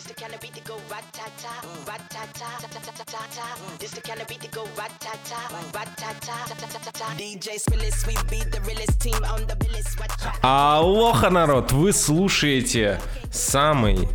This 0.00 0.08
the 0.08 0.14
kind 0.14 0.32
of 0.32 0.40
beat 0.40 0.54
that 0.54 0.64
go 0.64 0.76
rat-ta-ta, 0.90 1.60
rat-ta-ta, 1.86 2.48
ta-ta-ta-ta-ta. 2.62 3.76
This 3.78 3.90
the 3.90 4.00
kind 4.00 4.18
of 4.22 4.28
beat 4.28 4.40
that 4.40 4.50
go 4.50 4.64
rat-ta-ta, 4.74 5.40
rat-ta-ta, 5.74 6.36
ta-ta-ta-ta. 6.48 7.04
DJ 7.18 7.60
Spillis, 7.60 8.06
we 8.06 8.14
beat 8.30 8.50
the 8.50 8.62
realest 8.62 8.98
team 8.98 9.22
on 9.24 9.46
the 9.46 9.56
billis. 9.56 9.94
Алоха, 10.40 11.28
народ! 11.28 11.72
Вы 11.72 11.92
слушаете 11.92 12.98
самый 13.30 14.08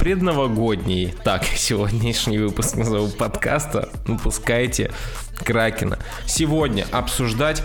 предновогодний, 0.00 1.14
так, 1.22 1.44
сегодняшний 1.56 2.38
выпуск 2.38 2.74
назову 2.74 3.08
подкаста 3.08 3.90
«Выпускайте 4.08 4.90
Кракена». 5.36 6.00
Сегодня 6.26 6.84
обсуждать 6.90 7.62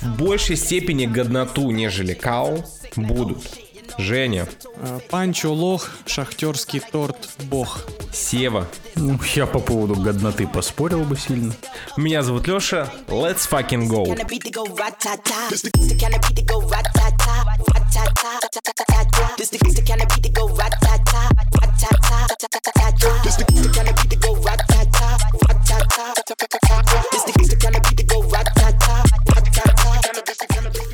в 0.00 0.16
большей 0.16 0.54
степени 0.54 1.06
годноту, 1.06 1.72
нежели 1.72 2.14
кау, 2.14 2.64
будут 2.94 3.42
Женя, 4.00 4.48
Э, 4.82 4.98
Панчо 5.10 5.52
лох, 5.52 5.90
шахтерский 6.06 6.80
торт 6.80 7.28
бог. 7.44 7.80
Сева, 8.12 8.66
Ну, 8.96 9.18
я 9.34 9.46
по 9.46 9.60
поводу 9.60 9.94
годноты 9.94 10.46
поспорил 10.46 11.04
бы 11.04 11.16
сильно. 11.16 11.52
меня 11.96 12.22
зовут 12.22 12.48
Леша, 12.48 12.90
let's 13.08 13.48
fucking 13.48 13.88
go! 13.88 14.04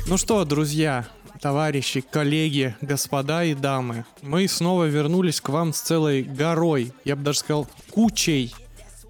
Ну 0.05 0.17
что, 0.17 0.45
друзья, 0.45 1.05
товарищи, 1.41 2.01
коллеги, 2.01 2.75
господа 2.81 3.43
и 3.43 3.53
дамы, 3.53 4.05
мы 4.21 4.47
снова 4.47 4.85
вернулись 4.85 5.41
к 5.41 5.49
вам 5.49 5.73
с 5.73 5.81
целой 5.81 6.23
горой, 6.23 6.91
я 7.05 7.15
бы 7.15 7.23
даже 7.23 7.39
сказал, 7.39 7.67
кучей 7.91 8.53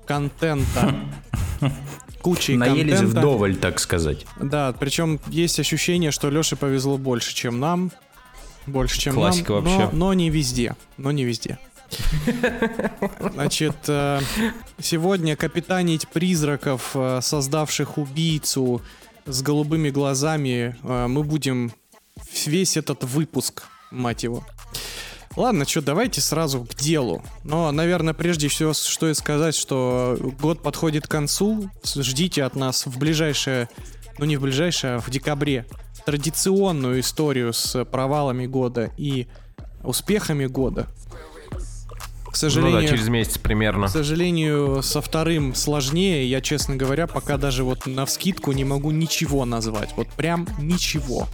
контента. 0.06 0.96
Кучей 2.22 2.58
Наелись 2.58 2.96
контента. 2.96 3.20
вдоволь, 3.20 3.56
так 3.56 3.80
сказать. 3.80 4.26
Да, 4.42 4.74
причем 4.78 5.20
есть 5.28 5.60
ощущение, 5.60 6.12
что 6.12 6.30
Леше 6.30 6.56
повезло 6.58 6.98
больше, 6.98 7.34
чем 7.34 7.60
нам. 7.60 7.92
Больше, 8.66 9.00
чем 9.00 9.14
Классика 9.14 9.54
нам. 9.54 9.64
вообще. 9.64 9.90
Но, 9.94 10.08
но 10.08 10.14
не 10.14 10.30
везде. 10.30 10.76
Но 10.98 11.12
не 11.12 11.24
везде. 11.24 11.58
Значит, 13.34 13.76
э, 13.88 14.20
сегодня 14.80 15.36
капитанить 15.38 16.08
призраков, 16.10 16.92
э, 16.96 17.20
создавших 17.22 17.98
убийцу 17.98 18.82
с 19.26 19.42
голубыми 19.42 19.90
глазами, 19.90 20.76
э, 20.84 21.08
мы 21.08 21.24
будем 21.24 21.72
весь 22.46 22.78
этот 22.78 23.04
выпуск, 23.04 23.64
мать 23.90 24.24
его. 24.24 24.46
Ладно, 25.36 25.66
что, 25.68 25.82
давайте 25.82 26.20
сразу 26.20 26.66
к 26.66 26.76
делу. 26.76 27.24
Но, 27.44 27.72
наверное, 27.72 28.14
прежде 28.14 28.48
всего 28.48 28.74
стоит 28.74 29.18
сказать, 29.18 29.56
что 29.56 30.18
год 30.40 30.62
подходит 30.62 31.08
к 31.08 31.12
концу. 31.12 31.70
Ждите 31.84 32.44
от 32.44 32.56
нас 32.56 32.86
в 32.86 32.98
ближайшее, 32.98 33.70
ну 34.18 34.26
не 34.26 34.38
в 34.38 34.42
ближайшее, 34.42 34.96
а 34.96 35.00
в 35.00 35.10
декабре, 35.10 35.66
традиционную 36.06 37.00
историю 37.02 37.54
с 37.54 37.86
провалами 37.86 38.48
года 38.48 38.92
и 38.98 39.28
успехами 39.84 40.48
года. 40.48 40.88
К 42.26 42.32
Ну 42.32 42.34
сожалению, 42.34 42.82
да, 42.82 42.88
через 42.88 43.08
месяц 43.08 43.38
примерно. 43.38 43.88
к 43.88 43.90
сожалению, 43.90 44.82
со 44.84 45.02
вторым 45.02 45.56
сложнее. 45.56 46.28
Я, 46.30 46.42
честно 46.42 46.76
говоря, 46.76 47.08
пока 47.08 47.38
даже 47.38 47.64
вот 47.64 47.86
на 47.86 48.06
вскидку 48.06 48.52
не 48.52 48.64
могу 48.64 48.92
ничего 48.92 49.46
назвать. 49.46 49.94
Вот 49.96 50.08
прям 50.10 50.48
ничего. 50.60 51.28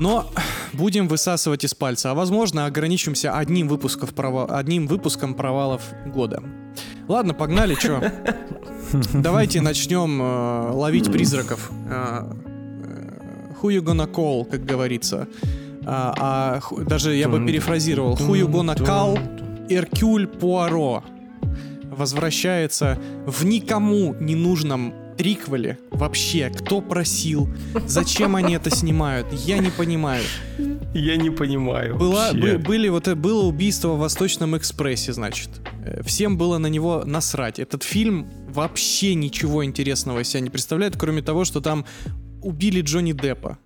Но 0.00 0.26
будем 0.72 1.08
высасывать 1.08 1.64
из 1.64 1.74
пальца. 1.74 2.10
А 2.10 2.14
возможно, 2.14 2.66
ограничимся 2.66 3.36
одним, 3.36 3.68
выпусков 3.68 4.14
прова- 4.14 4.46
одним 4.58 4.86
выпуском 4.86 5.34
провалов 5.34 5.82
года. 6.06 6.42
Ладно, 7.06 7.34
погнали, 7.34 7.74
чё? 7.74 8.00
Давайте 9.12 9.60
начнем 9.60 10.20
э, 10.22 10.70
ловить 10.72 11.12
призраков. 11.12 11.70
Э, 11.86 12.32
э, 12.44 13.52
Who 13.60 13.76
you 13.76 13.82
gonna 13.82 14.10
call, 14.10 14.44
как 14.50 14.64
говорится. 14.64 15.28
А, 15.84 16.14
а 16.18 16.82
даже 16.84 17.14
я 17.14 17.28
бы 17.28 17.44
перефразировал. 17.44 18.14
Who 18.14 18.32
you 18.32 18.48
gonna 18.48 18.76
call 18.76 19.18
Эркюль 19.68 20.26
Пуаро 20.26 21.04
возвращается 21.90 22.98
в 23.26 23.44
никому 23.44 24.14
не 24.14 24.34
нужном 25.20 25.34
триквеле. 25.36 25.78
Вообще, 25.90 26.50
кто 26.50 26.80
просил? 26.80 27.48
Зачем 27.86 28.36
они 28.36 28.54
это 28.54 28.70
снимают? 28.70 29.26
Я 29.32 29.58
не 29.58 29.70
понимаю. 29.70 30.24
Я 30.94 31.16
не 31.16 31.30
понимаю. 31.30 31.96
Была, 31.96 32.32
бы- 32.32 32.58
были, 32.58 32.88
вот, 32.88 33.08
э, 33.08 33.14
было 33.14 33.44
убийство 33.44 33.88
в 33.94 33.98
Восточном 33.98 34.56
экспрессе, 34.56 35.12
значит. 35.12 35.48
Э, 35.84 36.02
Всем 36.02 36.36
было 36.36 36.58
на 36.58 36.66
него 36.68 37.04
насрать. 37.06 37.58
Этот 37.58 37.82
фильм 37.82 38.26
вообще 38.48 39.14
ничего 39.14 39.64
интересного 39.64 40.24
себя 40.24 40.40
не 40.40 40.50
представляет, 40.50 40.96
кроме 40.96 41.22
того, 41.22 41.44
что 41.44 41.60
там 41.60 41.84
убили 42.42 42.80
Джонни 42.80 43.12
Деппа. 43.12 43.58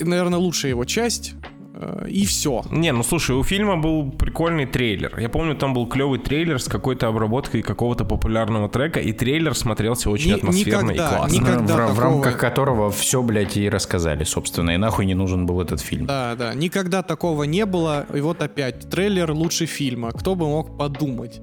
Наверное, 0.00 0.38
лучшая 0.38 0.70
его 0.70 0.84
часть. 0.84 1.34
Э, 1.80 2.06
И 2.10 2.24
все. 2.26 2.62
Не, 2.70 2.92
ну 2.92 3.02
слушай, 3.02 3.36
у 3.36 3.42
фильма 3.42 3.76
был 3.76 4.10
прикольный 4.10 4.66
трейлер. 4.66 5.18
Я 5.18 5.28
помню, 5.28 5.54
там 5.54 5.74
был 5.74 5.86
клевый 5.86 6.18
трейлер 6.18 6.60
с 6.60 6.68
какой-то 6.68 7.08
обработкой 7.08 7.62
какого-то 7.62 8.04
популярного 8.04 8.68
трека, 8.68 9.00
и 9.00 9.12
трейлер 9.12 9.54
смотрелся 9.54 10.10
очень 10.10 10.30
Ни- 10.32 10.36
атмосферно 10.36 10.90
никогда, 10.92 11.08
и 11.12 11.16
классно. 11.16 11.34
никогда 11.36 11.60
в, 11.60 11.64
в 11.64 11.76
такого- 11.96 12.02
рамках 12.02 12.36
которого 12.38 12.90
все, 12.90 13.22
блядь, 13.22 13.56
и 13.56 13.68
рассказали, 13.68 14.24
собственно. 14.24 14.70
И 14.72 14.76
нахуй 14.76 15.06
не 15.06 15.14
нужен 15.14 15.46
был 15.46 15.60
этот 15.60 15.80
фильм. 15.80 16.06
Да, 16.06 16.34
да. 16.36 16.54
Никогда 16.54 17.02
такого 17.02 17.44
не 17.44 17.64
было. 17.66 18.06
И 18.14 18.20
вот 18.20 18.42
опять 18.42 18.88
трейлер 18.90 19.30
лучше 19.30 19.66
фильма. 19.66 20.10
Кто 20.12 20.34
бы 20.34 20.46
мог 20.48 20.76
подумать? 20.76 21.40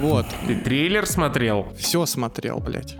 Вот. 0.00 0.26
Ты 0.46 0.54
трейлер 0.56 1.06
смотрел? 1.06 1.66
Все 1.76 2.06
смотрел, 2.06 2.60
блядь. 2.60 2.96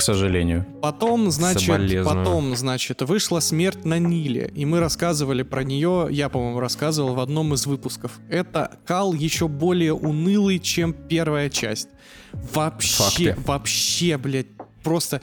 К 0.00 0.02
сожалению. 0.02 0.64
Потом, 0.80 1.30
значит, 1.30 2.04
потом, 2.04 2.56
значит, 2.56 3.02
вышла 3.02 3.40
смерть 3.40 3.84
на 3.84 3.98
Ниле, 3.98 4.50
и 4.54 4.64
мы 4.64 4.80
рассказывали 4.80 5.42
про 5.42 5.62
нее, 5.62 6.08
я, 6.10 6.30
по-моему, 6.30 6.58
рассказывал 6.58 7.14
в 7.14 7.20
одном 7.20 7.52
из 7.52 7.66
выпусков. 7.66 8.18
Это 8.30 8.78
кал 8.86 9.12
еще 9.12 9.46
более 9.46 9.92
унылый, 9.92 10.58
чем 10.58 10.94
первая 10.94 11.50
часть. 11.50 11.88
Вообще, 12.32 13.34
Факты. 13.34 13.36
вообще, 13.46 14.16
блядь, 14.16 14.46
просто 14.82 15.20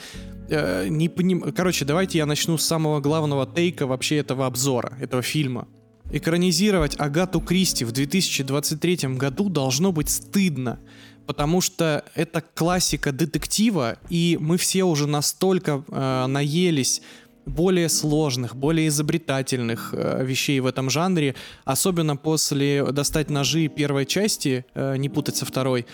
э, 0.48 0.88
не 0.90 1.10
поним... 1.10 1.42
Короче, 1.54 1.84
давайте 1.84 2.20
я 2.20 2.28
начну 2.28 2.60
с 2.60 2.64
самого 2.64 3.00
главного 3.00 3.48
тейка 3.48 3.88
вообще 3.88 4.18
этого 4.18 4.46
обзора, 4.46 4.94
этого 5.02 5.24
фильма. 5.24 5.68
Экранизировать 6.12 6.96
Агату 7.00 7.42
Кристи 7.42 7.84
в 7.84 7.92
2023 7.92 9.16
году 9.16 9.50
должно 9.50 9.92
быть 9.92 10.10
стыдно, 10.10 10.80
потому 11.28 11.62
что 11.62 12.04
это 12.16 12.42
классика 12.42 13.12
детектива, 13.12 13.98
и 14.10 14.38
мы 14.42 14.58
все 14.58 14.84
уже 14.84 15.08
настолько 15.08 15.84
э, 15.88 16.26
наелись 16.26 17.02
более 17.46 17.90
сложных, 17.90 18.56
более 18.56 18.88
изобретательных 18.88 19.94
э, 19.94 20.26
вещей 20.26 20.60
в 20.60 20.66
этом 20.66 20.90
жанре, 20.90 21.36
особенно 21.66 22.16
после 22.16 22.84
«Достать 22.86 23.30
ножи» 23.30 23.68
первой 23.68 24.06
части, 24.06 24.66
э, 24.74 24.98
не 24.98 25.10
путать 25.10 25.36
со 25.36 25.46
второй, 25.46 25.86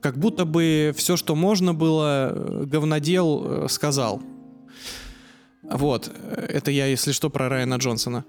как 0.00 0.18
будто 0.18 0.44
бы 0.44 0.94
все, 0.96 1.16
что 1.16 1.34
можно 1.34 1.74
было, 1.74 2.32
э, 2.32 2.64
говнодел 2.64 3.64
э, 3.64 3.68
сказал. 3.68 4.22
Вот, 5.62 6.10
э, 6.12 6.46
это 6.48 6.70
я, 6.70 6.86
если 6.86 7.12
что, 7.12 7.30
про 7.30 7.48
Райана 7.48 7.76
Джонсона. 7.76 8.24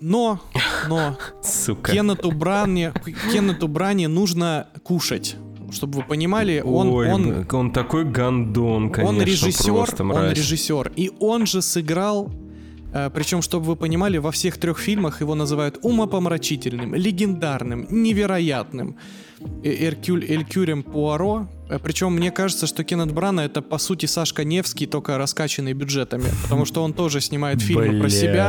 Но, 0.00 0.40
но, 0.88 1.16
Сука. 1.42 1.92
Кеннету 1.92 2.32
Бране, 2.32 2.92
Кеннету 3.32 3.68
Бране 3.68 4.08
нужно 4.08 4.68
кушать. 4.82 5.36
Чтобы 5.70 6.00
вы 6.00 6.04
понимали, 6.04 6.60
он, 6.60 6.88
Ой, 6.88 7.10
он, 7.10 7.46
он 7.50 7.72
такой 7.72 8.04
гандон, 8.04 8.90
конечно, 8.90 9.16
он 9.16 9.22
режиссер, 9.24 9.72
просто 9.72 10.02
он 10.02 10.08
мразь. 10.08 10.36
режиссер. 10.36 10.92
И 10.96 11.10
он 11.18 11.46
же 11.46 11.62
сыграл, 11.62 12.30
причем, 13.14 13.40
чтобы 13.42 13.64
вы 13.66 13.76
понимали, 13.76 14.18
во 14.18 14.30
всех 14.30 14.58
трех 14.58 14.78
фильмах 14.78 15.20
его 15.22 15.34
называют 15.34 15.78
умопомрачительным, 15.82 16.94
легендарным, 16.94 17.86
невероятным. 17.90 18.96
Э, 19.64 19.86
Эркюль, 19.88 20.24
Элькюрем 20.24 20.82
Пуаро. 20.82 21.48
Э, 21.70 21.78
Причем 21.82 22.12
мне 22.12 22.30
кажется, 22.30 22.66
что 22.66 22.84
Кеннет 22.84 23.12
Брана 23.12 23.40
это 23.40 23.62
по 23.62 23.78
сути 23.78 24.06
Сашка 24.06 24.44
Невский, 24.44 24.86
только 24.86 25.18
раскачанный 25.18 25.72
бюджетами. 25.72 26.26
Потому 26.42 26.64
что 26.66 26.82
он 26.84 26.92
тоже 26.92 27.20
снимает 27.20 27.60
фильмы 27.60 28.00
про 28.00 28.08
себя 28.10 28.48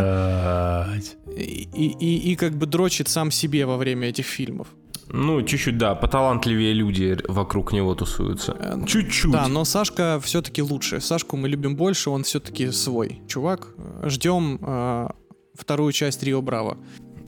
и, 1.38 1.68
и, 1.74 1.96
и- 2.00 2.31
и 2.31 2.36
как 2.36 2.54
бы 2.54 2.66
дрочит 2.68 3.07
сам 3.10 3.31
себе 3.31 3.66
во 3.66 3.78
время 3.78 4.10
этих 4.10 4.25
фильмов. 4.25 4.68
Ну, 5.15 5.44
чуть-чуть, 5.44 5.77
да, 5.77 5.94
поталантливее 5.94 6.74
люди 6.74 7.15
вокруг 7.27 7.71
него 7.71 7.94
тусуются. 7.94 8.57
Чуть-чуть. 8.88 9.31
Да, 9.31 9.48
но 9.48 9.63
Сашка 9.63 10.19
все-таки 10.24 10.63
лучше. 10.63 11.00
Сашку 11.00 11.38
мы 11.38 11.48
любим 11.48 11.75
больше, 11.75 12.10
он 12.10 12.24
все-таки 12.24 12.71
свой 12.71 13.21
чувак. 13.27 13.75
Ждем 14.06 14.60
э, 14.60 15.10
вторую 15.54 15.92
часть 15.92 16.24
Рио 16.24 16.42
Браво. 16.42 16.80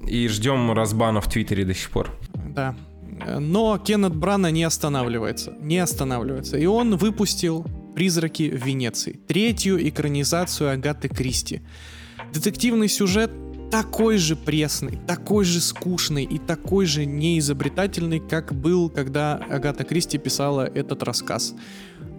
И 0.08 0.28
ждем 0.28 0.72
разбана 0.72 1.22
в 1.22 1.30
Твиттере 1.30 1.64
до 1.64 1.76
сих 1.76 1.92
пор. 1.92 2.10
Да. 2.56 2.76
Э, 3.24 3.38
Но 3.38 3.78
Кеннет 3.78 4.16
Брана 4.16 4.50
не 4.50 4.64
останавливается. 4.64 5.54
Не 5.62 5.78
останавливается. 5.78 6.58
И 6.58 6.66
он 6.66 6.98
выпустил 6.98 7.68
«Призраки 7.94 8.50
в 8.50 8.66
Венеции». 8.66 9.20
Третью 9.28 9.88
экранизацию 9.88 10.72
Агаты 10.72 11.08
Кристи. 11.08 11.62
Детективный 12.34 12.88
сюжет 12.88 13.30
такой 13.72 14.18
же 14.18 14.36
пресный, 14.36 14.98
такой 15.08 15.46
же 15.46 15.60
скучный 15.60 16.24
и 16.24 16.38
такой 16.38 16.86
же 16.86 17.06
неизобретательный, 17.06 18.20
как 18.20 18.54
был, 18.54 18.90
когда 18.90 19.36
Агата 19.50 19.84
Кристи 19.84 20.18
писала 20.18 20.66
этот 20.66 21.04
рассказ. 21.04 21.54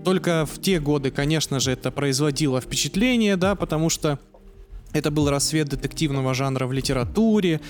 Только 0.05 0.47
в 0.47 0.61
те 0.61 0.79
годы, 0.79 1.11
конечно 1.11 1.59
же, 1.59 1.73
это 1.73 1.91
производило 1.91 2.61
впечатление, 2.61 3.37
да, 3.37 3.55
потому 3.55 3.91
что 3.91 4.19
это 4.93 5.11
был 5.11 5.29
рассвет 5.29 5.69
детективного 5.69 6.33
жанра 6.35 6.67
в 6.67 6.73
литературе. 6.73 7.61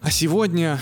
А 0.00 0.10
сегодня, 0.10 0.78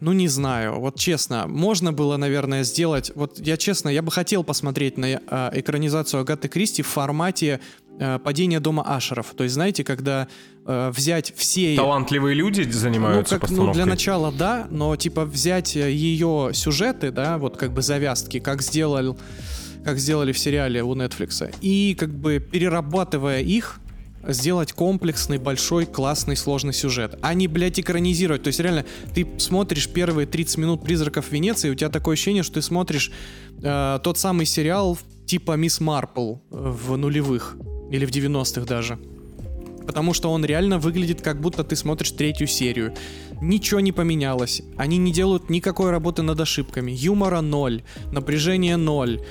ну 0.00 0.12
не 0.12 0.28
знаю, 0.28 0.78
вот 0.78 0.98
честно, 0.98 1.46
можно 1.46 1.92
было, 1.92 2.16
наверное, 2.16 2.62
сделать, 2.62 3.12
вот 3.14 3.38
я 3.40 3.56
честно, 3.56 3.88
я 3.88 4.02
бы 4.02 4.10
хотел 4.10 4.44
посмотреть 4.44 4.98
на 4.98 5.06
э, 5.06 5.18
экранизацию 5.54 6.20
Агаты 6.20 6.48
Кристи 6.48 6.82
в 6.82 6.86
формате 6.86 7.60
«Падение 8.24 8.60
дома 8.60 8.82
Ашеров». 8.82 9.34
То 9.36 9.44
есть, 9.44 9.54
знаете, 9.54 9.84
когда 9.84 10.28
э, 10.66 10.90
взять 10.94 11.32
все... 11.36 11.76
Талантливые 11.76 12.34
люди 12.34 12.62
занимаются 12.62 13.34
ну, 13.34 13.40
как. 13.40 13.50
Ну, 13.50 13.72
для 13.72 13.86
начала, 13.86 14.32
да, 14.32 14.66
но, 14.70 14.94
типа, 14.96 15.24
взять 15.24 15.76
э, 15.76 15.90
ее 15.90 16.50
сюжеты, 16.52 17.10
да, 17.10 17.38
вот 17.38 17.56
как 17.56 17.72
бы 17.72 17.82
завязки, 17.82 18.40
как 18.40 18.62
сделал 18.62 19.18
как 19.84 19.98
сделали 19.98 20.32
в 20.32 20.38
сериале 20.38 20.82
у 20.82 20.94
Netflix, 20.94 21.54
и 21.62 21.96
как 21.98 22.12
бы 22.12 22.40
перерабатывая 22.40 23.40
их, 23.40 23.80
сделать 24.26 24.72
комплексный, 24.72 25.38
большой, 25.38 25.86
классный, 25.86 26.36
сложный 26.36 26.72
сюжет, 26.72 27.18
а 27.22 27.34
не, 27.34 27.48
блядь, 27.48 27.80
экранизировать. 27.80 28.42
То 28.42 28.48
есть, 28.48 28.60
реально, 28.60 28.84
ты 29.14 29.26
смотришь 29.38 29.88
первые 29.88 30.26
30 30.26 30.58
минут 30.58 30.82
«Призраков 30.82 31.30
Венеции», 31.30 31.68
и 31.68 31.70
у 31.70 31.74
тебя 31.74 31.88
такое 31.88 32.14
ощущение, 32.14 32.42
что 32.42 32.54
ты 32.54 32.62
смотришь 32.62 33.10
э, 33.62 33.98
тот 34.02 34.18
самый 34.18 34.46
сериал 34.46 34.98
типа 35.26 35.52
«Мисс 35.52 35.80
Марпл» 35.80 36.36
в 36.50 36.96
нулевых, 36.96 37.56
или 37.90 38.06
в 38.06 38.10
90-х 38.10 38.66
даже. 38.66 38.98
Потому 39.86 40.12
что 40.12 40.30
он 40.30 40.44
реально 40.44 40.78
выглядит, 40.78 41.22
как 41.22 41.40
будто 41.40 41.64
ты 41.64 41.74
смотришь 41.74 42.10
третью 42.10 42.46
серию. 42.46 42.94
Ничего 43.40 43.80
не 43.80 43.92
поменялось. 43.92 44.60
Они 44.76 44.98
не 44.98 45.12
делают 45.12 45.48
никакой 45.48 45.90
работы 45.90 46.22
над 46.22 46.38
ошибками. 46.38 46.92
Юмора 46.92 47.40
ноль, 47.40 47.82
напряжение 48.12 48.76
ноль 48.76 49.22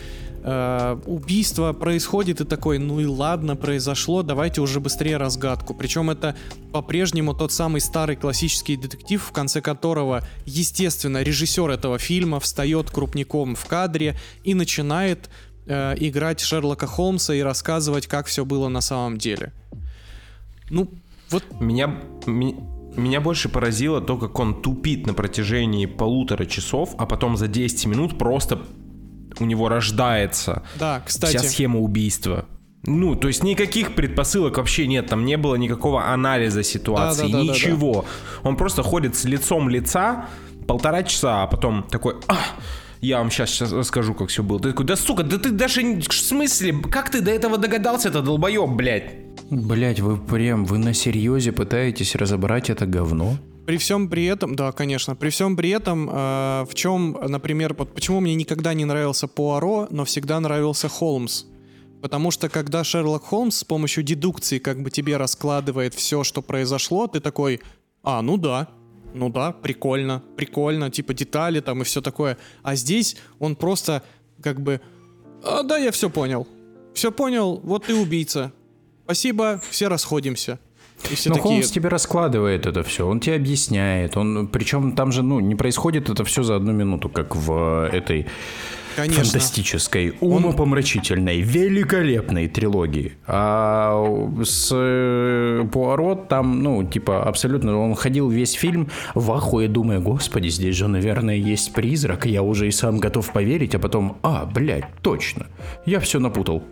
э, 0.43 0.99
убийство 1.05 1.73
происходит 1.73 2.41
и 2.41 2.45
такой, 2.45 2.79
ну 2.79 2.99
и 2.99 3.05
ладно, 3.05 3.55
произошло, 3.55 4.23
давайте 4.23 4.61
уже 4.61 4.79
быстрее 4.79 5.17
разгадку. 5.17 5.73
Причем 5.73 6.09
это 6.09 6.35
по-прежнему 6.71 7.33
тот 7.33 7.51
самый 7.51 7.81
старый 7.81 8.15
классический 8.15 8.77
детектив, 8.77 9.21
в 9.21 9.31
конце 9.31 9.61
которого, 9.61 10.27
естественно, 10.45 11.21
режиссер 11.21 11.69
этого 11.69 11.99
фильма 11.99 12.39
встает 12.39 12.89
крупником 12.89 13.55
в 13.55 13.65
кадре 13.65 14.17
и 14.43 14.53
начинает 14.53 15.29
э, 15.67 15.95
играть 15.97 16.39
Шерлока 16.39 16.87
Холмса 16.87 17.33
и 17.33 17.41
рассказывать, 17.41 18.07
как 18.07 18.27
все 18.27 18.45
было 18.45 18.67
на 18.69 18.81
самом 18.81 19.17
деле. 19.17 19.51
Ну, 20.69 20.89
вот... 21.29 21.43
Меня, 21.59 21.99
меня 22.25 23.21
больше 23.21 23.49
поразило 23.49 24.01
то, 24.01 24.17
как 24.17 24.39
он 24.39 24.61
тупит 24.61 25.05
на 25.07 25.13
протяжении 25.13 25.85
полутора 25.85 26.45
часов, 26.45 26.95
а 26.97 27.05
потом 27.05 27.37
за 27.37 27.47
10 27.47 27.85
минут 27.85 28.17
просто 28.17 28.59
у 29.39 29.45
него 29.45 29.69
рождается 29.69 30.63
да, 30.79 31.01
кстати. 31.05 31.37
вся 31.37 31.47
схема 31.47 31.79
убийства. 31.79 32.45
Ну, 32.83 33.15
то 33.15 33.27
есть 33.27 33.43
никаких 33.43 33.95
предпосылок 33.95 34.57
вообще 34.57 34.87
нет, 34.87 35.07
там 35.07 35.25
не 35.25 35.37
было 35.37 35.55
никакого 35.55 36.07
анализа 36.07 36.63
ситуации, 36.63 37.31
да, 37.31 37.39
да, 37.39 37.43
ничего. 37.43 37.93
Да, 37.93 38.01
да, 38.01 38.07
да. 38.43 38.49
Он 38.49 38.55
просто 38.55 38.83
ходит 38.83 39.15
с 39.15 39.25
лицом 39.25 39.67
лица 39.67 40.25
полтора 40.67 41.03
часа, 41.03 41.43
а 41.43 41.47
потом 41.47 41.83
такой, 41.83 42.15
а, 42.27 42.37
я 43.01 43.19
вам 43.19 43.31
сейчас, 43.31 43.51
сейчас 43.51 43.71
расскажу, 43.71 44.13
как 44.13 44.29
все 44.29 44.43
было. 44.43 44.59
Ты 44.59 44.71
такой, 44.71 44.85
да 44.85 44.95
сука, 44.95 45.23
да 45.23 45.37
ты 45.37 45.51
даже, 45.51 45.81
в 45.81 46.13
смысле, 46.13 46.75
как 46.91 47.09
ты 47.09 47.21
до 47.21 47.31
этого 47.31 47.57
догадался, 47.57 48.09
это 48.09 48.21
долбоеб, 48.21 48.69
блядь? 48.69 49.11
Блять, 49.49 49.99
вы 49.99 50.17
прям, 50.17 50.65
вы 50.65 50.77
на 50.77 50.93
серьезе 50.93 51.51
пытаетесь 51.51 52.15
разобрать 52.15 52.69
это 52.69 52.85
говно? 52.85 53.37
При 53.65 53.77
всем 53.77 54.09
при 54.09 54.25
этом, 54.25 54.55
да, 54.55 54.71
конечно, 54.71 55.15
при 55.15 55.29
всем 55.29 55.55
при 55.57 55.69
этом, 55.71 56.09
э, 56.09 56.65
в 56.69 56.73
чем, 56.73 57.17
например, 57.21 57.75
вот 57.77 57.93
почему 57.93 58.21
мне 58.21 58.33
никогда 58.35 58.73
не 58.73 58.85
нравился 58.85 59.27
Пуаро, 59.27 59.87
но 59.89 60.05
всегда 60.05 60.39
нравился 60.39 60.87
Холмс. 60.87 61.45
Потому 62.01 62.31
что 62.31 62.47
когда 62.47 62.83
Шерлок 62.83 63.23
Холмс 63.23 63.57
с 63.57 63.63
помощью 63.63 64.03
дедукции 64.03 64.59
как 64.59 64.81
бы 64.81 64.89
тебе 64.89 65.17
раскладывает 65.17 65.93
все, 65.93 66.23
что 66.23 66.41
произошло, 66.41 67.07
ты 67.07 67.19
такой, 67.19 67.59
а, 68.03 68.21
ну 68.21 68.37
да, 68.37 68.69
ну 69.13 69.29
да, 69.29 69.51
прикольно, 69.51 70.23
прикольно, 70.35 70.89
типа 70.89 71.13
детали 71.13 71.59
там 71.59 71.81
и 71.81 71.85
все 71.85 72.01
такое. 72.01 72.37
А 72.63 72.75
здесь 72.75 73.17
он 73.39 73.55
просто 73.55 74.03
как 74.41 74.61
бы, 74.61 74.81
а, 75.43 75.63
да, 75.63 75.77
я 75.77 75.91
все 75.91 76.09
понял. 76.09 76.47
Все 76.93 77.11
понял, 77.11 77.59
вот 77.63 77.85
ты 77.85 77.95
убийца. 77.95 78.51
Спасибо, 79.05 79.61
все 79.69 79.87
расходимся. 79.87 80.59
И 81.11 81.15
все 81.15 81.29
Но 81.29 81.35
такие... 81.35 81.53
Холмс 81.53 81.71
тебе 81.71 81.89
раскладывает 81.89 82.65
это 82.65 82.83
все, 82.83 83.07
он 83.07 83.19
тебе 83.19 83.35
объясняет, 83.35 84.17
он, 84.17 84.47
причем 84.47 84.95
там 84.95 85.11
же, 85.11 85.21
ну, 85.21 85.39
не 85.39 85.55
происходит 85.55 86.09
это 86.09 86.23
все 86.23 86.43
за 86.43 86.55
одну 86.55 86.71
минуту, 86.71 87.07
как 87.07 87.35
в 87.35 87.89
этой 87.91 88.27
Конечно. 88.97 89.23
фантастической, 89.23 90.15
умопомрачительной, 90.19 91.41
великолепной 91.41 92.47
трилогии. 92.47 93.13
А 93.27 94.03
с 94.43 94.71
э, 94.73 95.63
Пуаро 95.71 96.15
там, 96.15 96.63
ну, 96.63 96.83
типа, 96.83 97.23
абсолютно, 97.23 97.77
он 97.77 97.93
ходил 97.93 98.27
весь 98.27 98.53
фильм 98.53 98.89
в 99.13 99.31
ахуе, 99.31 99.67
думая, 99.67 99.99
господи, 99.99 100.47
здесь 100.47 100.75
же, 100.75 100.87
наверное, 100.87 101.35
есть 101.35 101.73
призрак, 101.73 102.25
я 102.25 102.41
уже 102.41 102.67
и 102.67 102.71
сам 102.71 102.97
готов 102.97 103.31
поверить, 103.31 103.75
а 103.75 103.79
потом, 103.79 104.17
а, 104.23 104.45
блядь, 104.45 104.85
точно, 105.03 105.45
я 105.85 105.99
все 105.99 106.17
напутал. 106.17 106.63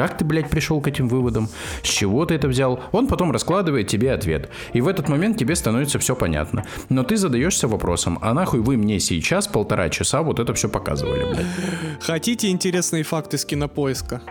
Как 0.00 0.16
ты, 0.16 0.24
блядь, 0.24 0.48
пришел 0.48 0.80
к 0.80 0.88
этим 0.88 1.08
выводам? 1.08 1.50
С 1.82 1.86
чего 1.86 2.24
ты 2.24 2.32
это 2.32 2.48
взял? 2.48 2.80
Он 2.90 3.06
потом 3.06 3.32
раскладывает 3.32 3.86
тебе 3.88 4.14
ответ. 4.14 4.48
И 4.72 4.80
в 4.80 4.88
этот 4.88 5.10
момент 5.10 5.36
тебе 5.36 5.54
становится 5.54 5.98
все 5.98 6.16
понятно. 6.16 6.64
Но 6.88 7.02
ты 7.02 7.18
задаешься 7.18 7.68
вопросом, 7.68 8.18
а 8.22 8.32
нахуй 8.32 8.60
вы 8.60 8.78
мне 8.78 8.98
сейчас 8.98 9.46
полтора 9.46 9.90
часа 9.90 10.22
вот 10.22 10.40
это 10.40 10.54
все 10.54 10.70
показывали, 10.70 11.24
блядь? 11.24 11.46
Хотите 12.00 12.48
интересные 12.48 13.02
факты 13.02 13.36
с 13.36 13.44
кинопоиска? 13.44 14.22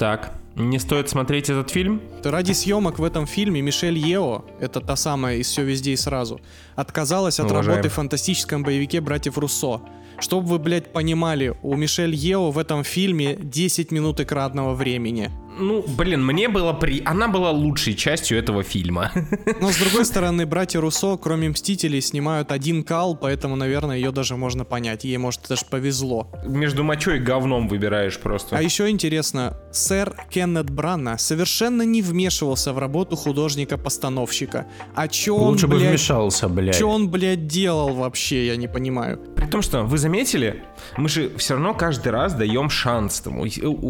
Так, 0.00 0.32
не 0.56 0.78
стоит 0.78 1.08
смотреть 1.08 1.50
этот 1.50 1.70
фильм? 1.70 2.00
Ради 2.22 2.52
съемок 2.52 2.98
в 2.98 3.04
этом 3.04 3.26
фильме 3.26 3.60
Мишель 3.60 3.98
Ео, 3.98 4.44
это 4.60 4.80
та 4.80 4.96
самая 4.96 5.38
из 5.38 5.48
«Все 5.48 5.64
везде 5.64 5.92
и 5.92 5.96
сразу», 5.96 6.40
отказалась 6.76 7.40
от 7.40 7.50
Уважаем. 7.50 7.76
работы 7.76 7.88
в 7.88 7.94
фантастическом 7.94 8.62
боевике 8.62 9.00
«Братьев 9.00 9.36
Руссо». 9.38 9.80
Чтобы 10.18 10.46
вы, 10.46 10.58
блядь, 10.60 10.92
понимали, 10.92 11.56
у 11.62 11.74
Мишель 11.74 12.14
Ео 12.14 12.52
в 12.52 12.58
этом 12.58 12.84
фильме 12.84 13.36
10 13.36 13.90
минут 13.90 14.20
экранного 14.20 14.74
времени. 14.74 15.30
Ну, 15.56 15.84
блин, 15.96 16.24
мне 16.24 16.48
было 16.48 16.72
при... 16.72 17.02
Она 17.04 17.28
была 17.28 17.50
лучшей 17.50 17.94
частью 17.94 18.38
этого 18.38 18.62
фильма. 18.62 19.12
Но, 19.60 19.70
с 19.70 19.76
другой 19.76 20.04
стороны, 20.04 20.46
братья 20.46 20.80
Руссо, 20.80 21.16
кроме 21.16 21.48
«Мстителей», 21.48 22.00
снимают 22.00 22.50
один 22.50 22.82
кал, 22.82 23.16
поэтому, 23.16 23.54
наверное, 23.56 23.96
ее 23.96 24.10
даже 24.10 24.36
можно 24.36 24.64
понять. 24.64 25.04
Ей, 25.04 25.16
может, 25.16 25.42
даже 25.48 25.64
повезло. 25.66 26.28
Между 26.44 26.82
мочой 26.82 27.18
и 27.18 27.20
говном 27.20 27.68
выбираешь 27.68 28.18
просто. 28.18 28.56
А 28.56 28.62
еще 28.62 28.88
интересно, 28.90 29.56
сэр 29.72 30.16
Кеннет 30.30 30.70
Бранна 30.70 31.18
совершенно 31.18 31.82
не 31.82 32.02
вмешивался 32.02 32.72
в 32.72 32.78
работу 32.78 33.16
художника-постановщика. 33.16 34.66
А 34.94 35.08
чё 35.08 35.36
он, 35.36 35.50
Лучше 35.50 35.68
блядь... 35.68 35.82
бы 35.82 35.88
вмешался, 35.88 36.48
блядь. 36.48 36.76
Чё 36.78 36.88
он, 36.88 37.08
блядь, 37.10 37.46
делал 37.46 37.94
вообще, 37.94 38.46
я 38.46 38.56
не 38.56 38.66
понимаю. 38.66 39.18
При 39.36 39.46
том, 39.46 39.62
что 39.62 39.82
вы 39.82 39.98
заметили, 39.98 40.64
мы 40.96 41.08
же 41.08 41.30
все 41.36 41.54
равно 41.54 41.74
каждый 41.74 42.08
раз 42.08 42.34
даем 42.34 42.70
шанс 42.70 43.20
тому. 43.20 43.46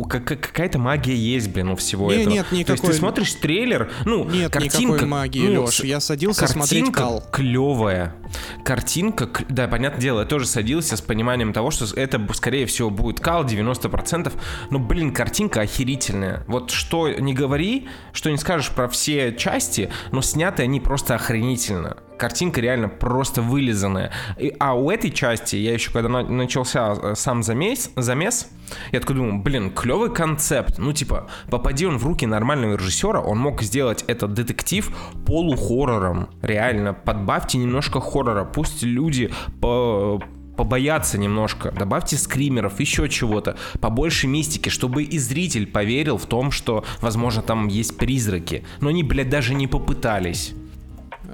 Какая-то 0.09 0.79
магия 0.79 1.17
есть, 1.17 1.54
блин, 1.55 1.71
у 1.71 1.77
всего 1.77 2.13
не, 2.13 2.21
этого. 2.21 2.35
Нет, 2.35 2.53
никакой... 2.53 2.65
То 2.65 2.73
есть 2.73 2.85
ты 2.85 2.93
смотришь 2.95 3.33
трейлер, 3.35 3.91
ну, 4.05 4.25
нет, 4.25 4.53
картинка... 4.53 4.79
никакой 4.79 5.07
магии, 5.07 5.49
ну, 5.49 5.65
Леш. 5.65 5.81
Я 5.81 6.01
садился 6.01 6.47
смотреть 6.47 6.93
кал. 6.93 7.25
клевая. 7.33 8.15
Картинка, 8.65 9.29
да, 9.49 9.69
понятное 9.69 10.01
дело, 10.01 10.21
я 10.21 10.27
тоже 10.27 10.47
садился 10.47 10.97
с 10.97 11.01
пониманием 11.01 11.53
того, 11.53 11.71
что 11.71 11.87
это, 11.99 12.21
скорее 12.35 12.67
всего, 12.67 12.91
будет 12.91 13.21
кал 13.21 13.45
90%, 13.45 14.33
но, 14.71 14.79
блин, 14.79 15.13
картинка 15.13 15.63
охерительная. 15.63 16.45
Вот 16.47 16.71
что 16.71 17.09
не 17.09 17.35
говори, 17.35 17.89
что 18.13 18.31
не 18.31 18.39
скажешь 18.39 18.71
про 18.71 18.89
все 18.89 19.35
части, 19.35 19.91
но 20.13 20.23
сняты 20.23 20.63
они 20.63 20.81
просто 20.81 21.15
охренительно 21.15 21.97
картинка 22.17 22.61
реально 22.61 22.89
просто 22.89 23.43
вылизанная. 23.43 24.13
И, 24.39 24.55
а 24.59 24.75
у 24.75 24.91
этой 24.91 25.11
части, 25.11 25.57
я 25.57 25.75
еще 25.75 25.91
когда 25.91 26.09
на, 26.09 26.23
начался 26.23 26.95
э, 26.95 27.15
сам 27.17 27.43
замес, 27.43 27.91
замес, 27.97 28.49
я 28.93 29.01
такой 29.01 29.17
думаю, 29.17 29.43
блин, 29.43 29.71
клевый 29.71 30.13
концепт. 30.13 30.79
Ну, 30.79 30.93
типа, 30.93 31.29
попади 31.51 31.87
он 31.87 31.99
в 31.99 32.07
руки 32.07 32.27
нормального 32.27 32.77
режиссера, 32.77 33.21
он 33.21 33.39
мог 33.39 33.63
сделать 33.63 34.05
этот 34.07 34.33
детектив 34.33 34.91
полухоррором. 35.27 36.29
Реально, 36.43 36.95
подбавьте 36.95 37.59
немножко 37.59 38.01
хоррора, 38.25 38.45
пусть 38.45 38.83
люди 38.83 39.31
по 39.61 40.23
побояться 40.57 41.19
немножко, 41.19 41.73
добавьте 41.73 42.17
скримеров, 42.17 42.79
еще 42.79 43.09
чего-то, 43.09 43.57
побольше 43.81 44.29
мистики, 44.29 44.69
чтобы 44.69 45.03
и 45.03 45.19
зритель 45.19 45.67
поверил 45.67 46.17
в 46.17 46.27
том, 46.27 46.53
что, 46.53 46.85
возможно, 47.01 47.43
там 47.43 47.67
есть 47.67 47.97
призраки. 47.97 48.63
Но 48.81 48.91
они, 48.91 49.03
блядь, 49.03 49.29
даже 49.29 49.53
не 49.53 49.67
попытались. 49.67 50.55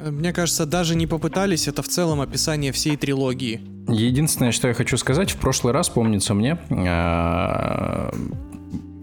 Мне 0.02 0.32
кажется, 0.32 0.64
даже 0.64 0.94
не 0.94 1.06
попытались, 1.06 1.68
это 1.68 1.82
в 1.82 1.88
целом 1.88 2.22
описание 2.22 2.72
всей 2.72 2.96
трилогии. 2.96 3.60
Единственное, 3.88 4.52
что 4.52 4.68
я 4.68 4.72
хочу 4.72 4.96
сказать, 4.96 5.32
в 5.32 5.36
прошлый 5.36 5.74
раз, 5.74 5.90
помнится 5.90 6.32
мне, 6.32 6.56
а, 6.70 8.10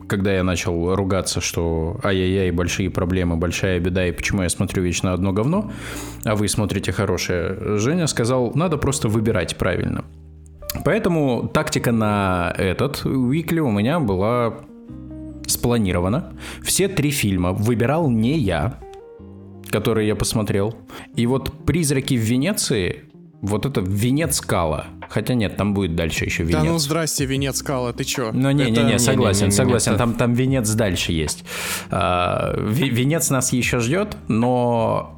когда 0.08 0.34
я 0.34 0.44
начал 0.44 0.96
ругаться, 0.96 1.42
что 1.42 2.00
ай-яй-яй, 2.04 2.52
большие 2.52 2.90
проблемы, 2.90 3.36
большая 3.38 3.80
беда, 3.80 4.08
и 4.08 4.12
почему 4.12 4.44
я 4.44 4.50
смотрю 4.50 4.84
вечно 4.84 5.14
одно 5.14 5.34
говно, 5.34 5.72
а 6.24 6.36
вы 6.36 6.48
смотрите 6.48 6.92
хорошее, 6.92 7.78
Женя 7.78 8.08
сказал, 8.08 8.52
надо 8.56 8.78
просто 8.78 9.08
выбирать 9.08 9.58
правильно. 9.58 10.06
Поэтому 10.84 11.50
тактика 11.54 11.92
на 11.92 12.54
этот 12.58 13.06
уикли 13.06 13.60
у 13.60 13.72
меня 13.72 14.00
была 14.00 14.60
спланирована. 15.48 16.34
Все 16.62 16.88
три 16.88 17.10
фильма 17.10 17.52
выбирал 17.52 18.10
не 18.10 18.38
я, 18.38 18.80
которые 19.70 20.08
я 20.08 20.16
посмотрел. 20.16 20.76
И 21.16 21.26
вот 21.26 21.66
«Призраки 21.66 22.16
в 22.16 22.22
Венеции» 22.22 23.04
Вот 23.42 23.66
это 23.66 23.82
венец 23.82 24.38
скала. 24.38 24.88
Хотя 25.10 25.36
нет, 25.36 25.58
там 25.58 25.74
будет 25.74 25.96
дальше 25.96 26.26
еще 26.26 26.44
венец. 26.44 26.58
Да 26.58 26.64
ну 26.64 26.78
здрасте, 26.80 27.26
венец 27.26 27.58
скала, 27.58 27.94
ты 27.94 28.04
чё? 28.04 28.32
Ну 28.34 28.52
не-не-не, 28.52 28.98
согласен, 29.00 29.42
не, 29.42 29.46
не, 29.46 29.52
не, 29.52 29.52
согласен. 29.52 29.98
Там, 29.98 30.14
там 30.16 30.34
венец 30.34 30.70
дальше 30.72 31.12
есть. 31.12 31.44
А, 31.92 32.56
венец 32.58 33.30
нас 33.30 33.54
еще 33.54 33.80
ждет, 33.80 34.18
но 34.28 35.14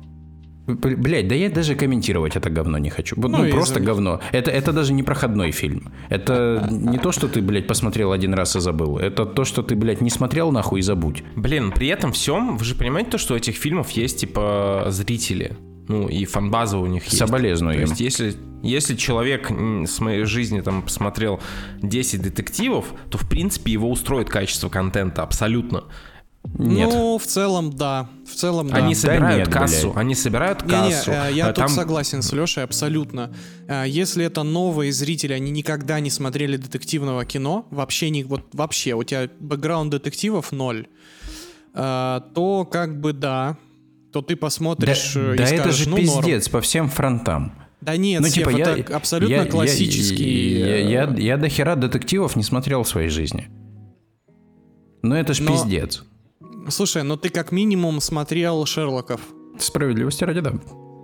Блять, 0.75 1.27
да 1.27 1.35
я 1.35 1.49
даже 1.49 1.75
комментировать 1.75 2.35
это 2.35 2.49
говно 2.49 2.77
не 2.77 2.89
хочу. 2.89 3.15
Ну, 3.17 3.27
ну 3.27 3.49
просто 3.49 3.79
говно. 3.79 4.21
Это, 4.31 4.51
это 4.51 4.71
даже 4.71 4.93
не 4.93 5.01
проходной 5.01 5.51
фильм. 5.51 5.91
Это 6.09 6.67
не 6.69 6.99
то, 6.99 7.11
что 7.11 7.27
ты, 7.27 7.41
блядь, 7.41 7.65
посмотрел 7.65 8.11
один 8.11 8.33
раз 8.33 8.55
и 8.55 8.59
забыл. 8.59 8.97
Это 8.97 9.25
то, 9.25 9.45
что 9.45 9.63
ты, 9.63 9.75
блядь, 9.75 10.01
не 10.01 10.09
смотрел 10.09 10.51
нахуй 10.51 10.79
и 10.79 10.83
забудь. 10.83 11.23
Блин, 11.35 11.71
при 11.71 11.87
этом 11.87 12.11
всем, 12.11 12.57
вы 12.57 12.65
же 12.65 12.75
понимаете 12.75 13.11
то, 13.11 13.17
что 13.17 13.33
у 13.33 13.37
этих 13.37 13.55
фильмов 13.55 13.89
есть, 13.91 14.19
типа, 14.19 14.85
зрители. 14.89 15.57
Ну, 15.89 16.07
и 16.07 16.23
фанбаза 16.25 16.77
у 16.77 16.85
них 16.85 17.03
есть. 17.05 17.17
Соболезную 17.17 17.73
То 17.73 17.81
есть, 17.81 17.99
если, 17.99 18.35
если 18.61 18.95
человек 18.95 19.49
с 19.49 19.99
моей 19.99 20.23
жизни 20.23 20.61
там 20.61 20.83
посмотрел 20.83 21.41
10 21.81 22.21
детективов, 22.21 22.93
то, 23.09 23.17
в 23.17 23.27
принципе, 23.27 23.71
его 23.71 23.89
устроит 23.89 24.29
качество 24.29 24.69
контента 24.69 25.23
абсолютно. 25.23 25.85
Нет. 26.59 26.89
Ну, 26.93 27.17
в 27.17 27.25
целом, 27.25 27.71
да. 27.71 28.07
В 28.23 28.35
целом, 28.35 28.67
да. 28.67 28.75
Они 28.75 28.93
собирают 28.93 29.29
да 29.31 29.37
нет, 29.37 29.47
кассу. 29.49 29.87
Блядь. 29.87 29.97
Они 29.97 30.13
собирают 30.13 30.61
кассу. 30.61 31.11
Не, 31.11 31.17
не, 31.31 31.37
я 31.37 31.53
Там... 31.53 31.65
тут 31.65 31.75
согласен 31.75 32.21
с 32.21 32.31
Лешей 32.33 32.63
абсолютно. 32.63 33.33
Э, 33.67 33.85
если 33.87 34.23
это 34.25 34.43
новые 34.43 34.91
зрители, 34.91 35.33
они 35.33 35.49
никогда 35.49 35.99
не 35.99 36.11
смотрели 36.11 36.57
детективного 36.57 37.25
кино, 37.25 37.65
вообще 37.71 38.11
не, 38.11 38.23
вот 38.23 38.45
вообще, 38.53 38.93
у 38.93 39.03
тебя 39.03 39.27
бэкграунд 39.39 39.91
детективов 39.91 40.51
ноль, 40.51 40.87
э, 41.73 42.21
то 42.35 42.65
как 42.71 43.01
бы 43.01 43.13
да, 43.13 43.57
то 44.11 44.21
ты 44.21 44.35
посмотришь 44.35 45.13
да, 45.13 45.33
и 45.33 45.37
да 45.37 45.45
скажешь, 45.45 45.65
это 45.65 45.71
же 45.71 45.89
ну, 45.89 45.97
пиздец 45.97 46.45
норм. 46.45 46.51
по 46.51 46.61
всем 46.61 46.89
фронтам. 46.89 47.53
Да 47.81 47.95
нет, 47.95 48.21
ну, 48.21 48.27
Сев, 48.27 48.47
типа, 48.47 48.49
это 48.49 48.75
я, 48.75 48.95
абсолютно 48.95 49.33
я, 49.33 49.45
классический... 49.45 50.59
Я, 50.59 50.77
я, 50.77 51.03
я, 51.05 51.15
я 51.17 51.37
до 51.37 51.47
хера 51.47 51.75
детективов 51.75 52.35
не 52.35 52.43
смотрел 52.43 52.83
в 52.83 52.89
своей 52.89 53.09
жизни. 53.09 53.49
Но 55.01 55.17
это 55.17 55.33
ж 55.33 55.39
Но... 55.39 55.51
пиздец. 55.51 56.03
Слушай, 56.69 57.03
ну 57.03 57.15
ты 57.15 57.29
как 57.29 57.51
минимум 57.51 58.01
смотрел 58.01 58.65
Шерлоков. 58.65 59.21
Справедливости 59.57 60.23
ради, 60.23 60.41
да. 60.41 60.53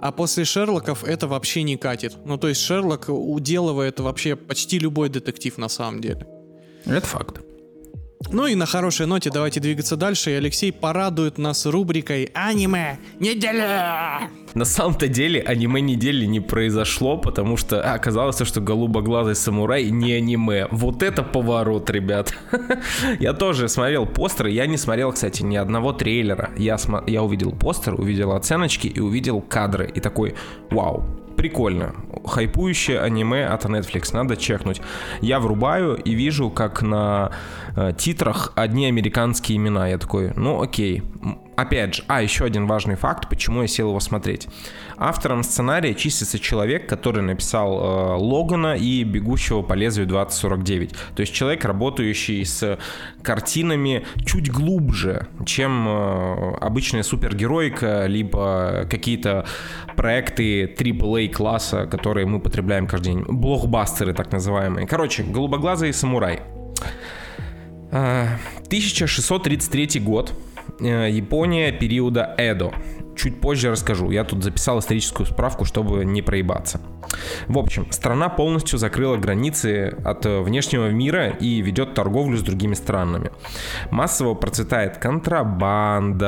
А 0.01 0.11
после 0.11 0.43
Шерлоков 0.43 1.03
это 1.03 1.27
вообще 1.27 1.63
не 1.63 1.77
катит. 1.77 2.17
Ну, 2.25 2.37
то 2.37 2.49
есть 2.49 2.61
Шерлок 2.61 3.05
уделывает 3.07 3.99
вообще 3.99 4.35
почти 4.35 4.77
любой 4.77 5.09
детектив 5.09 5.57
на 5.57 5.69
самом 5.69 6.01
деле. 6.01 6.27
Это 6.85 7.07
факт. 7.07 7.41
Ну 8.31 8.47
и 8.47 8.55
на 8.55 8.65
хорошей 8.65 9.05
ноте 9.05 9.29
давайте 9.29 9.59
двигаться 9.59 9.95
дальше, 9.95 10.31
и 10.31 10.33
Алексей 10.33 10.71
порадует 10.71 11.37
нас 11.37 11.65
рубрикой 11.65 12.31
«Аниме 12.33 12.97
неделя!» 13.19 14.29
На 14.55 14.65
самом-то 14.65 15.07
деле 15.07 15.41
аниме 15.41 15.81
недели 15.81 16.25
не 16.25 16.39
произошло, 16.39 17.17
потому 17.17 17.57
что 17.57 17.81
оказалось, 17.93 18.41
что 18.41 18.61
«Голубоглазый 18.61 19.35
самурай» 19.35 19.89
не 19.91 20.13
аниме. 20.13 20.67
Вот 20.71 21.03
это 21.03 21.23
поворот, 21.23 21.89
ребят. 21.89 22.33
Я 23.19 23.33
тоже 23.33 23.67
смотрел 23.67 24.05
постеры, 24.05 24.51
я 24.51 24.65
не 24.65 24.77
смотрел, 24.77 25.11
кстати, 25.11 25.43
ни 25.43 25.57
одного 25.57 25.91
трейлера. 25.91 26.51
Я, 26.57 26.77
см... 26.77 27.03
я 27.11 27.21
увидел 27.21 27.51
постер, 27.51 27.99
увидел 27.99 28.31
оценочки 28.31 28.87
и 28.87 28.99
увидел 28.99 29.41
кадры. 29.41 29.91
И 29.93 29.99
такой, 29.99 30.35
вау, 30.71 31.03
прикольно. 31.35 31.93
Хайпующее 32.25 32.99
аниме 32.99 33.45
от 33.45 33.65
Netflix, 33.65 34.13
надо 34.13 34.37
чекнуть. 34.37 34.81
Я 35.21 35.39
врубаю 35.39 35.95
и 35.95 36.13
вижу, 36.13 36.49
как 36.49 36.81
на 36.81 37.31
э, 37.75 37.93
титрах 37.97 38.53
одни 38.55 38.87
американские 38.87 39.57
имена. 39.57 39.87
Я 39.87 39.97
такой, 39.97 40.33
ну 40.35 40.61
окей, 40.61 41.03
Опять 41.55 41.95
же, 41.95 42.03
а, 42.07 42.21
еще 42.21 42.43
один 42.43 42.67
важный 42.67 42.95
факт, 42.95 43.29
почему 43.29 43.61
я 43.61 43.67
сел 43.67 43.89
его 43.89 43.99
смотреть. 43.99 44.47
Автором 44.97 45.41
сценария 45.41 45.93
числится 45.93 46.37
человек, 46.37 46.87
который 46.87 47.23
написал 47.23 47.79
э, 47.79 48.15
Логана 48.17 48.75
и 48.75 49.03
Бегущего 49.03 49.61
по 49.61 49.73
лезвию 49.73 50.07
2049. 50.07 50.91
То 51.15 51.21
есть 51.21 51.33
человек, 51.33 51.63
работающий 51.63 52.43
с 52.45 52.77
картинами 53.21 54.05
чуть 54.25 54.51
глубже, 54.51 55.27
чем 55.45 55.87
э, 55.87 56.57
обычная 56.59 57.03
супергероика, 57.03 58.05
либо 58.07 58.85
какие-то 58.89 59.45
проекты 59.95 60.65
AAA 60.65 61.29
класса, 61.29 61.85
которые 61.85 62.25
мы 62.25 62.41
потребляем 62.41 62.85
каждый 62.85 63.13
день. 63.13 63.23
Блокбастеры 63.27 64.13
так 64.13 64.31
называемые. 64.33 64.87
Короче, 64.87 65.23
голубоглазый 65.23 65.93
самурай. 65.93 66.41
1633 67.95 69.89
э, 69.95 69.99
год. 69.99 70.33
Э, 70.79 71.09
Япония 71.09 71.71
периода 71.71 72.35
Эдо. 72.37 72.73
Чуть 73.15 73.39
позже 73.39 73.71
расскажу. 73.71 74.11
Я 74.11 74.25
тут 74.25 74.43
записал 74.43 74.79
историческую 74.79 75.25
справку, 75.25 75.63
чтобы 75.63 76.03
не 76.03 76.21
проебаться. 76.21 76.81
В 77.47 77.57
общем, 77.57 77.89
страна 77.91 78.27
полностью 78.29 78.77
закрыла 78.77 79.15
границы 79.15 79.95
от 80.03 80.25
э, 80.25 80.41
внешнего 80.41 80.89
мира 80.89 81.29
и 81.29 81.61
ведет 81.61 81.93
торговлю 81.93 82.37
с 82.37 82.41
другими 82.41 82.73
странами. 82.73 83.31
Массово 83.91 84.33
процветает 84.33 84.97
контрабанда, 84.97 86.25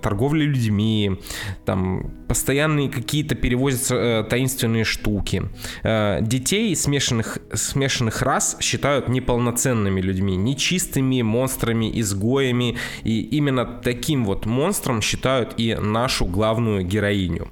торговля 0.00 0.46
людьми, 0.46 1.20
там 1.66 2.17
постоянные 2.28 2.88
какие-то 2.90 3.34
перевозятся 3.34 3.94
э, 3.96 4.24
таинственные 4.24 4.84
штуки. 4.84 5.44
Э, 5.82 6.18
детей 6.20 6.76
смешанных, 6.76 7.38
смешанных 7.54 8.22
рас 8.22 8.56
считают 8.60 9.08
неполноценными 9.08 10.00
людьми, 10.00 10.36
нечистыми 10.36 11.22
монстрами, 11.22 11.90
изгоями, 12.00 12.76
и 13.02 13.20
именно 13.20 13.64
таким 13.64 14.24
вот 14.24 14.46
монстром 14.46 15.00
считают 15.00 15.54
и 15.56 15.74
нашу 15.74 16.26
главную 16.26 16.84
героиню. 16.84 17.50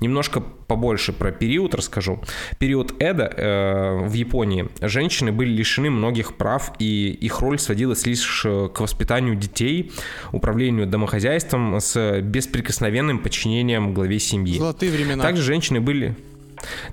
Немножко 0.00 0.42
побольше 0.74 1.12
про 1.12 1.30
период 1.30 1.72
расскажу. 1.74 2.20
Период 2.58 3.00
Эда 3.00 3.32
э, 3.36 4.08
в 4.08 4.12
Японии 4.12 4.68
женщины 4.80 5.30
были 5.30 5.50
лишены 5.50 5.88
многих 5.88 6.34
прав, 6.34 6.72
и 6.80 7.10
их 7.12 7.40
роль 7.40 7.60
сводилась 7.60 8.06
лишь 8.06 8.42
э, 8.44 8.68
к 8.74 8.80
воспитанию 8.80 9.36
детей, 9.36 9.92
управлению 10.32 10.86
домохозяйством 10.86 11.80
с 11.80 12.20
бесприкосновенным 12.20 13.20
подчинением 13.20 13.94
главе 13.94 14.18
семьи. 14.18 14.58
Золотые 14.58 14.90
времена. 14.90 15.22
Также 15.22 15.42
женщины 15.42 15.80
были 15.80 16.16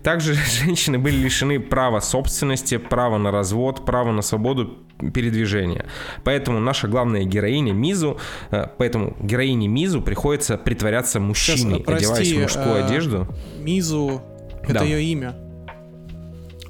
также 0.04 0.34
женщины 0.64 1.00
были 1.00 1.16
лишены 1.16 1.60
права 1.60 2.02
собственности, 2.02 2.78
права 2.78 3.18
на 3.18 3.32
развод, 3.32 3.86
права 3.86 4.12
на 4.12 4.22
свободу 4.22 4.78
передвижения. 5.14 5.86
Поэтому 6.24 6.60
наша 6.60 6.88
главная 6.88 7.24
героиня 7.24 7.74
Мизу, 7.74 8.20
э, 8.52 8.68
поэтому 8.78 9.16
героине 9.20 9.68
Мизу 9.68 10.02
приходится 10.02 10.58
притворяться 10.58 11.20
мужчиной, 11.20 11.76
Сейчас, 11.76 11.86
прости, 11.86 12.06
одеваясь 12.06 12.32
в 12.34 12.42
мужскую 12.42 12.76
э, 12.76 12.84
одежду. 12.86 13.28
Мизу, 13.60 14.22
это 14.64 14.74
да. 14.74 14.84
ее 14.84 15.04
имя. 15.04 15.36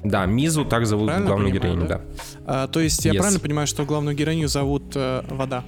Да, 0.04 0.26
Мизу 0.26 0.64
так 0.64 0.86
зовут 0.86 1.06
правильно 1.06 1.28
главную 1.28 1.52
понимаю, 1.52 1.74
героиню, 1.74 1.88
да. 1.88 1.98
да. 1.98 2.64
А, 2.64 2.68
то 2.68 2.80
есть 2.80 3.04
я 3.04 3.12
yes. 3.12 3.18
правильно 3.18 3.40
понимаю, 3.40 3.66
что 3.66 3.84
главную 3.84 4.16
героиню 4.16 4.48
зовут 4.48 4.92
э, 4.96 5.22
Вода? 5.28 5.64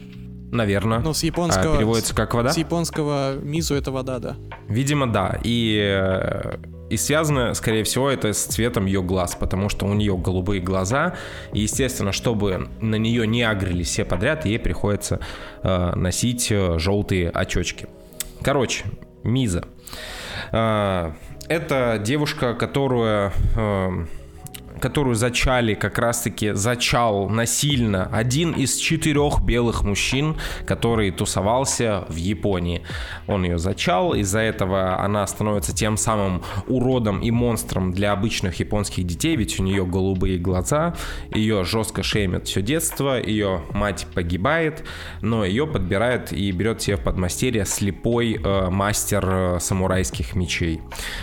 Наверное. 0.50 1.00
Ну, 1.00 1.12
с 1.12 1.22
японского... 1.24 1.74
А, 1.74 1.76
переводится 1.76 2.14
как 2.14 2.34
вода? 2.34 2.50
С 2.50 2.56
японского 2.56 3.34
Мизу 3.40 3.74
это 3.74 3.90
вода, 3.90 4.18
да. 4.20 4.36
Видимо, 4.68 5.12
да. 5.12 5.40
И 5.42 5.76
э, 5.80 6.56
и 6.94 6.96
связано, 6.96 7.54
скорее 7.54 7.82
всего, 7.82 8.08
это 8.08 8.32
с 8.32 8.44
цветом 8.44 8.86
ее 8.86 9.02
глаз, 9.02 9.34
потому 9.34 9.68
что 9.68 9.86
у 9.86 9.94
нее 9.94 10.16
голубые 10.16 10.60
глаза. 10.60 11.14
И, 11.52 11.60
естественно, 11.60 12.12
чтобы 12.12 12.68
на 12.80 12.94
нее 12.94 13.26
не 13.26 13.42
агрились 13.42 13.88
все 13.88 14.04
подряд, 14.04 14.46
ей 14.46 14.60
приходится 14.60 15.18
э, 15.62 15.92
носить 15.96 16.52
э, 16.52 16.78
желтые 16.78 17.30
очечки. 17.30 17.88
Короче, 18.42 18.84
Миза. 19.24 19.64
Э, 20.52 21.12
это 21.48 22.00
девушка, 22.02 22.54
которая... 22.54 23.32
Э, 23.56 24.06
которую 24.80 25.14
зачали, 25.14 25.74
как 25.74 25.98
раз-таки 25.98 26.52
зачал 26.52 27.28
насильно 27.28 28.08
один 28.12 28.52
из 28.52 28.76
четырех 28.76 29.40
белых 29.40 29.82
мужчин, 29.84 30.36
который 30.66 31.10
тусовался 31.10 32.04
в 32.08 32.16
Японии. 32.16 32.82
Он 33.26 33.44
ее 33.44 33.58
зачал, 33.58 34.14
из-за 34.14 34.40
этого 34.40 35.00
она 35.00 35.26
становится 35.26 35.74
тем 35.74 35.96
самым 35.96 36.42
уродом 36.66 37.20
и 37.20 37.30
монстром 37.30 37.92
для 37.92 38.12
обычных 38.12 38.56
японских 38.60 39.04
детей, 39.04 39.36
ведь 39.36 39.60
у 39.60 39.62
нее 39.62 39.86
голубые 39.86 40.38
глаза, 40.38 40.94
ее 41.32 41.64
жестко 41.64 42.02
шеймят 42.02 42.46
все 42.48 42.62
детство, 42.62 43.20
ее 43.20 43.62
мать 43.70 44.06
погибает, 44.14 44.84
но 45.20 45.44
ее 45.44 45.66
подбирает 45.66 46.32
и 46.32 46.50
берет 46.50 46.82
себе 46.82 46.96
в 46.96 47.00
подмастерье 47.00 47.64
слепой 47.64 48.40
э, 48.42 48.70
мастер 48.70 49.24
э, 49.26 49.58
самурайских 49.60 50.34
мечей. 50.34 50.80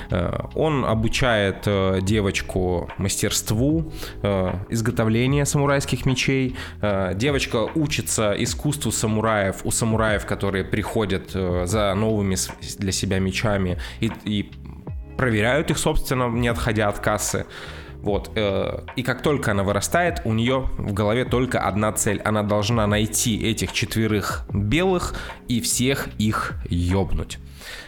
Э, 0.10 0.46
он 0.55 0.86
обучает 0.86 1.63
э, 1.65 2.00
девочку 2.01 2.89
мастерству 2.98 3.40
мастерству 3.41 3.91
э, 4.21 4.53
изготовления 4.69 5.45
самурайских 5.45 6.05
мечей. 6.05 6.55
Э, 6.81 7.13
девочка 7.15 7.69
учится 7.75 8.33
искусству 8.38 8.91
самураев 8.91 9.62
у 9.63 9.71
самураев, 9.71 10.25
которые 10.25 10.63
приходят 10.63 11.31
э, 11.33 11.65
за 11.65 11.93
новыми 11.95 12.36
для 12.77 12.91
себя 12.91 13.19
мечами 13.19 13.77
и, 14.00 14.12
и 14.25 14.51
проверяют 15.17 15.71
их, 15.71 15.77
собственно, 15.77 16.29
не 16.29 16.48
отходя 16.48 16.88
от 16.88 17.00
кассы. 17.00 17.45
Вот. 18.01 18.31
Э, 18.36 18.81
и 18.95 19.03
как 19.03 19.21
только 19.21 19.51
она 19.51 19.63
вырастает, 19.63 20.21
у 20.25 20.33
нее 20.33 20.67
в 20.77 20.93
голове 20.93 21.25
только 21.25 21.60
одна 21.60 21.91
цель. 21.91 22.21
Она 22.25 22.43
должна 22.43 22.88
найти 22.88 23.38
этих 23.38 23.74
четверых 23.74 24.45
белых 24.53 25.15
и 25.48 25.62
всех 25.62 26.07
их 26.19 26.53
ёбнуть. 26.69 27.38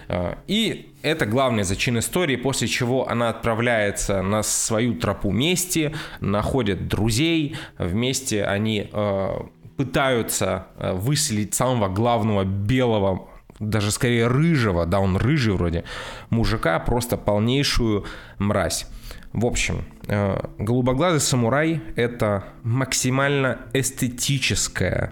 Э, 0.08 0.36
и 0.48 0.94
это 1.02 1.26
главный 1.26 1.64
зачин 1.64 2.00
истории, 2.00 2.36
после 2.36 2.68
чего 2.68 3.08
она 3.10 3.30
отправляется 3.30 4.22
на 4.22 4.44
свою 4.44 4.96
тропу 4.96 5.32
мести, 5.32 5.96
находит 6.20 6.88
друзей, 6.88 7.56
вместе 7.78 8.44
они 8.44 8.90
э, 8.92 9.30
пытаются 9.78 10.68
выселить 10.78 11.56
самого 11.56 11.90
главного 11.90 12.44
белого 12.44 13.28
даже 13.60 13.92
скорее 13.92 14.28
рыжего, 14.28 14.86
да, 14.86 15.00
он 15.00 15.18
рыжий 15.18 15.54
вроде, 15.54 15.84
мужика, 16.30 16.80
просто 16.80 17.18
полнейшую 17.18 18.06
мразь. 18.40 18.88
В 19.32 19.46
общем, 19.46 19.84
э, 20.08 20.40
голубоглазый 20.60 21.20
самурай— 21.20 21.82
это 21.96 22.44
максимально 22.64 23.60
эстетическая 23.74 25.12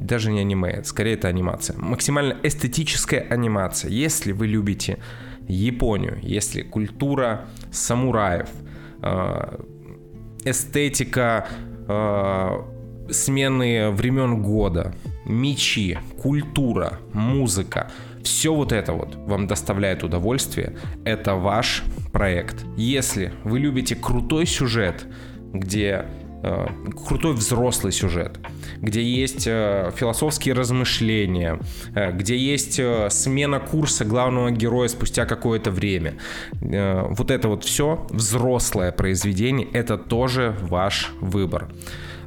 даже 0.00 0.32
не 0.32 0.40
аниме, 0.40 0.82
скорее 0.84 1.14
это 1.14 1.28
анимация. 1.28 1.76
Максимально 1.78 2.36
эстетическая 2.42 3.20
анимация. 3.20 3.90
Если 3.90 4.32
вы 4.32 4.46
любите 4.46 4.98
Японию, 5.48 6.18
если 6.22 6.62
культура 6.62 7.46
самураев, 7.70 8.48
э, 9.02 9.58
эстетика 10.44 11.46
э, 11.88 12.62
смены 13.10 13.90
времен 13.90 14.42
года, 14.42 14.94
мечи, 15.26 15.98
культура, 16.20 16.98
музыка, 17.12 17.90
все 18.22 18.54
вот 18.54 18.72
это 18.72 18.92
вот 18.92 19.16
вам 19.16 19.46
доставляет 19.46 20.04
удовольствие, 20.04 20.76
это 21.04 21.34
ваш 21.34 21.82
проект. 22.12 22.64
Если 22.76 23.32
вы 23.44 23.58
любите 23.58 23.96
крутой 23.96 24.46
сюжет, 24.46 25.06
где 25.52 26.06
крутой 27.06 27.34
взрослый 27.34 27.92
сюжет, 27.92 28.38
где 28.80 29.02
есть 29.02 29.46
э, 29.46 29.92
философские 29.96 30.54
размышления, 30.54 31.58
э, 31.94 32.12
где 32.12 32.36
есть 32.36 32.78
э, 32.78 33.08
смена 33.10 33.60
курса 33.60 34.04
главного 34.04 34.50
героя 34.50 34.88
спустя 34.88 35.24
какое-то 35.24 35.70
время. 35.70 36.14
Э, 36.60 37.06
вот 37.08 37.30
это 37.30 37.48
вот 37.48 37.64
все 37.64 38.06
взрослое 38.10 38.92
произведение, 38.92 39.68
это 39.72 39.98
тоже 39.98 40.56
ваш 40.60 41.12
выбор 41.20 41.68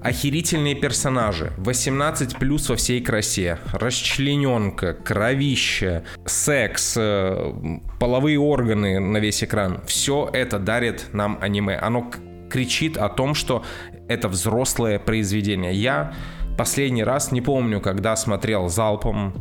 охерительные 0.06 0.76
персонажи, 0.76 1.52
18 1.58 2.38
плюс 2.38 2.70
во 2.70 2.76
всей 2.76 3.02
красе, 3.02 3.58
расчлененка, 3.74 4.94
кровище, 4.94 6.04
секс, 6.28 6.94
э, 6.96 7.54
половые 8.00 8.38
органы 8.38 9.00
на 9.00 9.18
весь 9.18 9.44
экран. 9.44 9.82
Все 9.88 10.30
это 10.32 10.60
дарит 10.60 11.08
нам 11.12 11.40
аниме. 11.42 11.76
Оно 11.78 12.12
кричит 12.52 12.98
о 12.98 13.10
том, 13.10 13.34
что 13.34 13.64
это 14.08 14.28
взрослое 14.28 15.00
произведение. 15.00 15.74
Я 15.74 16.14
последний 16.58 17.04
раз 17.04 17.32
не 17.32 17.42
помню, 17.42 17.82
когда 17.82 18.16
смотрел 18.16 18.70
залпом 18.70 19.34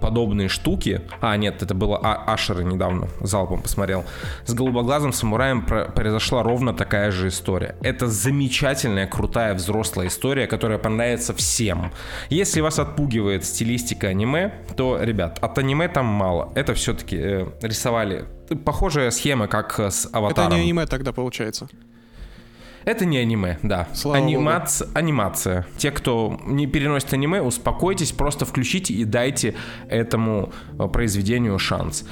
подобные 0.00 0.48
штуки. 0.48 1.00
А, 1.20 1.36
нет, 1.36 1.62
это 1.62 1.74
было 1.74 1.98
а 2.02 2.32
Ашера 2.32 2.60
недавно 2.60 3.08
залпом 3.20 3.62
посмотрел. 3.62 4.04
С 4.44 4.52
голубоглазым 4.52 5.12
самураем 5.12 5.64
произошла 5.64 6.42
ровно 6.42 6.74
такая 6.74 7.10
же 7.10 7.28
история. 7.28 7.76
Это 7.82 8.06
замечательная, 8.06 9.06
крутая 9.06 9.54
взрослая 9.54 10.08
история, 10.08 10.46
которая 10.46 10.78
понравится 10.78 11.32
всем. 11.34 11.92
Если 12.28 12.60
вас 12.60 12.78
отпугивает 12.78 13.44
стилистика 13.44 14.08
аниме, 14.08 14.52
то, 14.76 14.98
ребят, 15.00 15.38
от 15.40 15.58
аниме 15.58 15.88
там 15.88 16.06
мало. 16.06 16.52
Это 16.54 16.74
все-таки 16.74 17.16
э, 17.18 17.46
рисовали 17.62 18.26
похожая 18.64 19.10
схема, 19.10 19.48
как 19.48 19.78
с 19.78 20.08
аватаром. 20.12 20.48
Это 20.48 20.56
не 20.56 20.62
аниме 20.64 20.86
тогда 20.86 21.12
получается. 21.12 21.68
Это 22.84 23.04
не 23.04 23.18
аниме, 23.18 23.58
да. 23.62 23.88
Слава 23.94 24.18
Анимац... 24.18 24.80
Богу. 24.80 24.92
Анимация. 24.94 25.66
Те, 25.76 25.90
кто 25.90 26.38
не 26.46 26.66
переносит 26.66 27.12
аниме, 27.12 27.40
успокойтесь, 27.40 28.12
просто 28.12 28.44
включите 28.44 28.94
и 28.94 29.04
дайте 29.04 29.54
этому 29.88 30.52
э, 30.78 30.88
произведению 30.88 31.58
шанс. 31.58 32.06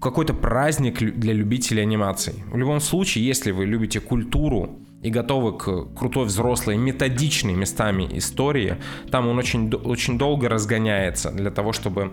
какой-то 0.00 0.34
праздник 0.34 0.98
для 0.98 1.32
любителей 1.32 1.82
анимации. 1.82 2.34
В 2.52 2.56
любом 2.56 2.80
случае, 2.80 3.26
если 3.26 3.52
вы 3.52 3.66
любите 3.66 4.00
культуру, 4.00 4.78
и 5.02 5.10
готовы 5.10 5.56
к 5.56 5.94
крутой 5.96 6.24
взрослой, 6.24 6.76
методичной 6.76 7.54
местами 7.54 8.08
истории, 8.12 8.76
там 9.10 9.28
он 9.28 9.38
очень, 9.38 9.72
очень 9.72 10.18
долго 10.18 10.48
разгоняется 10.48 11.30
для 11.30 11.50
того, 11.50 11.72
чтобы 11.72 12.12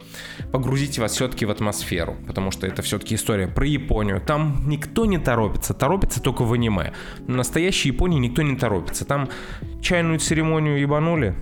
погрузить 0.51 0.99
вас 0.99 1.13
все-таки 1.13 1.45
в 1.45 1.51
атмосферу, 1.51 2.15
потому 2.27 2.51
что 2.51 2.67
это 2.67 2.81
все-таки 2.81 3.15
история 3.15 3.47
про 3.47 3.65
Японию. 3.65 4.21
Там 4.21 4.63
никто 4.67 5.05
не 5.05 5.17
торопится, 5.17 5.73
торопится 5.73 6.21
только 6.21 6.43
в 6.43 6.53
аниме. 6.53 6.93
В 7.19 7.29
настоящей 7.29 7.89
Японии 7.89 8.19
никто 8.19 8.43
не 8.43 8.55
торопится. 8.55 9.05
Там 9.05 9.29
чайную 9.81 10.19
церемонию 10.19 10.79
ебанули, 10.79 11.35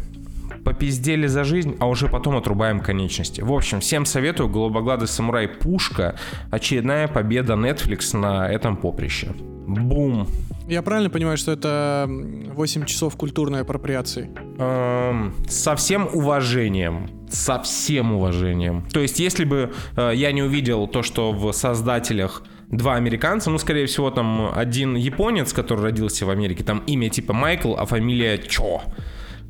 попиздели 0.63 1.27
за 1.27 1.43
жизнь, 1.43 1.75
а 1.79 1.87
уже 1.87 2.07
потом 2.07 2.37
отрубаем 2.37 2.79
конечности. 2.79 3.41
В 3.41 3.51
общем, 3.51 3.79
всем 3.79 4.05
советую 4.05 4.49
«Голубоглазый 4.49 5.07
самурай. 5.07 5.47
Пушка». 5.47 6.15
Очередная 6.51 7.07
победа 7.07 7.53
Netflix 7.53 8.17
на 8.17 8.49
этом 8.49 8.77
поприще. 8.77 9.33
Бум! 9.67 10.27
Я 10.67 10.81
правильно 10.81 11.09
понимаю, 11.09 11.37
что 11.37 11.51
это 11.51 12.05
8 12.07 12.85
часов 12.85 13.17
культурной 13.17 13.61
апроприации? 13.61 14.29
Эм, 14.57 15.33
со 15.47 15.75
всем 15.75 16.07
уважением. 16.13 17.09
Со 17.29 17.61
всем 17.61 18.13
уважением. 18.13 18.85
То 18.93 19.01
есть, 19.01 19.19
если 19.19 19.43
бы 19.43 19.73
э, 19.97 20.11
я 20.15 20.31
не 20.31 20.41
увидел 20.41 20.87
то, 20.87 21.03
что 21.03 21.33
в 21.33 21.51
создателях 21.51 22.43
два 22.69 22.95
американца, 22.95 23.49
ну, 23.49 23.57
скорее 23.57 23.87
всего, 23.87 24.09
там 24.09 24.51
один 24.55 24.95
японец, 24.95 25.51
который 25.51 25.81
родился 25.81 26.25
в 26.25 26.29
Америке, 26.29 26.63
там 26.63 26.81
имя 26.87 27.09
типа 27.09 27.33
Майкл, 27.33 27.75
а 27.75 27.85
фамилия 27.85 28.37
Чо. 28.37 28.81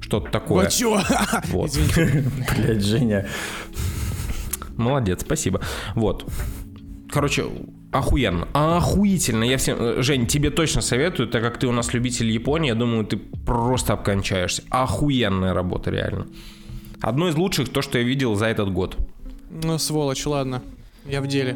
Что-то 0.04 0.30
такое. 0.30 0.66
Вот 0.66 0.74
чё? 0.74 1.02
Вот. 1.46 1.72
Блять, 2.58 2.84
Женя. 2.84 3.26
Молодец, 4.76 5.22
спасибо. 5.22 5.62
Вот. 5.96 6.30
Короче, 7.10 7.46
охуенно. 7.92 8.50
Охуительно. 8.54 9.46
Я 9.46 9.58
всем... 9.58 10.04
Жень, 10.04 10.28
тебе 10.28 10.50
точно 10.50 10.82
советую, 10.82 11.30
так 11.30 11.42
как 11.42 11.58
ты 11.58 11.68
у 11.68 11.72
нас 11.72 11.94
любитель 11.94 12.30
Японии, 12.30 12.68
я 12.68 12.76
думаю, 12.76 13.06
ты 13.06 13.16
просто 13.18 13.94
обкончаешься. 13.94 14.64
Охуенная 14.70 15.54
работа, 15.54 15.90
реально. 15.90 16.28
Одно 17.02 17.30
из 17.30 17.36
лучших, 17.36 17.70
то, 17.70 17.82
что 17.82 17.98
я 17.98 18.04
видел 18.04 18.36
за 18.36 18.48
этот 18.48 18.74
год. 18.74 18.98
Ну, 19.50 19.78
сволочь, 19.78 20.26
ладно. 20.26 20.62
Я 21.06 21.22
в 21.22 21.28
деле. 21.28 21.56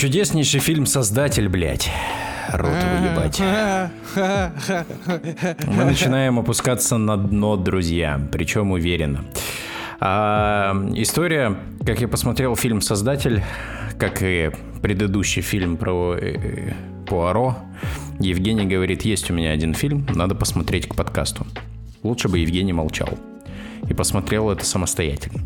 Чудеснейший 0.00 0.60
фильм 0.60 0.86
«Создатель», 0.86 1.46
блядь 1.50 1.90
рот 2.48 2.72
выебать. 2.72 3.38
Мы 5.66 5.84
начинаем 5.84 6.38
опускаться 6.38 6.96
на 6.96 7.18
дно, 7.18 7.56
друзья, 7.56 8.18
причем 8.32 8.70
уверенно. 8.70 9.26
А, 10.00 10.74
история, 10.94 11.54
как 11.84 12.00
я 12.00 12.08
посмотрел 12.08 12.56
фильм 12.56 12.80
«Создатель», 12.80 13.42
как 13.98 14.22
и 14.22 14.50
предыдущий 14.80 15.42
фильм 15.42 15.76
про 15.76 16.16
э, 16.18 16.72
Пуаро, 17.06 17.58
Евгений 18.20 18.64
говорит, 18.64 19.02
есть 19.02 19.30
у 19.30 19.34
меня 19.34 19.50
один 19.50 19.74
фильм, 19.74 20.06
надо 20.14 20.34
посмотреть 20.34 20.88
к 20.88 20.94
подкасту. 20.94 21.46
Лучше 22.02 22.30
бы 22.30 22.38
Евгений 22.38 22.72
молчал 22.72 23.18
и 23.86 23.92
посмотрел 23.92 24.50
это 24.50 24.64
самостоятельно. 24.64 25.42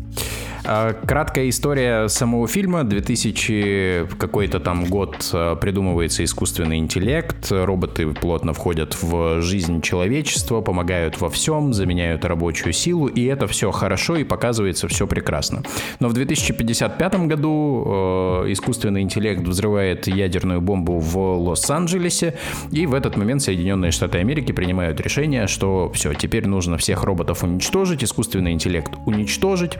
А, 0.67 0.93
краткая 0.93 1.49
история 1.49 2.07
самого 2.07 2.47
фильма. 2.47 2.83
2000 2.83 4.07
какой-то 4.17 4.59
там 4.59 4.85
год 4.85 5.29
а, 5.31 5.55
придумывается 5.55 6.23
искусственный 6.23 6.77
интеллект. 6.77 7.51
Роботы 7.51 8.07
плотно 8.07 8.53
входят 8.53 8.97
в 9.01 9.41
жизнь 9.41 9.81
человечества, 9.81 10.61
помогают 10.61 11.21
во 11.21 11.29
всем, 11.29 11.73
заменяют 11.73 12.25
рабочую 12.25 12.73
силу, 12.73 13.07
и 13.07 13.25
это 13.25 13.47
все 13.47 13.71
хорошо 13.71 14.15
и 14.15 14.23
показывается 14.23 14.87
все 14.87 15.05
прекрасно. 15.05 15.61
Но 15.99 16.07
в 16.07 16.13
2055 16.13 17.15
году 17.27 17.83
э, 17.85 18.51
искусственный 18.51 19.01
интеллект 19.01 19.41
взрывает 19.41 20.07
ядерную 20.07 20.61
бомбу 20.61 20.97
в 20.97 21.17
Лос-Анджелесе, 21.37 22.35
и 22.71 22.87
в 22.87 22.95
этот 22.95 23.17
момент 23.17 23.43
Соединенные 23.43 23.91
Штаты 23.91 24.17
Америки 24.17 24.51
принимают 24.51 24.99
решение, 24.99 25.47
что 25.47 25.91
все, 25.93 26.13
теперь 26.13 26.47
нужно 26.47 26.77
всех 26.77 27.03
роботов 27.03 27.43
уничтожить, 27.43 28.03
искусственный 28.03 28.51
интеллект 28.51 28.91
уничтожить, 29.05 29.77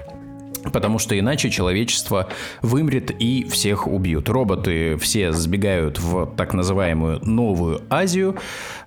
Потому 0.71 0.99
что 0.99 1.17
иначе 1.17 1.49
человечество 1.49 2.27
вымрет 2.61 3.11
и 3.11 3.47
всех 3.49 3.87
убьют. 3.87 4.29
Роботы 4.29 4.97
все 4.97 5.31
сбегают 5.31 5.99
в 5.99 6.25
так 6.35 6.53
называемую 6.53 7.19
Новую 7.23 7.81
Азию 7.89 8.35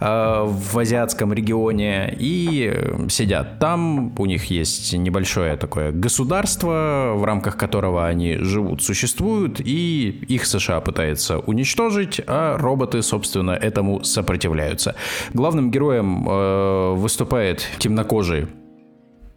э, 0.01 0.45
в 0.47 0.79
азиатском 0.79 1.33
регионе 1.33 2.15
и 2.19 2.73
сидят 3.09 3.59
там. 3.59 4.15
У 4.19 4.27
них 4.27 4.47
есть 4.47 4.93
небольшое 4.93 5.57
такое 5.57 5.93
государство, 5.93 7.13
в 7.17 7.25
рамках 7.25 7.57
которого 7.57 8.07
они 8.07 8.37
живут, 8.39 8.83
существуют, 8.83 9.61
и 9.61 10.09
их 10.29 10.47
США 10.47 10.81
пытается 10.81 11.39
уничтожить, 11.39 12.21
а 12.27 12.57
роботы, 12.57 13.03
собственно, 13.03 13.53
этому 13.53 14.05
сопротивляются. 14.05 14.95
Главным 15.35 15.71
героем 15.71 16.27
э, 16.29 16.95
выступает 16.95 17.67
темнокожий 17.79 18.47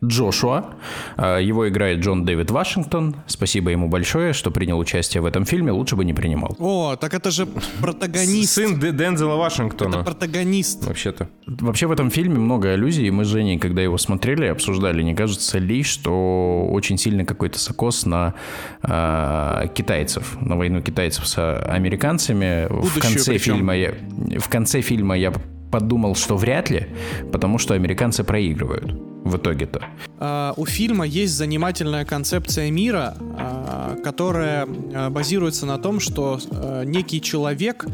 Джошуа. 0.04 0.74
А, 1.16 1.38
его 1.38 1.70
играет 1.70 2.00
Джон 2.00 2.26
Дэвид 2.26 2.50
Вашингтон. 2.50 3.16
Спасибо 3.28 3.70
ему 3.70 3.88
большое, 3.88 4.34
что 4.34 4.50
принял 4.50 4.80
участие 4.80 5.22
в 5.22 5.26
этом 5.26 5.46
фильме. 5.46 5.72
Лучше 5.72 5.96
бы 5.96 6.04
не 6.04 6.14
принимал. 6.14 6.56
О, 6.60 6.96
так 6.96 7.14
это 7.14 7.30
же 7.30 7.48
протагонист. 7.82 8.54
Сын 8.54 8.80
Дензела 8.80 9.36
Вашингтона. 9.36 9.96
Это 9.96 10.04
протагонист. 10.04 10.86
Вообще-то. 10.86 11.30
Вообще 11.46 11.86
в 11.86 11.92
этом 11.92 12.10
фильме 12.10 12.40
много 12.40 12.72
аллюзий. 12.72 13.10
Мы 13.12 13.26
с 13.26 13.28
Женей, 13.28 13.60
когда 13.60 13.82
его 13.82 13.98
смотрели, 13.98 14.46
обсуждали, 14.46 15.04
не 15.04 15.14
кажется 15.14 15.60
ли, 15.60 15.84
что 15.84 16.68
очень 16.72 16.98
сильно 16.98 17.24
какой-то 17.24 17.60
сокос 17.60 18.06
на 18.06 18.34
э, 18.82 19.68
китайцев, 19.76 20.38
на 20.42 20.58
войну 20.58 20.82
китайцев 20.82 21.28
с 21.28 21.60
американцами. 21.64 22.68
Будущую 22.70 22.90
в 22.90 23.00
конце 23.00 23.32
причем. 23.32 23.56
фильма 23.56 23.78
я, 23.78 23.94
в 24.40 24.50
конце 24.50 24.82
фильма 24.82 25.18
я 25.18 25.32
подумал, 25.72 26.16
что 26.16 26.38
вряд 26.38 26.70
ли, 26.70 26.88
потому 27.32 27.58
что 27.58 27.74
американцы 27.74 28.24
проигрывают 28.24 28.92
в 29.24 29.38
итоге-то? 29.38 29.86
Uh, 30.20 30.54
у 30.58 30.66
фильма 30.66 31.06
есть 31.06 31.34
занимательная 31.34 32.06
концепция 32.06 32.70
мира, 32.70 33.16
uh, 33.20 34.02
которая 34.02 34.66
uh, 34.66 35.10
базируется 35.10 35.66
на 35.66 35.78
том, 35.78 36.00
что 36.00 36.40
некий 36.86 37.22
человек 37.22 37.86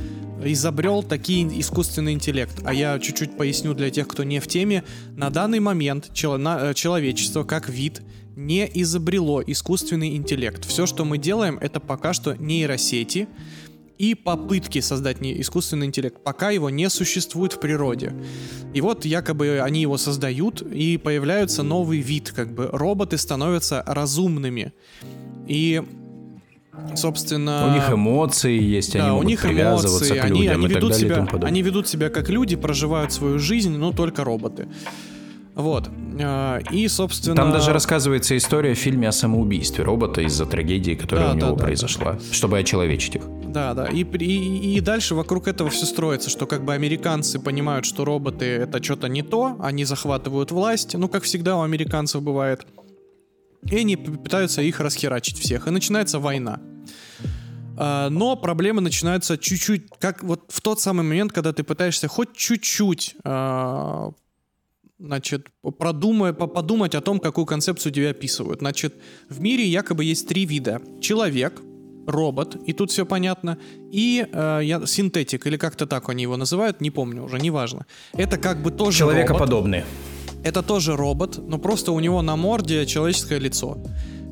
изобрел 0.43 1.03
такие 1.03 1.47
искусственный 1.59 2.13
интеллект. 2.13 2.61
А 2.63 2.73
я 2.73 2.99
чуть-чуть 2.99 3.37
поясню 3.37 3.73
для 3.73 3.89
тех, 3.89 4.07
кто 4.07 4.23
не 4.23 4.39
в 4.39 4.47
теме. 4.47 4.83
На 5.15 5.29
данный 5.29 5.59
момент 5.59 6.11
на, 6.23 6.73
человечество 6.73 7.43
как 7.43 7.69
вид 7.69 8.01
не 8.35 8.69
изобрело 8.71 9.41
искусственный 9.41 10.15
интеллект. 10.15 10.63
Все, 10.65 10.85
что 10.85 11.05
мы 11.05 11.17
делаем, 11.17 11.57
это 11.59 11.79
пока 11.79 12.13
что 12.13 12.35
нейросети, 12.35 13.27
и 13.97 14.15
попытки 14.15 14.79
создать 14.79 15.17
искусственный 15.21 15.87
интеллект, 15.87 16.23
пока 16.23 16.51
его 16.51 16.69
не 16.69 16.89
существует 16.89 17.53
в 17.53 17.59
природе. 17.59 18.13
И 18.73 18.81
вот 18.81 19.05
якобы 19.05 19.59
они 19.59 19.81
его 19.81 19.97
создают, 19.97 20.61
и 20.61 20.97
появляется 20.97 21.63
новый 21.63 21.99
вид, 21.99 22.31
как 22.35 22.53
бы 22.53 22.69
роботы 22.71 23.17
становятся 23.17 23.83
разумными. 23.85 24.73
И 25.47 25.81
собственно... 26.95 27.67
У 27.71 27.73
них 27.73 27.89
эмоции 27.91 28.61
есть, 28.61 28.93
да, 28.93 28.99
они 28.99 29.09
могут 29.09 29.25
у 29.25 29.27
них 29.27 29.41
привязываться 29.41 30.13
эмоции, 30.13 30.19
к 30.19 30.29
людям 30.29 30.35
они, 30.35 30.47
они 30.47 30.65
и 30.65 30.67
ведут 30.69 30.91
так 30.91 31.01
далее 31.01 31.27
себя, 31.27 31.47
Они 31.47 31.61
ведут 31.61 31.87
себя 31.87 32.09
как 32.09 32.29
люди, 32.29 32.55
проживают 32.55 33.11
свою 33.11 33.39
жизнь, 33.39 33.75
но 33.75 33.91
только 33.91 34.23
роботы. 34.23 34.67
Вот. 35.57 35.89
А, 36.21 36.59
и, 36.71 36.87
собственно... 36.87 37.35
Там 37.35 37.51
даже 37.51 37.73
рассказывается 37.73 38.37
история 38.37 38.75
в 38.75 38.77
фильме 38.77 39.09
о 39.09 39.11
самоубийстве 39.11 39.83
робота 39.83 40.21
из-за 40.21 40.45
трагедии, 40.45 40.93
которая 40.93 41.29
да, 41.29 41.33
у 41.33 41.35
него 41.35 41.51
да, 41.55 41.63
произошла, 41.63 42.13
да. 42.13 42.19
чтобы 42.31 42.59
очеловечить 42.59 43.15
их. 43.15 43.23
Да, 43.47 43.73
да. 43.73 43.87
И, 43.87 44.03
и, 44.03 44.77
и 44.77 44.81
дальше 44.81 45.15
вокруг 45.15 45.47
этого 45.47 45.71
все 45.71 45.87
строится, 45.87 46.29
что 46.29 46.45
как 46.45 46.63
бы 46.63 46.75
американцы 46.75 47.39
понимают, 47.39 47.85
что 47.87 48.05
роботы 48.05 48.45
это 48.45 48.83
что-то 48.83 49.07
не 49.07 49.23
то, 49.23 49.57
они 49.59 49.83
захватывают 49.83 50.51
власть, 50.51 50.93
ну, 50.93 51.09
как 51.09 51.23
всегда 51.23 51.57
у 51.57 51.63
американцев 51.63 52.21
бывает. 52.21 52.67
И 53.63 53.77
они 53.77 53.95
пытаются 53.97 54.61
их 54.61 54.79
расхерачить 54.79 55.39
всех. 55.39 55.67
И 55.67 55.71
начинается 55.71 56.19
война. 56.19 56.59
А, 57.77 58.09
но 58.09 58.35
проблемы 58.35 58.81
начинаются 58.81 59.39
чуть-чуть, 59.39 59.87
как 59.99 60.21
вот 60.21 60.43
в 60.49 60.61
тот 60.61 60.79
самый 60.79 61.01
момент, 61.01 61.31
когда 61.31 61.51
ты 61.51 61.63
пытаешься 61.63 62.07
хоть 62.07 62.35
чуть-чуть 62.35 63.15
а, 63.23 64.11
значит, 64.99 65.47
продумай, 65.77 66.33
подумать 66.33 66.95
о 66.95 67.01
том, 67.01 67.19
какую 67.19 67.45
концепцию 67.45 67.91
тебе 67.91 68.09
описывают. 68.09 68.59
Значит, 68.59 68.95
в 69.29 69.39
мире 69.39 69.65
якобы 69.65 70.03
есть 70.03 70.27
три 70.27 70.45
вида. 70.45 70.81
Человек, 71.01 71.61
робот, 72.07 72.55
и 72.65 72.73
тут 72.73 72.91
все 72.91 73.05
понятно, 73.05 73.57
и 73.91 74.25
э, 74.31 74.61
я, 74.63 74.85
синтетик, 74.85 75.45
или 75.45 75.57
как-то 75.57 75.85
так 75.85 76.09
они 76.09 76.23
его 76.23 76.37
называют, 76.37 76.81
не 76.81 76.89
помню 76.89 77.23
уже, 77.23 77.37
неважно. 77.39 77.85
Это 78.13 78.37
как 78.37 78.61
бы 78.61 78.71
тоже 78.71 78.99
Человекоподобный. 78.99 79.79
Робот. 79.79 79.93
Это 80.43 80.63
тоже 80.63 80.95
робот, 80.95 81.37
но 81.37 81.57
просто 81.57 81.91
у 81.91 81.99
него 81.99 82.21
на 82.21 82.35
морде 82.35 82.85
человеческое 82.85 83.39
лицо. 83.39 83.77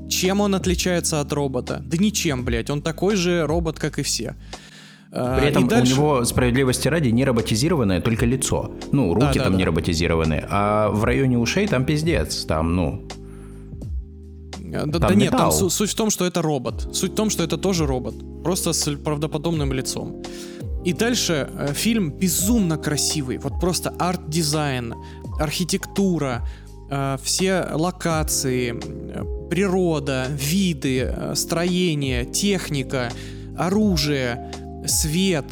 Чем 0.10 0.40
он 0.40 0.56
отличается 0.56 1.20
от 1.20 1.34
робота? 1.34 1.82
Да 1.86 1.98
ничем, 1.98 2.46
блядь, 2.46 2.70
он 2.70 2.82
такой 2.82 3.16
же 3.16 3.46
робот, 3.46 3.80
как 3.80 4.00
и 4.00 4.04
все. 4.04 4.36
А, 5.18 5.40
При 5.40 5.48
этом 5.48 5.68
дальше... 5.68 5.94
у 5.94 5.96
него, 5.96 6.26
справедливости 6.26 6.90
ради, 6.90 7.08
не 7.10 7.24
роботизированное 7.24 8.02
только 8.02 8.26
лицо. 8.26 8.72
Ну, 8.92 9.14
руки 9.14 9.38
да, 9.40 9.44
там 9.46 9.54
да, 9.54 9.58
не 9.58 9.64
да. 9.64 9.68
роботизированные. 9.68 10.46
А 10.50 10.90
в 10.90 11.06
районе 11.06 11.38
ушей 11.38 11.68
там 11.68 11.86
пиздец. 11.86 12.44
Там, 12.44 12.76
ну... 12.76 13.08
Да, 14.60 14.82
там 14.82 15.00
да 15.00 15.16
нет, 15.16 15.32
там 15.32 15.52
суть 15.52 15.92
в 15.92 15.96
том, 15.96 16.10
что 16.10 16.26
это 16.26 16.42
робот. 16.42 16.90
Суть 16.92 17.14
в 17.14 17.16
том, 17.16 17.30
что 17.30 17.44
это 17.44 17.58
тоже 17.58 17.86
робот. 17.86 18.16
Просто 18.44 18.74
с 18.74 18.92
правдоподобным 18.98 19.72
лицом. 19.72 20.22
И 20.84 20.92
дальше 20.92 21.50
э, 21.58 21.74
фильм 21.74 22.12
безумно 22.12 22.78
красивый. 22.78 23.38
Вот 23.38 23.54
просто 23.62 23.92
арт-дизайн, 23.98 24.96
архитектура, 25.40 26.46
э, 26.90 27.18
все 27.24 27.68
локации, 27.72 28.76
э, 28.76 29.50
природа, 29.50 30.28
виды, 30.30 31.04
э, 31.08 31.36
строение, 31.36 32.26
техника, 32.26 33.12
оружие 33.58 34.52
свет, 34.88 35.46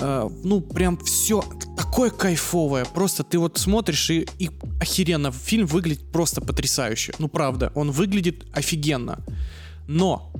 э, 0.00 0.28
ну 0.44 0.60
прям 0.60 0.98
все 0.98 1.42
такое 1.76 2.10
кайфовое. 2.10 2.84
Просто 2.84 3.24
ты 3.24 3.38
вот 3.38 3.58
смотришь 3.58 4.10
и, 4.10 4.26
и 4.38 4.50
охеренно. 4.80 5.32
Фильм 5.32 5.66
выглядит 5.66 6.10
просто 6.12 6.40
потрясающе. 6.40 7.14
Ну 7.18 7.28
правда, 7.28 7.72
он 7.74 7.90
выглядит 7.90 8.46
офигенно. 8.52 9.24
Но 9.86 10.32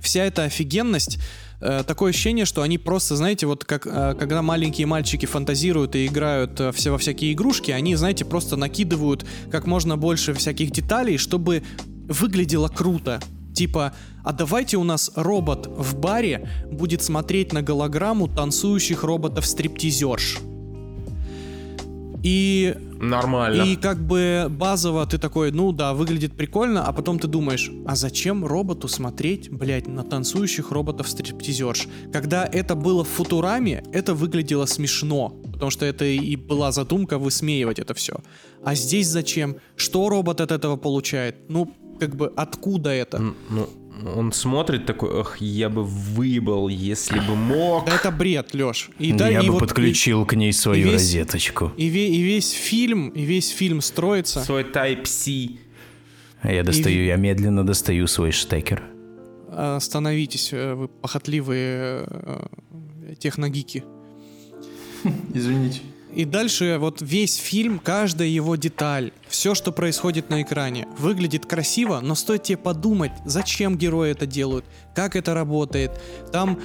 вся 0.00 0.24
эта 0.24 0.44
офигенность 0.44 1.18
э, 1.60 1.84
такое 1.86 2.10
ощущение, 2.10 2.44
что 2.44 2.62
они 2.62 2.76
просто, 2.78 3.16
знаете, 3.16 3.46
вот 3.46 3.64
как 3.64 3.86
э, 3.86 4.14
когда 4.18 4.42
маленькие 4.42 4.86
мальчики 4.86 5.26
фантазируют 5.26 5.94
и 5.94 6.06
играют 6.06 6.60
э, 6.60 6.72
все 6.72 6.90
во 6.90 6.98
всякие 6.98 7.32
игрушки, 7.32 7.70
они, 7.70 7.94
знаете, 7.94 8.24
просто 8.24 8.56
накидывают 8.56 9.24
как 9.50 9.66
можно 9.66 9.96
больше 9.96 10.34
всяких 10.34 10.72
деталей, 10.72 11.16
чтобы 11.16 11.62
выглядело 12.08 12.68
круто. 12.68 13.20
Типа, 13.54 13.92
а 14.24 14.32
давайте 14.32 14.76
у 14.76 14.84
нас 14.84 15.10
робот 15.14 15.66
в 15.66 15.98
баре 15.98 16.48
будет 16.70 17.02
смотреть 17.02 17.52
на 17.52 17.62
голограмму 17.62 18.28
танцующих 18.28 19.04
роботов-стриптизерш. 19.04 20.38
И... 22.22 22.76
Нормально. 23.00 23.64
И 23.64 23.74
как 23.74 23.98
бы 23.98 24.46
базово 24.48 25.04
ты 25.06 25.18
такой, 25.18 25.50
ну 25.50 25.72
да, 25.72 25.92
выглядит 25.92 26.36
прикольно, 26.36 26.86
а 26.86 26.92
потом 26.92 27.18
ты 27.18 27.26
думаешь, 27.26 27.68
а 27.84 27.96
зачем 27.96 28.46
роботу 28.46 28.86
смотреть, 28.86 29.50
блядь, 29.50 29.88
на 29.88 30.04
танцующих 30.04 30.70
роботов-стриптизерш? 30.70 31.88
Когда 32.12 32.44
это 32.44 32.76
было 32.76 33.02
в 33.02 33.08
Футураме, 33.08 33.82
это 33.92 34.14
выглядело 34.14 34.66
смешно, 34.66 35.30
потому 35.52 35.72
что 35.72 35.84
это 35.84 36.04
и 36.04 36.36
была 36.36 36.70
задумка 36.70 37.18
высмеивать 37.18 37.80
это 37.80 37.92
все. 37.94 38.14
А 38.64 38.76
здесь 38.76 39.08
зачем? 39.08 39.56
Что 39.74 40.08
робот 40.08 40.40
от 40.40 40.52
этого 40.52 40.76
получает? 40.76 41.50
Ну, 41.50 41.74
как 42.02 42.16
бы 42.16 42.32
откуда 42.34 42.90
это? 42.90 43.20
Ну, 43.20 43.68
он 44.16 44.32
смотрит 44.32 44.86
такой, 44.86 45.10
ох, 45.10 45.36
я 45.40 45.68
бы 45.68 45.84
выебал, 45.84 46.68
если 46.68 47.20
бы 47.20 47.36
мог. 47.36 47.86
Да 47.86 47.94
это 47.94 48.10
бред, 48.10 48.54
Лёш. 48.54 48.90
И, 48.98 49.12
да, 49.12 49.28
я 49.28 49.40
и 49.40 49.46
бы 49.46 49.52
вот, 49.52 49.60
подключил 49.60 50.24
и, 50.24 50.26
к 50.26 50.34
ней 50.34 50.52
свою 50.52 50.80
и 50.80 50.90
весь, 50.90 50.94
розеточку. 50.94 51.70
И, 51.76 51.86
и 51.86 52.22
весь 52.22 52.50
фильм, 52.50 53.10
и 53.10 53.22
весь 53.22 53.50
фильм 53.50 53.80
строится. 53.80 54.42
Свой 54.42 54.64
Type-C. 54.64 55.58
Я 56.42 56.64
достаю, 56.64 57.04
и... 57.04 57.06
я 57.06 57.14
медленно 57.14 57.64
достаю 57.64 58.08
свой 58.08 58.32
штекер. 58.32 58.82
Остановитесь, 59.52 60.52
э, 60.52 60.74
вы 60.74 60.88
похотливые 60.88 62.08
э, 62.08 63.14
техногики. 63.20 63.84
Извините. 65.32 65.82
И 66.14 66.24
дальше 66.24 66.76
вот 66.78 67.00
весь 67.00 67.36
фильм, 67.36 67.78
каждая 67.78 68.28
его 68.28 68.56
деталь, 68.56 69.12
все, 69.28 69.54
что 69.54 69.72
происходит 69.72 70.28
на 70.28 70.42
экране, 70.42 70.86
выглядит 70.98 71.46
красиво, 71.46 72.00
но 72.02 72.14
стоит 72.14 72.42
тебе 72.42 72.58
подумать, 72.58 73.12
зачем 73.24 73.78
герои 73.78 74.10
это 74.10 74.26
делают, 74.26 74.64
как 74.94 75.16
это 75.16 75.32
работает. 75.32 75.92
Там 76.30 76.58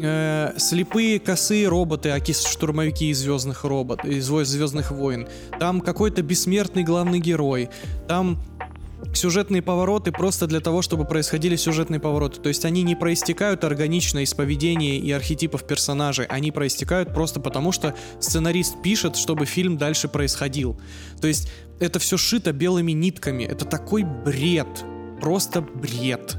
э, 0.00 0.52
слепые 0.56 1.18
косые 1.18 1.66
роботы, 1.68 2.10
аки-штурмовики 2.10 3.10
из 3.10 3.18
Звездных 3.18 3.64
робот, 3.64 4.04
из 4.04 4.26
Звездных 4.26 4.92
войн. 4.92 5.26
Там 5.58 5.80
какой-то 5.80 6.22
бессмертный 6.22 6.84
главный 6.84 7.18
герой. 7.18 7.70
Там 8.06 8.40
сюжетные 9.14 9.62
повороты 9.62 10.12
просто 10.12 10.46
для 10.46 10.60
того, 10.60 10.82
чтобы 10.82 11.04
происходили 11.04 11.56
сюжетные 11.56 12.00
повороты. 12.00 12.40
То 12.40 12.48
есть 12.48 12.64
они 12.64 12.82
не 12.82 12.94
проистекают 12.94 13.64
органично 13.64 14.20
из 14.20 14.34
поведения 14.34 14.98
и 14.98 15.10
архетипов 15.12 15.66
персонажей, 15.66 16.26
они 16.26 16.52
проистекают 16.52 17.12
просто 17.12 17.40
потому, 17.40 17.72
что 17.72 17.94
сценарист 18.20 18.82
пишет, 18.82 19.16
чтобы 19.16 19.46
фильм 19.46 19.76
дальше 19.76 20.08
происходил. 20.08 20.80
То 21.20 21.26
есть 21.26 21.50
это 21.80 21.98
все 21.98 22.16
шито 22.16 22.52
белыми 22.52 22.92
нитками. 22.92 23.44
Это 23.44 23.64
такой 23.64 24.04
бред. 24.04 24.68
Просто 25.20 25.60
бред. 25.60 26.36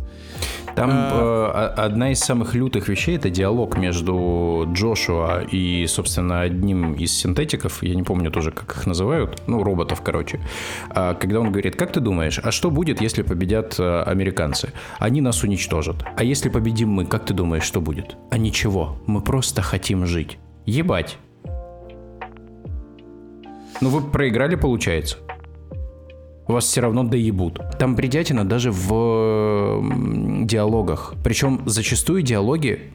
Там 0.76 0.90
а... 0.92 1.74
э, 1.78 1.82
одна 1.82 2.12
из 2.12 2.20
самых 2.20 2.56
лютых 2.56 2.88
вещей 2.88 3.18
это 3.18 3.30
диалог 3.30 3.78
между 3.78 4.68
Джошуа 4.72 5.44
и, 5.44 5.86
собственно, 5.88 6.42
одним 6.42 6.94
из 6.94 7.16
синтетиков, 7.16 7.84
я 7.84 7.96
не 7.96 8.04
помню 8.04 8.32
тоже, 8.32 8.52
как 8.52 8.76
их 8.76 8.88
называют, 8.88 9.42
ну, 9.48 9.64
роботов, 9.64 10.02
короче. 10.04 10.40
А, 10.90 11.14
когда 11.14 11.40
он 11.40 11.52
говорит, 11.52 11.76
как 11.76 11.92
ты 11.92 12.00
думаешь, 12.00 12.40
а 12.44 12.52
что 12.52 12.72
будет, 12.72 13.02
если 13.02 13.22
победят 13.22 13.76
э, 13.80 14.04
американцы? 14.04 14.74
Они 15.00 15.22
нас 15.22 15.44
уничтожат. 15.44 15.98
А 16.18 16.24
если 16.24 16.50
победим 16.50 16.90
мы, 16.90 17.06
как 17.06 17.26
ты 17.26 17.34
думаешь, 17.34 17.64
что 17.64 17.82
будет? 17.82 18.18
А 18.32 18.38
ничего, 18.38 18.98
мы 19.06 19.22
просто 19.22 19.62
хотим 19.62 20.06
жить. 20.06 20.38
Ебать. 20.66 21.18
Ну 23.82 23.90
вы 23.90 24.02
проиграли, 24.02 24.56
получается 24.56 25.18
вас 26.52 26.66
все 26.66 26.82
равно 26.82 27.04
доебут. 27.04 27.60
Там 27.80 27.96
бредятина 27.96 28.44
даже 28.44 28.72
в 28.72 29.82
диалогах. 30.46 31.14
Причем 31.24 31.62
зачастую 31.66 32.22
диалоги 32.22 32.92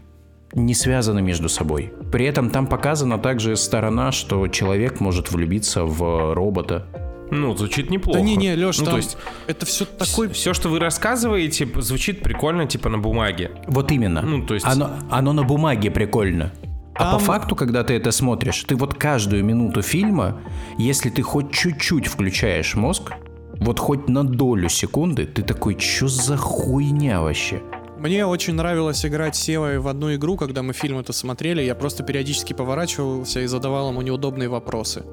не 0.53 0.75
связаны 0.75 1.23
между 1.23 1.49
собой. 1.49 1.93
При 2.13 2.27
этом 2.27 2.51
там 2.51 2.67
показана 2.67 3.19
также 3.19 3.57
сторона, 3.57 4.13
что 4.13 4.49
человек 4.49 5.01
может 5.01 5.31
влюбиться 5.31 5.85
в 5.85 6.35
робота. 6.35 6.87
Ну, 7.31 7.55
звучит 7.57 7.91
неплохо. 7.91 8.19
Да 8.19 8.25
не-не, 8.25 8.55
Леш, 8.55 8.79
ну, 8.79 8.85
там 8.85 8.93
то 8.95 8.97
есть 8.99 9.19
это 9.47 9.67
все 9.67 9.85
такой... 9.85 10.31
Все, 10.31 10.55
что 10.55 10.71
вы 10.71 10.79
рассказываете, 10.79 11.69
звучит 11.77 12.23
прикольно, 12.23 12.67
типа, 12.67 12.89
на 12.89 12.99
бумаге. 12.99 13.51
Вот 13.67 13.93
именно. 13.93 14.23
Ну, 14.23 14.47
то 14.47 14.55
есть... 14.55 14.65
Оно, 14.67 14.91
оно 15.11 15.35
на 15.35 15.43
бумаге 15.43 15.91
прикольно. 15.91 16.53
А 16.95 17.13
по 17.13 17.19
факту, 17.19 17.55
когда 17.55 17.85
ты 17.85 17.95
это 17.95 18.11
смотришь, 18.11 18.65
ты 18.65 18.75
вот 18.75 18.95
каждую 18.95 19.45
минуту 19.45 19.83
фильма, 19.83 20.41
если 20.79 21.11
ты 21.11 21.23
хоть 21.23 21.53
чуть-чуть 21.53 22.07
включаешь 22.07 22.75
мозг, 22.75 23.13
вот 23.61 23.79
хоть 23.79 24.09
на 24.09 24.25
долю 24.25 24.69
секунды 24.69 25.27
ты 25.27 25.43
такой, 25.43 25.79
что 25.79 26.09
за 26.09 26.37
хуйня 26.37 27.21
вообще? 27.21 27.63
Мне 27.99 28.25
очень 28.25 28.55
нравилось 28.55 29.05
играть 29.05 29.35
с 29.35 29.41
Севой 29.41 29.79
в 29.79 29.89
одну 29.89 30.15
игру, 30.15 30.37
когда 30.37 30.63
мы 30.63 30.73
фильм 30.73 30.99
это 30.99 31.13
смотрели. 31.13 31.63
Я 31.63 31.75
просто 31.75 32.05
периодически 32.05 32.53
поворачивался 32.53 33.41
и 33.41 33.47
задавал 33.47 33.91
ему 33.91 34.03
неудобные 34.03 34.49
вопросы. 34.49 35.05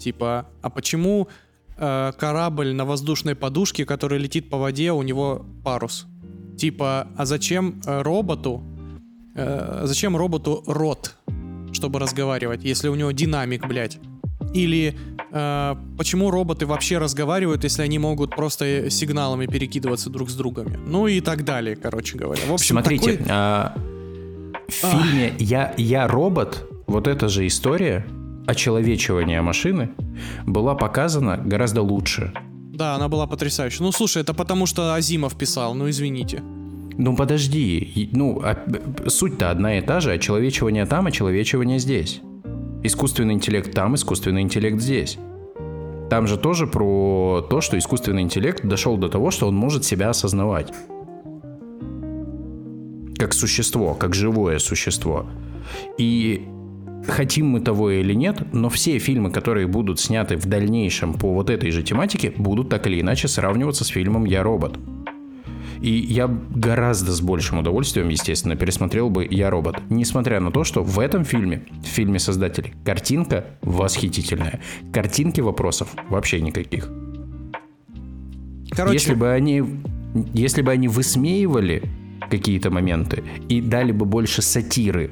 Типа, 0.00 0.48
а 0.60 0.70
почему 0.70 1.28
э, 1.76 2.12
корабль 2.18 2.72
на 2.72 2.84
воздушной 2.84 3.36
подушке, 3.36 3.84
который 3.84 4.18
летит 4.18 4.50
по 4.50 4.58
воде, 4.58 4.90
у 4.90 5.02
него 5.02 5.46
парус? 5.64 6.06
Типа, 6.56 7.06
а 7.16 7.24
зачем 7.24 7.80
э, 7.86 8.02
роботу, 8.02 8.64
э, 9.36 9.82
зачем 9.84 10.16
роботу 10.16 10.64
рот, 10.66 11.14
чтобы 11.72 12.00
разговаривать, 12.00 12.64
если 12.64 12.88
у 12.88 12.96
него 12.96 13.12
динамик, 13.12 13.68
блядь? 13.68 13.98
Или 14.54 14.96
э, 15.30 15.74
почему 15.96 16.30
роботы 16.30 16.66
вообще 16.66 16.98
разговаривают, 16.98 17.64
если 17.64 17.82
они 17.82 17.98
могут 17.98 18.30
просто 18.34 18.90
сигналами 18.90 19.46
перекидываться 19.46 20.10
друг 20.10 20.30
с 20.30 20.34
другом? 20.34 20.72
Ну 20.86 21.06
и 21.06 21.20
так 21.20 21.44
далее, 21.44 21.76
короче 21.76 22.16
говоря. 22.16 22.42
В 22.46 22.52
общем, 22.52 22.74
Смотрите, 22.74 23.12
такой... 23.12 23.26
а, 23.28 23.74
в 24.68 24.72
фильме 24.72 25.34
я, 25.38 25.74
«Я 25.76 26.08
робот» 26.08 26.68
вот 26.86 27.06
эта 27.06 27.28
же 27.28 27.46
история 27.46 28.06
очеловечивания 28.46 29.42
машины 29.42 29.90
была 30.46 30.74
показана 30.74 31.36
гораздо 31.36 31.82
лучше. 31.82 32.32
Да, 32.72 32.94
она 32.94 33.08
была 33.08 33.26
потрясающая. 33.26 33.84
Ну, 33.84 33.92
слушай, 33.92 34.22
это 34.22 34.32
потому 34.34 34.66
что 34.66 34.94
Азимов 34.94 35.36
писал, 35.36 35.74
ну 35.74 35.90
извините. 35.90 36.42
Ну 36.96 37.14
подожди, 37.14 38.08
ну 38.12 38.40
а, 38.42 38.56
суть-то 39.06 39.50
одна 39.50 39.78
и 39.78 39.80
та 39.80 40.00
же, 40.00 40.12
очеловечивание 40.12 40.86
там, 40.86 41.06
очеловечивание 41.06 41.78
здесь. 41.78 42.20
Искусственный 42.82 43.34
интеллект 43.34 43.72
там, 43.74 43.94
искусственный 43.94 44.42
интеллект 44.42 44.80
здесь. 44.80 45.18
Там 46.10 46.26
же 46.26 46.38
тоже 46.38 46.66
про 46.66 47.46
то, 47.50 47.60
что 47.60 47.76
искусственный 47.76 48.22
интеллект 48.22 48.64
дошел 48.64 48.96
до 48.96 49.08
того, 49.08 49.30
что 49.30 49.48
он 49.48 49.56
может 49.56 49.84
себя 49.84 50.10
осознавать. 50.10 50.72
Как 53.18 53.34
существо, 53.34 53.94
как 53.94 54.14
живое 54.14 54.58
существо. 54.58 55.26
И 55.98 56.46
хотим 57.06 57.48
мы 57.48 57.60
того 57.60 57.90
или 57.90 58.14
нет, 58.14 58.54
но 58.54 58.68
все 58.68 58.98
фильмы, 58.98 59.30
которые 59.30 59.66
будут 59.66 60.00
сняты 60.00 60.36
в 60.36 60.46
дальнейшем 60.46 61.14
по 61.14 61.34
вот 61.34 61.50
этой 61.50 61.70
же 61.72 61.82
тематике, 61.82 62.32
будут 62.36 62.68
так 62.68 62.86
или 62.86 63.00
иначе 63.00 63.28
сравниваться 63.28 63.84
с 63.84 63.88
фильмом 63.88 64.24
«Я 64.24 64.42
робот». 64.42 64.78
И 65.80 65.90
я 65.90 66.26
гораздо 66.26 67.12
с 67.12 67.20
большим 67.20 67.58
удовольствием, 67.58 68.08
естественно, 68.08 68.56
пересмотрел 68.56 69.10
бы 69.10 69.26
«Я 69.30 69.50
робот». 69.50 69.76
Несмотря 69.90 70.40
на 70.40 70.50
то, 70.50 70.64
что 70.64 70.82
в 70.82 70.98
этом 70.98 71.24
фильме, 71.24 71.66
в 71.82 71.86
фильме 71.86 72.18
создателей, 72.18 72.74
картинка 72.84 73.46
восхитительная. 73.62 74.60
Картинки 74.92 75.40
вопросов 75.40 75.94
вообще 76.08 76.40
никаких. 76.40 76.90
Короче... 78.70 78.94
Если 78.94 79.14
бы 79.14 79.30
они, 79.30 79.62
если 80.34 80.62
бы 80.62 80.72
они 80.72 80.88
высмеивали 80.88 81.82
какие-то 82.30 82.70
моменты 82.70 83.24
и 83.48 83.60
дали 83.60 83.92
бы 83.92 84.04
больше 84.04 84.42
сатиры 84.42 85.10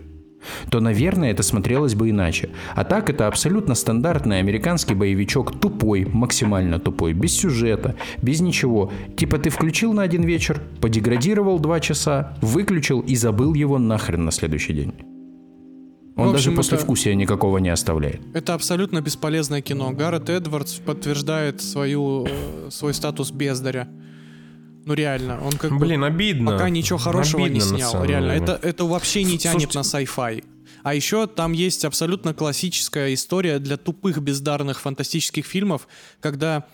то, 0.71 0.81
наверное, 0.81 1.31
это 1.31 1.43
смотрелось 1.43 1.95
бы 1.95 2.11
иначе. 2.11 2.51
А 2.75 2.85
так 2.85 3.11
это 3.11 3.27
абсолютно 3.27 3.75
стандартный 3.75 4.39
американский 4.39 4.95
боевичок, 4.95 5.59
тупой, 5.59 6.05
максимально 6.05 6.79
тупой, 6.79 7.13
без 7.13 7.35
сюжета, 7.35 7.97
без 8.23 8.41
ничего. 8.41 8.93
Типа 9.17 9.39
ты 9.39 9.51
включил 9.51 9.93
на 9.93 10.03
один 10.03 10.23
вечер, 10.23 10.63
подеградировал 10.81 11.59
два 11.59 11.81
часа, 11.81 12.37
выключил 12.41 13.01
и 13.01 13.17
забыл 13.17 13.55
его 13.55 13.79
нахрен 13.79 14.25
на 14.25 14.31
следующий 14.31 14.73
день. 14.73 14.95
Он 16.17 16.31
общем, 16.31 16.33
даже 16.33 16.53
после 16.53 16.79
вкусия 16.79 17.15
никакого 17.15 17.59
не 17.59 17.69
оставляет. 17.69 18.23
Это 18.33 18.55
абсолютно 18.55 19.03
бесполезное 19.03 19.61
кино. 19.61 19.91
Гаррет 19.91 20.31
Эдвардс 20.31 20.79
подтверждает 20.79 21.61
свою, 21.61 22.27
э, 22.27 22.71
свой 22.71 22.95
статус 22.95 23.31
бездаря. 23.31 23.87
Ну 24.87 24.95
реально, 24.95 25.45
он 25.45 25.53
как 25.55 25.77
Блин, 25.77 26.03
бы 26.03 26.07
обидно. 26.07 26.53
Пока 26.53 26.71
ничего 26.71 26.97
хорошего 26.99 27.45
обидно, 27.45 27.57
не 27.57 27.61
снял. 27.61 28.05
Реально, 28.05 28.31
это, 28.31 28.59
это 28.63 28.85
вообще 28.85 29.25
не 29.25 29.37
тянет 29.37 29.73
Слушайте... 29.73 29.79
на 29.79 29.83
sci-fi. 29.83 30.45
А 30.85 30.95
еще 30.95 31.27
там 31.27 31.51
есть 31.51 31.85
абсолютно 31.85 32.33
классическая 32.33 33.13
история 33.13 33.59
для 33.59 33.77
тупых 33.79 34.19
бездарных 34.21 34.81
фантастических 34.81 35.45
фильмов, 35.45 35.89
когда 36.21 36.67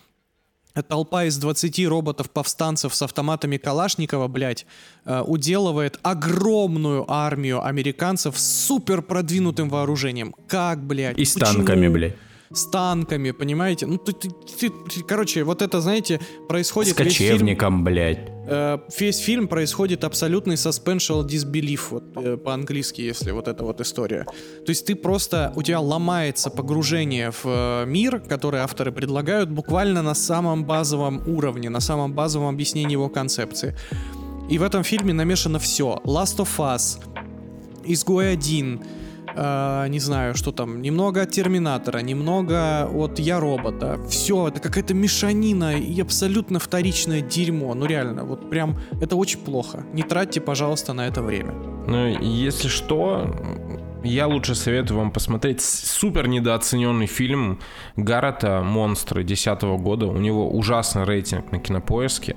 толпа 0.89 1.25
из 1.25 1.39
20 1.39 1.87
роботов-повстанцев 1.87 2.95
с 2.95 3.01
автоматами 3.01 3.57
Калашникова, 3.57 4.29
блядь, 4.29 4.67
э, 5.07 5.23
уделывает 5.23 5.99
огромную 6.03 7.11
армию 7.11 7.65
американцев 7.65 8.39
с 8.39 8.67
супер 8.67 9.01
продвинутым 9.01 9.71
вооружением. 9.71 10.35
Как, 10.49 10.85
блядь? 10.87 11.19
И 11.19 11.25
с 11.25 11.33
Почему? 11.33 11.55
танками, 11.55 11.89
блядь 11.89 12.17
с 12.55 12.67
танками, 12.67 13.31
понимаете? 13.31 13.87
Ну, 13.87 13.99
ты, 13.99 14.13
ты, 14.13 14.31
ты, 14.59 14.71
короче, 15.07 15.45
вот 15.45 15.63
это, 15.63 15.81
знаете, 15.81 16.21
происходит... 16.49 16.95
С 16.95 16.97
кочевником, 16.97 17.75
фильм, 17.75 17.85
блядь. 17.85 18.33
Э, 18.47 18.79
весь 18.99 19.19
фильм 19.19 19.49
происходит 19.49 20.05
абсолютный 20.05 20.57
suspension 20.57 21.27
disbelief, 21.27 21.81
вот, 21.91 22.05
э, 22.17 22.37
по-английски, 22.37 23.01
если 23.01 23.31
вот 23.31 23.49
эта 23.49 23.65
вот 23.65 23.81
история. 23.81 24.25
То 24.67 24.71
есть 24.71 24.87
ты 24.87 24.95
просто, 24.95 25.53
у 25.57 25.63
тебя 25.63 25.81
ломается 25.81 26.51
погружение 26.51 27.31
в 27.31 27.45
э, 27.45 27.85
мир, 27.87 28.21
который 28.21 28.61
авторы 28.61 28.93
предлагают, 28.93 29.51
буквально 29.51 30.03
на 30.03 30.15
самом 30.15 30.65
базовом 30.65 31.23
уровне, 31.27 31.71
на 31.71 31.81
самом 31.81 32.13
базовом 32.13 32.55
объяснении 32.55 32.93
его 32.93 33.09
концепции. 33.09 33.77
И 34.51 34.59
в 34.59 34.63
этом 34.63 34.83
фильме 34.83 35.13
намешано 35.13 35.59
все. 35.59 36.01
Last 36.05 36.39
of 36.39 36.59
Us, 36.59 36.99
Изгой 37.85 38.33
1, 38.33 38.81
э, 39.35 39.87
не 39.89 40.01
знаю, 40.01 40.35
что 40.35 40.53
там, 40.53 40.83
немного 40.83 41.23
от 41.23 41.31
Терминатора, 41.31 41.99
немного 41.99 42.89
от 42.93 43.19
Я 43.19 43.41
Робота. 43.41 43.99
Все, 44.09 44.49
это 44.49 44.61
какая-то 44.61 44.95
мешанина 44.95 45.77
и 45.77 46.01
абсолютно 46.01 46.59
вторичное 46.59 47.21
дерьмо. 47.21 47.75
Ну 47.75 47.87
реально, 47.87 48.25
вот 48.25 48.51
прям 48.51 48.79
это 49.01 49.17
очень 49.17 49.41
плохо. 49.41 49.85
Не 49.93 50.03
тратьте, 50.03 50.41
пожалуйста, 50.41 50.93
на 50.93 51.07
это 51.07 51.23
время. 51.23 51.53
Ну, 51.87 52.07
если 52.21 52.69
что, 52.69 53.27
я 54.05 54.27
лучше 54.27 54.55
советую 54.55 54.99
вам 54.99 55.11
посмотреть 55.11 55.61
супер 55.61 56.29
недооцененный 56.29 57.07
фильм 57.07 57.61
Гаррета 57.97 58.63
«Монстры» 58.63 59.23
2010 59.25 59.63
года. 59.83 60.07
У 60.07 60.19
него 60.19 60.51
ужасный 60.51 61.05
рейтинг 61.05 61.53
на 61.53 61.59
кинопоиске, 61.59 62.37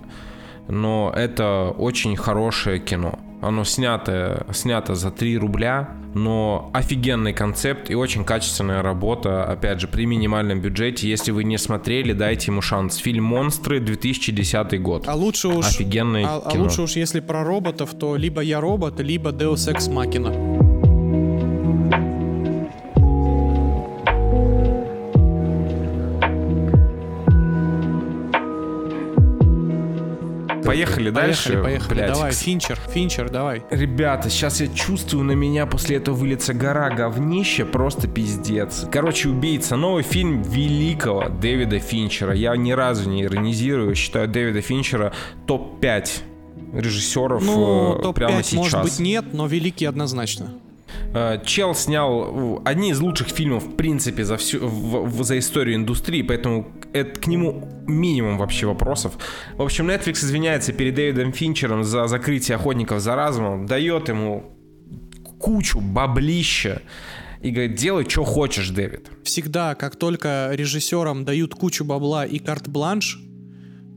но 0.68 1.12
это 1.16 1.74
очень 1.78 2.16
хорошее 2.16 2.80
кино. 2.80 3.20
Оно 3.42 3.64
снято, 3.64 4.46
снято 4.54 4.96
за 4.96 5.12
3 5.12 5.38
рубля, 5.38 5.90
но 6.14 6.70
офигенный 6.74 7.34
концепт 7.34 7.90
и 7.92 7.96
очень 7.96 8.24
качественная 8.24 8.82
работа, 8.82 9.44
опять 9.44 9.82
же, 9.82 9.88
при 9.88 10.06
минимальном 10.06 10.62
бюджете. 10.62 11.10
Если 11.10 11.32
вы 11.32 11.44
не 11.44 11.58
смотрели, 11.58 12.14
дайте 12.14 12.52
ему 12.52 12.62
шанс. 12.62 12.98
Фильм 12.98 13.26
«Монстры», 13.26 13.80
2010 13.80 14.82
год. 14.82 15.04
А 15.08 15.16
лучше 15.16 15.50
уж, 15.50 15.68
Офигенный 15.68 16.24
а, 16.24 16.42
а 16.44 16.52
кино. 16.52 16.64
лучше 16.64 16.84
уж, 16.84 16.96
если 16.96 17.20
про 17.20 17.44
роботов, 17.44 17.94
то 18.00 18.16
либо 18.16 18.42
«Я 18.42 18.62
робот», 18.62 19.00
либо 19.00 19.32
«Deus 19.32 19.72
Ex 19.72 19.90
Machina». 19.92 20.65
Поехали 30.76 31.10
дальше. 31.10 31.44
Поехали, 31.50 31.64
поехали. 31.64 31.94
Блядь, 31.96 32.14
Давай, 32.14 32.32
Финчер, 32.34 32.80
Финчер, 32.90 33.30
давай. 33.30 33.64
Ребята, 33.70 34.30
сейчас 34.30 34.60
я 34.62 34.68
чувствую, 34.68 35.24
на 35.24 35.32
меня 35.32 35.66
после 35.66 35.98
этого 35.98 36.16
выльется 36.16 36.54
гора 36.54 36.90
говнища, 36.90 37.66
просто 37.66 38.08
пиздец. 38.08 38.86
Короче, 38.92 39.30
«Убийца», 39.30 39.76
новый 39.78 40.04
фильм 40.04 40.42
великого 40.42 41.30
Дэвида 41.30 41.80
Финчера. 41.80 42.34
Я 42.34 42.56
ни 42.58 42.72
разу 42.72 43.10
не 43.10 43.24
иронизирую, 43.24 43.96
считаю 43.96 44.28
Дэвида 44.28 44.62
Финчера 44.62 45.14
топ-5 45.48 46.10
режиссеров 46.74 47.44
Ну, 47.44 47.98
э, 48.00 48.02
топ-5, 48.02 48.14
прямо 48.14 48.44
сейчас. 48.44 48.54
может 48.54 48.82
быть, 48.84 49.00
нет, 49.00 49.26
но 49.34 49.48
великий 49.48 49.86
однозначно. 49.86 50.54
Э, 51.14 51.40
Чел 51.46 51.74
снял 51.76 52.62
одни 52.66 52.92
из 52.92 53.00
лучших 53.00 53.28
фильмов, 53.30 53.64
в 53.66 53.76
принципе, 53.76 54.24
за 54.24 54.36
всю 54.38 54.60
в- 54.68 55.06
в- 55.10 55.24
за 55.24 55.38
историю 55.40 55.76
индустрии, 55.76 56.22
поэтому 56.22 56.68
это, 56.94 57.20
к 57.20 57.28
нему 57.28 57.70
минимум 57.88 58.38
вообще 58.38 58.66
вопросов. 58.68 59.14
В 59.58 59.62
общем, 59.62 59.90
Netflix 59.90 60.24
извиняется 60.26 60.74
перед 60.74 60.96
Дэвидом 60.96 61.32
Финчером 61.34 61.84
за 61.84 62.08
закрытие 62.08 62.56
охотников 62.56 63.00
за 63.02 63.16
разумом, 63.16 63.66
дает 63.66 64.10
ему 64.10 64.44
кучу 65.40 65.80
баблища 65.80 66.82
и 67.42 67.52
говорит, 67.52 67.76
делай, 67.76 68.06
что 68.10 68.24
хочешь, 68.24 68.70
Дэвид. 68.70 69.10
Всегда, 69.24 69.76
как 69.76 69.96
только 69.96 70.50
режиссерам 70.54 71.26
дают 71.26 71.54
кучу 71.56 71.86
бабла 71.86 72.26
и 72.26 72.40
карт-бланш, 72.40 73.20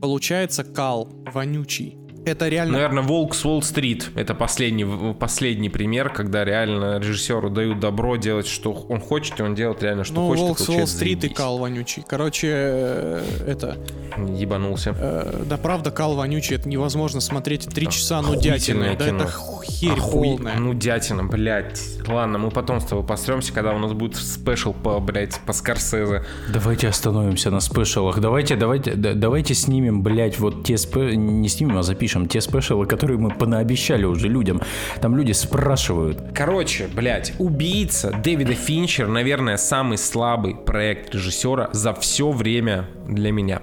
получается 0.01 0.63
кал, 0.63 1.11
вонючий. 1.33 1.97
Это 2.25 2.47
реально... 2.47 2.73
Наверное, 2.73 3.03
Волк 3.03 3.33
с 3.33 3.45
Уолл-стрит 3.45 4.11
это 4.15 4.33
последний, 4.35 4.85
последний 5.13 5.69
пример, 5.69 6.09
когда 6.09 6.43
реально 6.43 6.99
режиссеру 6.99 7.49
дают 7.49 7.79
добро 7.79 8.17
делать, 8.17 8.47
что 8.47 8.71
он 8.71 8.99
хочет, 8.99 9.39
и 9.39 9.43
он 9.43 9.55
делает 9.55 9.81
реально, 9.81 10.03
что 10.03 10.15
ну, 10.15 10.27
хочет. 10.27 10.43
Волк 10.43 10.59
с 10.59 10.69
Уолл-стрит 10.69 11.23
и 11.23 11.29
кал 11.29 11.57
вонючий. 11.57 12.03
Короче, 12.07 12.47
э, 12.51 13.23
это... 13.47 13.77
Ебанулся. 14.17 14.95
э, 14.99 15.43
да 15.47 15.57
правда, 15.57 15.91
кал 15.91 16.15
вонючий, 16.15 16.55
это 16.55 16.67
невозможно 16.67 17.21
смотреть 17.21 17.67
три 17.67 17.87
часа 17.87 18.19
Охуительное 18.19 18.91
нудятины. 18.91 18.97
Да 18.97 19.05
кино. 19.05 19.23
это 19.23 19.63
херь 19.63 19.97
Охуе- 19.97 20.35
полная. 20.35 20.55
Ну, 20.57 20.73
дятина, 20.73 21.23
блядь. 21.23 21.81
Ладно, 22.07 22.37
мы 22.37 22.51
потом 22.51 22.81
с 22.81 22.85
тобой 22.85 23.05
постремся, 23.05 23.53
когда 23.53 23.73
у 23.73 23.79
нас 23.79 23.93
будет 23.93 24.15
спешл 24.15 24.73
по, 24.73 24.99
блядь, 24.99 25.39
по 25.45 25.53
Скорсезе. 25.53 26.25
Давайте 26.51 26.87
остановимся 26.87 27.49
на 27.49 27.59
спешалах. 27.59 28.19
Давайте, 28.19 28.55
давайте, 28.55 28.95
да- 28.95 29.13
давайте 29.13 29.53
снимем, 29.53 30.03
блядь, 30.03 30.39
вот 30.39 30.63
те 30.65 30.77
спе... 30.77 31.15
не 31.15 31.47
снимем, 31.47 31.77
а 31.77 31.83
запишем 31.83 32.08
те 32.27 32.41
спешалы, 32.41 32.85
которые 32.85 33.17
мы 33.17 33.29
понаобещали 33.29 34.05
уже 34.05 34.27
людям. 34.27 34.61
Там 35.01 35.15
люди 35.15 35.31
спрашивают. 35.31 36.19
Короче, 36.33 36.87
блядь, 36.87 37.33
«Убийца» 37.39 38.11
Дэвида 38.11 38.53
Финчер, 38.53 39.07
наверное, 39.07 39.57
самый 39.57 39.97
слабый 39.97 40.55
проект 40.55 41.13
режиссера 41.13 41.69
за 41.73 41.93
все 41.93 42.31
время 42.31 42.87
для 43.07 43.31
меня. 43.31 43.61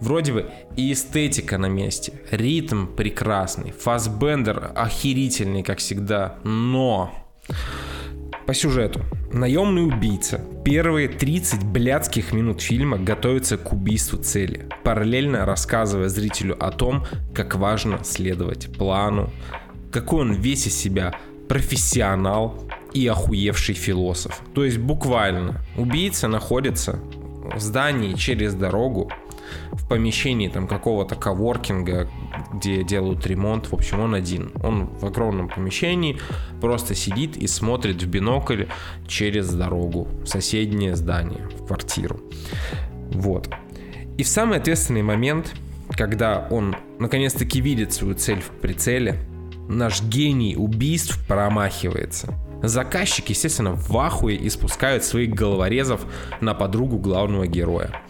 Вроде 0.00 0.32
бы 0.32 0.50
и 0.76 0.92
эстетика 0.92 1.58
на 1.58 1.66
месте, 1.66 2.12
ритм 2.30 2.86
прекрасный, 2.86 3.72
Фасбендер 3.72 4.72
охерительный, 4.74 5.62
как 5.62 5.78
всегда, 5.78 6.36
но... 6.44 7.12
По 8.50 8.54
сюжету. 8.54 9.04
Наемный 9.32 9.86
убийца. 9.86 10.40
Первые 10.64 11.06
30 11.06 11.62
блядских 11.62 12.32
минут 12.32 12.60
фильма 12.60 12.98
готовится 12.98 13.56
к 13.56 13.72
убийству 13.72 14.18
цели, 14.18 14.66
параллельно 14.82 15.46
рассказывая 15.46 16.08
зрителю 16.08 16.56
о 16.58 16.72
том, 16.72 17.06
как 17.32 17.54
важно 17.54 18.02
следовать 18.02 18.76
плану, 18.76 19.30
какой 19.92 20.22
он 20.22 20.32
весь 20.32 20.66
из 20.66 20.76
себя 20.76 21.14
профессионал 21.48 22.64
и 22.92 23.06
охуевший 23.06 23.76
философ. 23.76 24.42
То 24.52 24.64
есть 24.64 24.78
буквально 24.78 25.64
убийца 25.76 26.26
находится 26.26 26.98
в 27.54 27.60
здании 27.60 28.14
через 28.14 28.54
дорогу, 28.54 29.12
в 29.70 29.88
помещении 29.88 30.48
там 30.48 30.66
какого-то 30.66 31.14
коворкинга, 31.14 32.08
где 32.52 32.82
делают 32.82 33.26
ремонт. 33.26 33.66
В 33.66 33.74
общем, 33.74 34.00
он 34.00 34.14
один. 34.14 34.52
Он 34.62 34.86
в 34.86 35.04
огромном 35.04 35.48
помещении 35.48 36.18
просто 36.60 36.94
сидит 36.94 37.36
и 37.36 37.46
смотрит 37.46 38.02
в 38.02 38.06
бинокль 38.06 38.64
через 39.06 39.50
дорогу 39.52 40.08
в 40.22 40.26
соседнее 40.26 40.96
здание, 40.96 41.48
в 41.58 41.66
квартиру. 41.66 42.20
Вот. 43.12 43.50
И 44.18 44.22
в 44.22 44.28
самый 44.28 44.58
ответственный 44.58 45.02
момент, 45.02 45.54
когда 45.90 46.46
он 46.50 46.76
наконец-таки 46.98 47.60
видит 47.60 47.92
свою 47.92 48.14
цель 48.14 48.40
в 48.40 48.50
прицеле, 48.60 49.16
наш 49.68 50.02
гений 50.02 50.56
убийств 50.56 51.18
промахивается. 51.26 52.34
Заказчик, 52.62 53.28
естественно, 53.30 53.72
в 53.72 53.96
ахуе 53.96 54.36
и 54.36 54.50
спускают 54.50 55.04
своих 55.04 55.30
головорезов 55.30 56.04
на 56.40 56.54
подругу 56.54 56.98
главного 56.98 57.46
героя. 57.46 58.02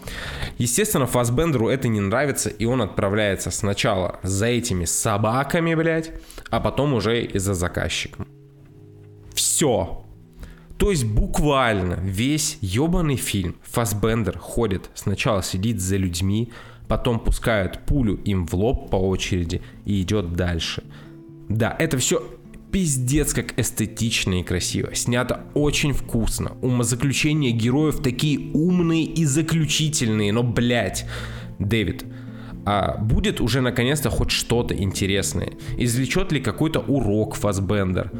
Естественно, 0.57 1.07
Фасбендеру 1.07 1.69
это 1.69 1.87
не 1.87 2.01
нравится, 2.01 2.49
и 2.49 2.65
он 2.65 2.81
отправляется 2.81 3.49
сначала 3.51 4.19
за 4.23 4.47
этими 4.47 4.85
собаками, 4.85 5.73
блядь, 5.73 6.11
а 6.49 6.59
потом 6.59 6.93
уже 6.93 7.23
и 7.23 7.39
за 7.39 7.53
заказчиком. 7.53 8.27
Все. 9.33 10.05
То 10.77 10.89
есть 10.89 11.05
буквально 11.05 11.93
весь 12.01 12.57
ебаный 12.61 13.15
фильм 13.15 13.55
Фасбендер 13.63 14.37
ходит, 14.39 14.89
сначала 14.95 15.43
сидит 15.43 15.79
за 15.79 15.95
людьми, 15.97 16.51
потом 16.87 17.19
пускает 17.19 17.85
пулю 17.85 18.15
им 18.15 18.45
в 18.47 18.53
лоб 18.55 18.89
по 18.89 18.95
очереди 18.95 19.61
и 19.85 20.01
идет 20.01 20.33
дальше. 20.33 20.83
Да, 21.47 21.75
это 21.77 21.97
все 21.97 22.23
пиздец 22.71 23.33
как 23.33 23.57
эстетично 23.59 24.39
и 24.39 24.43
красиво. 24.43 24.95
Снято 24.95 25.41
очень 25.53 25.93
вкусно. 25.93 26.53
Умозаключения 26.61 27.51
героев 27.51 28.01
такие 28.01 28.51
умные 28.53 29.03
и 29.03 29.25
заключительные, 29.25 30.31
но, 30.31 30.43
блядь, 30.43 31.05
Дэвид, 31.59 32.05
а 32.65 32.97
будет 32.97 33.41
уже 33.41 33.61
наконец-то 33.61 34.09
хоть 34.09 34.31
что-то 34.31 34.75
интересное? 34.75 35.53
Извлечет 35.77 36.31
ли 36.31 36.39
какой-то 36.39 36.79
урок 36.79 37.35
Фасбендер? 37.35 38.11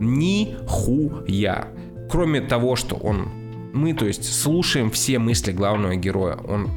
Ни 0.00 0.56
хуя. 0.66 1.68
Кроме 2.10 2.40
того, 2.40 2.76
что 2.76 2.96
он... 2.96 3.28
Мы, 3.72 3.94
то 3.94 4.06
есть, 4.06 4.24
слушаем 4.24 4.90
все 4.90 5.18
мысли 5.18 5.52
главного 5.52 5.94
героя. 5.94 6.36
Он 6.36 6.68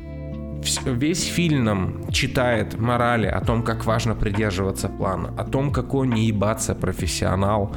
весь 0.85 1.23
фильм 1.23 1.63
нам 1.63 2.11
читает 2.11 2.79
морали 2.79 3.27
о 3.27 3.41
том, 3.41 3.63
как 3.63 3.85
важно 3.85 4.15
придерживаться 4.15 4.89
плана, 4.89 5.33
о 5.37 5.43
том, 5.43 5.71
какой 5.71 6.07
он 6.07 6.13
не 6.13 6.25
ебаться 6.27 6.75
профессионал. 6.75 7.75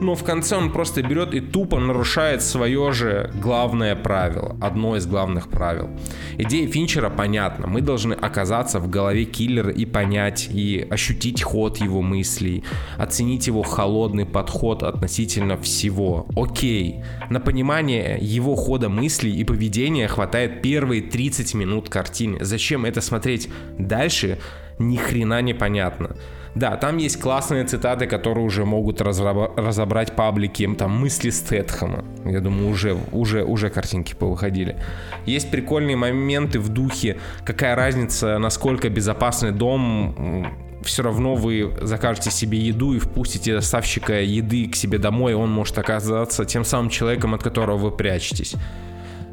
Но 0.00 0.14
в 0.14 0.22
конце 0.22 0.56
он 0.56 0.70
просто 0.70 1.02
берет 1.02 1.34
и 1.34 1.40
тупо 1.40 1.80
нарушает 1.80 2.42
свое 2.42 2.92
же 2.92 3.32
главное 3.34 3.96
правило, 3.96 4.56
одно 4.60 4.96
из 4.96 5.06
главных 5.06 5.48
правил. 5.48 5.90
Идея 6.38 6.68
Финчера 6.68 7.10
понятна. 7.10 7.66
Мы 7.66 7.80
должны 7.80 8.12
оказаться 8.12 8.78
в 8.78 8.88
голове 8.88 9.24
киллера 9.24 9.72
и 9.72 9.84
понять, 9.84 10.48
и 10.52 10.86
ощутить 10.88 11.42
ход 11.42 11.78
его 11.78 12.00
мыслей, 12.00 12.62
оценить 12.96 13.48
его 13.48 13.62
холодный 13.62 14.24
подход 14.24 14.84
относительно 14.84 15.56
всего. 15.56 16.26
Окей, 16.36 17.02
на 17.28 17.40
понимание 17.40 18.18
его 18.20 18.54
хода 18.54 18.88
мыслей 18.88 19.34
и 19.36 19.44
поведения 19.44 20.06
хватает 20.06 20.62
первые 20.62 21.02
30 21.02 21.54
минут 21.54 21.88
картины. 21.88 22.38
Зачем 22.40 22.84
это 22.84 23.00
смотреть 23.00 23.48
дальше, 23.78 24.38
ни 24.78 24.96
хрена 24.96 25.42
непонятно. 25.42 26.16
Да, 26.58 26.76
там 26.76 26.96
есть 26.96 27.20
классные 27.20 27.64
цитаты, 27.64 28.08
которые 28.08 28.44
уже 28.44 28.64
могут 28.64 29.00
разобрать 29.00 30.16
паблики, 30.16 30.68
там 30.76 30.90
мысли 30.90 31.30
Стэтхэма. 31.30 32.04
Я 32.24 32.40
думаю, 32.40 32.68
уже, 32.68 32.96
уже, 33.12 33.44
уже 33.44 33.70
картинки 33.70 34.14
повыходили. 34.14 34.76
Есть 35.24 35.52
прикольные 35.52 35.94
моменты 35.94 36.58
в 36.58 36.68
духе, 36.68 37.18
какая 37.44 37.76
разница, 37.76 38.38
насколько 38.38 38.88
безопасный 38.88 39.52
дом, 39.52 40.48
все 40.82 41.04
равно 41.04 41.36
вы 41.36 41.72
закажете 41.80 42.32
себе 42.32 42.58
еду 42.58 42.92
и 42.92 42.98
впустите 42.98 43.54
доставщика 43.54 44.20
еды 44.20 44.66
к 44.66 44.74
себе 44.74 44.98
домой, 44.98 45.34
он 45.34 45.52
может 45.52 45.78
оказаться 45.78 46.44
тем 46.44 46.64
самым 46.64 46.90
человеком, 46.90 47.34
от 47.34 47.42
которого 47.44 47.76
вы 47.76 47.90
прячетесь. 47.92 48.56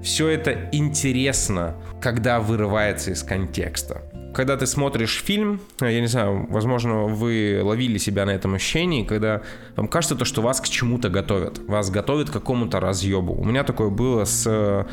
Все 0.03 0.29
это 0.29 0.69
интересно, 0.71 1.75
когда 1.99 2.39
вырывается 2.39 3.09
из 3.09 3.23
контекста. 3.23 4.03
Когда 4.35 4.57
ты 4.57 4.67
смотришь 4.67 5.23
фильм, 5.23 5.61
я 5.79 6.01
не 6.01 6.07
знаю, 6.07 6.45
возможно, 6.49 7.05
вы 7.05 7.61
ловили 7.63 7.97
себя 7.97 8.25
на 8.25 8.31
этом 8.31 8.55
ощущении, 8.55 9.05
когда 9.05 9.41
вам 9.77 9.87
кажется 9.87 10.17
то, 10.17 10.25
что 10.25 10.41
вас 10.41 10.59
к 10.59 10.67
чему-то 10.67 11.07
готовят. 11.07 11.59
Вас 11.69 11.89
готовят 11.89 12.29
к 12.29 12.33
какому-то 12.33 12.81
разъебу. 12.81 13.31
У 13.33 13.45
меня 13.45 13.63
такое 13.63 13.89
было 13.89 14.25
с 14.25 14.43
э, 14.45 14.83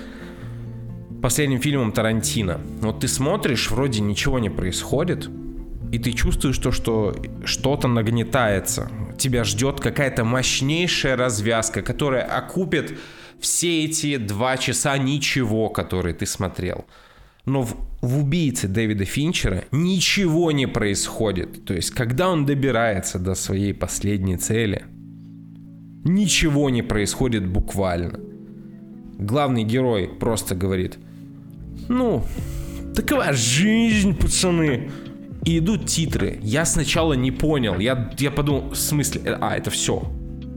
последним 1.21 1.61
фильмом 1.61 1.91
Тарантино. 1.91 2.61
Вот 2.83 3.01
ты 3.01 3.09
смотришь, 3.09 3.73
вроде 3.73 4.01
ничего 4.01 4.39
не 4.39 4.49
происходит, 4.49 5.29
и 5.91 5.99
ты 5.99 6.13
чувствуешь 6.13 6.59
то, 6.59 6.71
что 6.71 7.13
что-то 7.45 7.89
нагнетается. 7.89 8.93
тебя 9.19 9.43
ждет 9.43 9.81
какая-то 9.81 10.23
мощнейшая 10.23 11.17
развязка, 11.17 11.83
которая 11.83 12.23
окупит 12.23 12.97
все 13.41 13.87
эти 13.87 14.19
два 14.19 14.57
часа 14.57 14.97
ничего, 14.99 15.69
которые 15.69 16.15
ты 16.15 16.27
смотрел. 16.27 16.85
Но 17.45 17.63
в, 17.63 17.92
в 18.03 18.19
убийце 18.19 18.67
Дэвида 18.67 19.05
Финчера 19.05 19.65
ничего 19.71 20.51
не 20.51 20.67
происходит. 20.67 21.65
То 21.65 21.73
есть, 21.73 21.93
когда 21.93 22.31
он 22.31 22.45
добирается 22.45 23.19
до 23.21 23.35
своей 23.35 23.73
последней 23.73 24.37
цели, 24.37 24.85
ничего 26.05 26.69
не 26.69 26.83
происходит 26.83 27.47
буквально. 27.47 28.19
Главный 29.19 29.63
герой 29.63 30.09
просто 30.09 30.57
говорит, 30.57 30.99
ну, 31.89 32.25
такова 32.95 33.33
жизнь, 33.33 34.17
пацаны. 34.17 34.91
И 35.45 35.59
идут 35.59 35.87
титры. 35.87 36.39
Я 36.43 36.65
сначала 36.65 37.15
не 37.15 37.31
понял. 37.31 37.79
Я, 37.79 38.13
я 38.19 38.31
подумал, 38.31 38.71
в 38.71 38.77
смысле, 38.77 39.39
а, 39.41 39.57
это 39.57 39.71
все. 39.71 40.01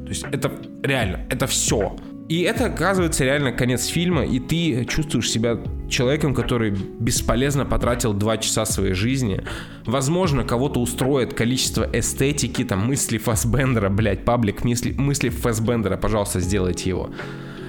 То 0.04 0.10
есть 0.10 0.26
это 0.32 0.52
реально, 0.84 1.26
это 1.30 1.48
все. 1.48 1.96
И 2.28 2.42
это 2.42 2.66
оказывается 2.66 3.24
реально 3.24 3.52
конец 3.52 3.86
фильма, 3.86 4.26
и 4.26 4.40
ты 4.40 4.86
чувствуешь 4.86 5.30
себя 5.30 5.60
человеком, 5.88 6.34
который 6.34 6.72
бесполезно 6.72 7.66
потратил 7.66 8.14
два 8.14 8.38
часа 8.38 8.66
своей 8.66 8.94
жизни. 8.94 9.44
Возможно, 9.86 10.44
кого-то 10.44 10.80
устроит 10.80 11.36
количество 11.36 11.88
эстетики, 11.94 12.64
там, 12.64 12.88
мысли 12.88 13.20
Фасбендера, 13.20 13.90
блядь, 13.90 14.26
паблик 14.26 14.64
мысли, 14.64 14.94
мысли 14.98 15.30
Фасбендера, 15.30 15.98
пожалуйста, 15.98 16.40
сделайте 16.40 16.90
его. 16.90 17.12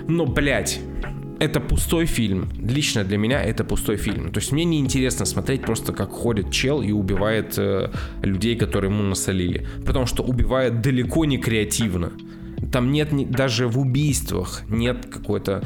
Но, 0.08 0.24
блядь, 0.24 0.80
это 1.38 1.60
пустой 1.60 2.06
фильм. 2.06 2.48
Лично 2.58 3.04
для 3.04 3.18
меня 3.18 3.42
это 3.42 3.62
пустой 3.62 3.96
фильм. 3.96 4.32
То 4.32 4.40
есть 4.40 4.52
мне 4.52 4.64
не 4.64 4.78
интересно 4.78 5.26
смотреть 5.26 5.62
просто, 5.62 5.92
как 5.92 6.10
ходит 6.10 6.50
чел 6.50 6.80
и 6.80 6.92
убивает 6.92 7.58
э, 7.58 7.90
людей, 8.22 8.56
которые 8.56 8.90
ему 8.90 9.02
насолили. 9.02 9.66
Потому 9.84 10.06
что 10.06 10.22
убивает 10.22 10.80
далеко 10.80 11.26
не 11.26 11.36
креативно. 11.36 12.12
Там 12.72 12.90
нет 12.90 13.30
даже 13.30 13.68
в 13.68 13.78
убийствах 13.78 14.62
нет 14.68 15.06
какой-то 15.06 15.62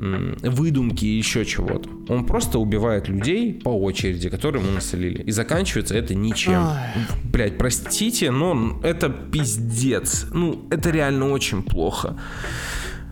выдумки 0.00 1.04
и 1.04 1.18
еще 1.18 1.44
чего-то. 1.44 1.88
Он 2.08 2.24
просто 2.24 2.58
убивает 2.58 3.08
людей 3.08 3.60
по 3.62 3.68
очереди, 3.68 4.30
которые 4.30 4.62
ему 4.62 4.72
насолили. 4.72 5.22
И 5.22 5.30
заканчивается 5.30 5.94
это 5.94 6.14
ничем. 6.14 6.62
Блять, 7.24 7.58
простите, 7.58 8.30
но 8.30 8.80
это 8.82 9.10
пиздец. 9.10 10.26
Ну, 10.32 10.66
это 10.70 10.90
реально 10.90 11.30
очень 11.30 11.62
плохо. 11.62 12.18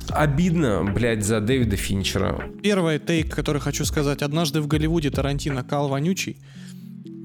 Обидно, 0.09 0.91
блядь, 0.95 1.25
за 1.25 1.41
Дэвида 1.41 1.77
Финчера. 1.77 2.41
Первый 2.63 2.99
тейк, 2.99 3.35
который 3.35 3.61
хочу 3.61 3.85
сказать. 3.85 4.23
Однажды 4.23 4.63
в 4.63 4.67
Голливуде 4.67 5.11
Тарантино 5.11 5.63
кал 5.63 5.89
вонючий. 5.89 6.39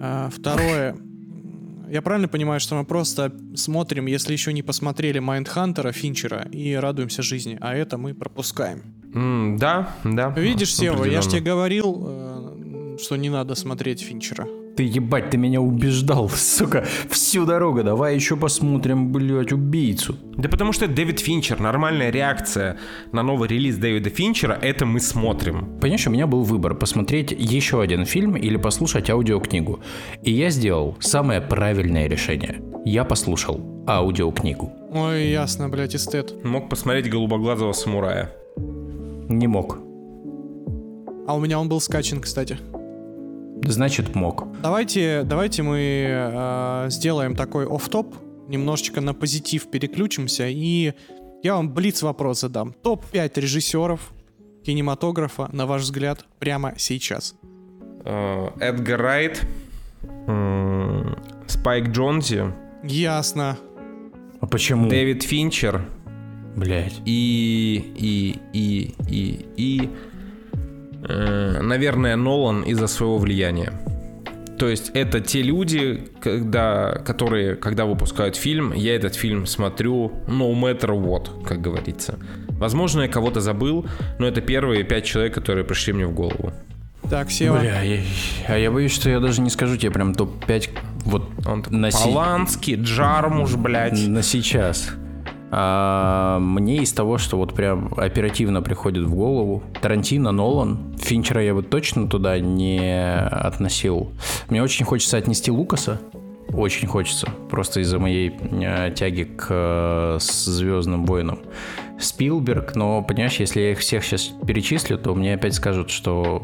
А, 0.01 0.29
второе. 0.29 0.97
Я 1.89 2.01
правильно 2.01 2.27
понимаю, 2.27 2.59
что 2.59 2.75
мы 2.75 2.85
просто 2.85 3.31
смотрим, 3.55 4.07
если 4.07 4.33
еще 4.33 4.53
не 4.53 4.63
посмотрели 4.63 5.19
Майндхантера, 5.19 5.91
Финчера, 5.91 6.47
и 6.51 6.73
радуемся 6.73 7.21
жизни, 7.21 7.57
а 7.61 7.75
это 7.75 7.97
мы 7.97 8.13
пропускаем. 8.13 8.81
Mm, 9.13 9.57
да, 9.57 9.95
да. 10.03 10.29
Видишь, 10.29 10.75
Сева, 10.75 11.05
я 11.05 11.21
же 11.21 11.29
тебе 11.29 11.41
говорил, 11.41 12.03
э, 12.05 12.97
что 12.99 13.15
не 13.15 13.29
надо 13.29 13.55
смотреть 13.55 14.01
Финчера. 14.01 14.47
Ты 14.75 14.83
ебать, 14.83 15.29
ты 15.29 15.37
меня 15.37 15.61
убеждал, 15.61 16.29
сука, 16.35 16.85
всю 17.09 17.45
дорогу. 17.45 17.83
Давай 17.83 18.15
еще 18.15 18.35
посмотрим, 18.35 19.11
блядь, 19.11 19.53
убийцу. 19.53 20.15
Да 20.35 20.49
потому 20.49 20.73
что 20.73 20.87
Дэвид 20.87 21.19
Финчер, 21.19 21.59
нормальная 21.59 22.09
реакция 22.09 22.77
на 23.11 23.21
новый 23.21 23.47
релиз 23.47 23.77
Дэвида 23.77 24.09
Финчера, 24.09 24.57
это 24.59 24.85
мы 24.85 24.99
смотрим. 24.99 25.77
Понимаешь, 25.79 26.07
у 26.07 26.09
меня 26.09 26.25
был 26.25 26.43
выбор, 26.43 26.73
посмотреть 26.73 27.31
еще 27.31 27.81
один 27.81 28.05
фильм 28.05 28.35
или 28.35 28.57
послушать 28.57 29.09
аудиокнигу. 29.09 29.79
И 30.23 30.31
я 30.31 30.49
сделал 30.49 30.97
самое 30.99 31.39
правильное 31.39 32.07
решение. 32.07 32.61
Я 32.85 33.03
послушал 33.03 33.85
аудиокнигу. 33.87 34.71
Ой, 34.91 35.29
ясно, 35.29 35.69
блядь, 35.69 35.95
эстет. 35.95 36.43
Мог 36.43 36.69
посмотреть 36.69 37.09
«Голубоглазого 37.09 37.73
самурая». 37.73 38.31
Не 39.29 39.47
мог. 39.47 39.77
А 41.27 41.35
у 41.35 41.39
меня 41.39 41.59
он 41.59 41.69
был 41.69 41.79
скачан, 41.79 42.19
кстати. 42.19 42.57
Значит, 43.65 44.15
мог. 44.15 44.45
Давайте, 44.61 45.23
давайте 45.23 45.63
мы 45.63 46.05
э, 46.09 46.85
сделаем 46.89 47.35
такой 47.35 47.65
оф-топ, 47.65 48.15
немножечко 48.47 49.01
на 49.01 49.13
позитив 49.13 49.69
переключимся, 49.69 50.47
и 50.47 50.93
я 51.43 51.55
вам 51.55 51.73
блиц 51.73 52.01
вопрос 52.01 52.41
задам. 52.41 52.73
Топ-5 52.73 53.31
режиссеров 53.39 54.13
кинематографа, 54.65 55.49
на 55.51 55.65
ваш 55.65 55.83
взгляд, 55.83 56.25
прямо 56.39 56.73
сейчас. 56.77 57.35
Э, 58.05 58.49
Эдгар 58.59 59.01
Райт, 59.01 59.45
Спайк 61.47 61.89
Джонзи. 61.89 62.53
Ясно. 62.83 63.57
А 64.41 64.47
почему? 64.47 64.89
Дэвид 64.89 65.23
Финчер. 65.23 65.85
Блять. 66.55 67.01
И, 67.05 67.93
и, 67.95 68.39
и, 68.53 68.93
и, 69.09 69.45
и 69.55 69.89
наверное, 71.07 72.15
Нолан 72.15 72.63
из-за 72.63 72.87
своего 72.87 73.17
влияния. 73.17 73.73
То 74.57 74.69
есть 74.69 74.91
это 74.93 75.19
те 75.19 75.41
люди, 75.41 76.07
когда, 76.21 77.01
которые, 77.05 77.55
когда 77.55 77.85
выпускают 77.85 78.35
фильм, 78.35 78.71
я 78.73 78.95
этот 78.95 79.15
фильм 79.15 79.45
смотрю 79.45 80.11
no 80.27 80.53
matter 80.53 80.91
what, 80.91 81.43
как 81.43 81.59
говорится. 81.59 82.19
Возможно, 82.49 83.01
я 83.01 83.07
кого-то 83.07 83.41
забыл, 83.41 83.85
но 84.19 84.27
это 84.27 84.41
первые 84.41 84.83
пять 84.83 85.05
человек, 85.05 85.33
которые 85.33 85.65
пришли 85.65 85.91
мне 85.91 86.05
в 86.05 86.13
голову. 86.13 86.53
Так, 87.09 87.29
Сева. 87.31 87.59
Бля, 87.59 87.81
я, 87.81 87.99
а 88.47 88.57
я 88.57 88.71
боюсь, 88.71 88.93
что 88.93 89.09
я 89.09 89.19
даже 89.19 89.41
не 89.41 89.49
скажу 89.49 89.75
тебе 89.75 89.91
прям 89.91 90.15
топ-5 90.15 90.69
вот 91.05 91.29
Он 91.45 91.63
на 91.69 91.89
Поланский, 91.89 92.75
Джармуш, 92.75 93.55
блядь. 93.55 94.07
На 94.07 94.23
сейчас. 94.23 94.91
А, 95.55 96.39
мне 96.39 96.77
из 96.77 96.91
того, 96.93 97.19
что 97.19 97.37
вот 97.37 97.53
прям 97.53 97.93
оперативно 97.95 98.63
приходит 98.63 99.03
в 99.03 99.13
голову, 99.13 99.61
Тарантино, 99.81 100.31
Нолан, 100.31 100.95
Финчера 100.97 101.43
я 101.43 101.53
бы 101.53 101.61
точно 101.61 102.07
туда 102.07 102.39
не 102.39 103.05
относил. 103.13 104.11
Мне 104.49 104.63
очень 104.63 104.83
хочется 104.83 105.17
отнести 105.17 105.51
Лукаса, 105.51 106.01
очень 106.51 106.87
хочется, 106.87 107.29
просто 107.51 107.81
из-за 107.81 107.99
моей 107.99 108.29
э, 108.29 108.91
тяги 108.95 109.23
к 109.23 109.45
э, 109.49 110.17
Звездным 110.19 111.05
войнам. 111.05 111.39
Спилберг, 111.99 112.75
но, 112.75 113.03
понимаешь, 113.03 113.35
если 113.35 113.61
я 113.61 113.71
их 113.73 113.79
всех 113.79 114.03
сейчас 114.03 114.31
перечислю, 114.47 114.97
то 114.97 115.13
мне 115.13 115.35
опять 115.35 115.53
скажут, 115.53 115.91
что 115.91 116.41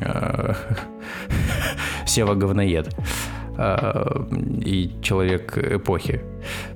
э, 0.00 0.54
Сева 2.06 2.34
говноед 2.34 2.94
э, 3.56 4.26
и 4.64 4.90
человек 5.02 5.58
эпохи. 5.58 6.20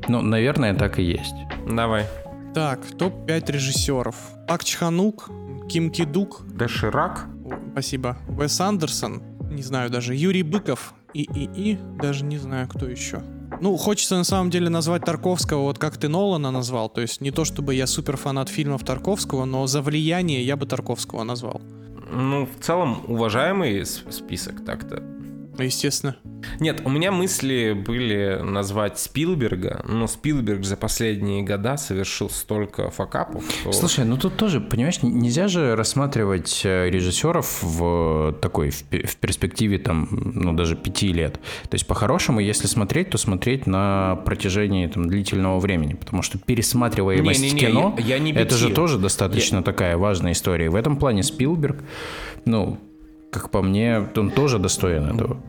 Ну, 0.08 0.22
наверное, 0.22 0.74
так 0.74 0.98
и 0.98 1.02
есть. 1.02 1.34
Давай. 1.68 2.06
Так, 2.54 2.80
топ-5 2.98 3.52
режиссеров. 3.52 4.16
Пак 4.46 4.64
Чханук, 4.64 5.30
Ким 5.68 5.90
Кидук. 5.90 6.42
Доширак. 6.46 7.26
Спасибо. 7.72 8.16
Уэс 8.28 8.60
Андерсон. 8.60 9.22
Не 9.50 9.62
знаю 9.62 9.90
даже. 9.90 10.14
Юрий 10.14 10.42
Быков. 10.42 10.94
И, 11.14 11.22
и, 11.22 11.48
и. 11.54 11.78
Даже 12.00 12.24
не 12.24 12.38
знаю, 12.38 12.68
кто 12.68 12.86
еще. 12.86 13.22
Ну, 13.60 13.76
хочется 13.76 14.16
на 14.16 14.24
самом 14.24 14.50
деле 14.50 14.68
назвать 14.68 15.04
Тарковского, 15.04 15.62
вот 15.62 15.78
как 15.78 15.96
ты 15.96 16.08
Нолана 16.08 16.50
назвал. 16.50 16.88
То 16.88 17.00
есть 17.00 17.20
не 17.20 17.30
то, 17.30 17.44
чтобы 17.44 17.74
я 17.74 17.86
супер 17.86 18.16
фанат 18.16 18.48
фильмов 18.48 18.84
Тарковского, 18.84 19.44
но 19.44 19.66
за 19.66 19.82
влияние 19.82 20.42
я 20.42 20.56
бы 20.56 20.66
Тарковского 20.66 21.24
назвал. 21.24 21.60
Ну, 22.10 22.46
в 22.46 22.64
целом, 22.64 23.02
уважаемый 23.08 23.84
список 23.84 24.64
так-то. 24.64 25.02
Естественно. 25.58 26.16
Нет, 26.60 26.82
у 26.84 26.88
меня 26.88 27.10
мысли 27.10 27.72
были 27.72 28.40
назвать 28.42 28.98
Спилберга, 28.98 29.84
но 29.88 30.06
Спилберг 30.06 30.64
за 30.64 30.76
последние 30.76 31.42
года 31.42 31.76
совершил 31.76 32.30
столько 32.30 32.90
факапов. 32.90 33.44
Что... 33.60 33.72
Слушай, 33.72 34.04
ну 34.04 34.16
тут 34.16 34.36
тоже, 34.36 34.60
понимаешь, 34.60 35.02
нельзя 35.02 35.48
же 35.48 35.74
рассматривать 35.74 36.62
э, 36.64 36.88
режиссеров 36.90 37.62
в 37.62 38.34
такой, 38.40 38.70
в, 38.70 38.82
в 38.82 39.16
перспективе 39.16 39.78
там, 39.78 40.08
ну 40.10 40.52
даже 40.52 40.76
пяти 40.76 41.12
лет. 41.12 41.34
То 41.68 41.74
есть 41.74 41.86
по-хорошему, 41.86 42.40
если 42.40 42.66
смотреть, 42.66 43.10
то 43.10 43.18
смотреть 43.18 43.66
на 43.66 44.16
протяжении 44.24 44.86
там 44.86 45.08
длительного 45.08 45.58
времени, 45.58 45.94
потому 45.94 46.22
что 46.22 46.38
пересматриваемость 46.38 47.40
не, 47.40 47.48
не, 47.48 47.54
не, 47.54 47.60
кино, 47.60 47.96
я, 47.98 48.16
я 48.16 48.18
не 48.18 48.32
это 48.32 48.56
же 48.56 48.70
тоже 48.70 48.98
достаточно 48.98 49.56
я... 49.56 49.62
такая 49.62 49.96
важная 49.96 50.32
история. 50.32 50.70
В 50.70 50.76
этом 50.76 50.96
плане 50.96 51.22
Спилберг, 51.22 51.82
ну, 52.44 52.78
как 53.30 53.50
по 53.50 53.62
мне, 53.62 54.08
он 54.16 54.30
тоже 54.30 54.58
достоин 54.58 55.04
этого. 55.04 55.40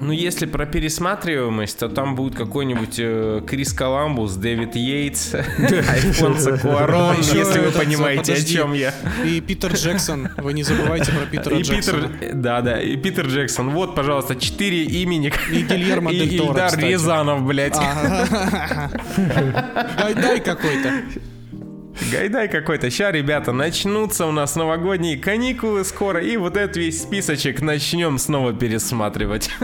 Ну, 0.00 0.12
если 0.12 0.44
про 0.44 0.66
пересматриваемость, 0.66 1.78
то 1.78 1.88
там 1.88 2.14
будет 2.14 2.34
какой-нибудь 2.34 2.96
э, 2.98 3.40
Крис 3.46 3.72
Коламбус, 3.72 4.34
Дэвид 4.34 4.76
Йейтс, 4.76 5.34
Альфонсо 5.88 6.58
Куарон, 6.58 7.16
если 7.20 7.60
вы 7.60 7.70
понимаете, 7.70 8.34
о 8.34 8.42
чем 8.42 8.74
я. 8.74 8.92
И 9.24 9.40
Питер 9.40 9.72
Джексон. 9.72 10.28
Вы 10.36 10.52
не 10.52 10.62
забывайте 10.62 11.10
про 11.12 11.24
Питера 11.24 11.56
и 11.56 11.62
Джексона. 11.62 12.08
Питер, 12.08 12.34
да, 12.34 12.60
да, 12.60 12.82
и 12.82 12.98
Питер 12.98 13.26
Джексон. 13.28 13.70
Вот, 13.70 13.94
пожалуйста, 13.94 14.36
четыре 14.36 14.84
имени. 14.84 15.32
И 15.50 15.62
Гильермо 15.62 16.10
Дель 16.10 16.36
Торо, 16.36 16.50
Ильдар 16.50 16.78
Рязанов, 16.78 17.42
блядь. 17.46 17.72
Дай 19.16 20.40
какой-то. 20.40 20.92
Гайдай 22.10 22.48
какой-то. 22.48 22.90
Сейчас, 22.90 23.12
ребята, 23.14 23.52
начнутся 23.52 24.26
у 24.26 24.32
нас 24.32 24.56
новогодние 24.56 25.16
каникулы 25.18 25.84
скоро, 25.84 26.20
и 26.20 26.36
вот 26.36 26.56
этот 26.56 26.76
весь 26.76 27.02
списочек 27.02 27.60
начнем 27.60 28.18
снова 28.18 28.52
пересматривать. 28.52 29.50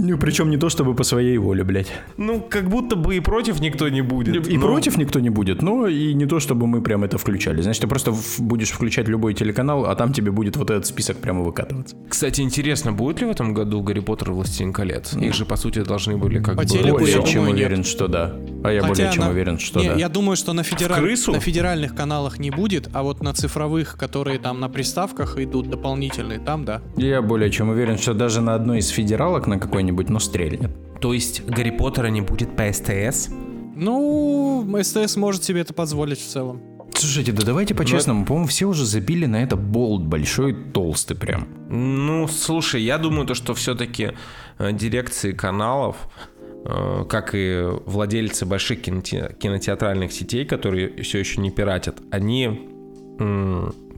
Ну, 0.00 0.16
причем 0.16 0.48
не 0.48 0.56
то, 0.56 0.68
чтобы 0.68 0.94
по 0.94 1.02
своей 1.02 1.38
воле, 1.38 1.64
блядь. 1.64 1.90
Ну, 2.16 2.40
как 2.40 2.68
будто 2.68 2.94
бы 2.94 3.16
и 3.16 3.20
против 3.20 3.58
никто 3.58 3.88
не 3.88 4.00
будет. 4.00 4.46
И 4.48 4.56
но... 4.56 4.66
против 4.66 4.96
никто 4.96 5.18
не 5.18 5.28
будет, 5.28 5.60
но 5.60 5.88
и 5.88 6.14
не 6.14 6.24
то, 6.26 6.38
чтобы 6.38 6.68
мы 6.68 6.82
прям 6.82 7.02
это 7.02 7.18
включали. 7.18 7.60
Значит, 7.62 7.82
ты 7.82 7.88
просто 7.88 8.14
будешь 8.38 8.70
включать 8.70 9.08
любой 9.08 9.34
телеканал, 9.34 9.86
а 9.86 9.96
там 9.96 10.12
тебе 10.12 10.30
будет 10.30 10.56
вот 10.56 10.70
этот 10.70 10.86
список 10.86 11.16
прямо 11.16 11.42
выкатываться. 11.42 11.96
Кстати, 12.08 12.42
интересно, 12.42 12.92
будет 12.92 13.20
ли 13.20 13.26
в 13.26 13.30
этом 13.30 13.54
году 13.54 13.82
Гарри 13.82 14.00
Поттер 14.00 14.30
и 14.30 14.32
Властелин 14.34 14.72
колец? 14.72 15.14
Их 15.14 15.34
же, 15.34 15.44
по 15.44 15.56
сути, 15.56 15.80
должны 15.80 16.16
были 16.16 16.38
как 16.40 16.56
По 16.56 16.62
бы... 16.62 16.90
Более 16.92 17.24
чем 17.24 17.48
уверен, 17.48 17.78
нет. 17.78 17.86
что 17.86 18.06
да. 18.06 18.36
А 18.62 18.70
я 18.72 18.80
Хотя 18.82 18.94
более 18.94 19.12
чем 19.12 19.24
на- 19.24 19.30
уверен, 19.30 19.58
что 19.58 19.80
Не, 19.80 19.88
да. 19.88 19.94
Я 19.94 20.08
думаю, 20.08 20.36
что 20.36 20.52
на, 20.52 20.62
федераль- 20.62 21.00
крысу? 21.00 21.37
На 21.38 21.44
федеральных 21.44 21.94
каналах 21.94 22.40
не 22.40 22.50
будет, 22.50 22.90
а 22.92 23.04
вот 23.04 23.22
на 23.22 23.32
цифровых, 23.32 23.96
которые 23.96 24.40
там 24.40 24.58
на 24.58 24.68
приставках 24.68 25.38
идут 25.38 25.70
дополнительные, 25.70 26.40
там 26.40 26.64
да. 26.64 26.82
Я 26.96 27.22
более 27.22 27.48
чем 27.50 27.68
уверен, 27.68 27.96
что 27.96 28.12
даже 28.12 28.40
на 28.40 28.56
одной 28.56 28.78
из 28.78 28.88
федералок 28.88 29.46
на 29.46 29.60
какой-нибудь, 29.60 30.08
но 30.08 30.18
стрельнет. 30.18 30.72
То 31.00 31.12
есть 31.12 31.44
Гарри 31.46 31.70
Поттера 31.70 32.08
не 32.08 32.22
будет 32.22 32.56
по 32.56 32.72
СТС? 32.72 33.28
Ну, 33.76 34.68
СТС 34.82 35.16
может 35.16 35.44
себе 35.44 35.60
это 35.60 35.72
позволить 35.72 36.18
в 36.18 36.26
целом. 36.26 36.60
Слушайте, 36.92 37.30
да 37.30 37.44
давайте 37.46 37.76
по-честному, 37.76 38.24
по-моему, 38.24 38.48
все 38.48 38.66
уже 38.66 38.84
забили 38.84 39.26
на 39.26 39.40
это 39.40 39.54
болт 39.54 40.02
большой, 40.02 40.52
толстый 40.52 41.16
прям. 41.16 41.46
Ну, 41.68 42.26
слушай, 42.26 42.82
я 42.82 42.98
думаю, 42.98 43.28
то, 43.28 43.34
что 43.34 43.54
все-таки 43.54 44.14
дирекции 44.58 45.30
каналов, 45.30 45.96
э, 46.34 46.37
как 46.64 47.30
и 47.34 47.64
владельцы 47.86 48.44
больших 48.46 48.80
киноте- 48.80 49.34
кинотеатральных 49.38 50.12
сетей, 50.12 50.44
которые 50.44 51.02
все 51.02 51.18
еще 51.18 51.40
не 51.40 51.50
пиратят, 51.50 51.98
они 52.10 52.68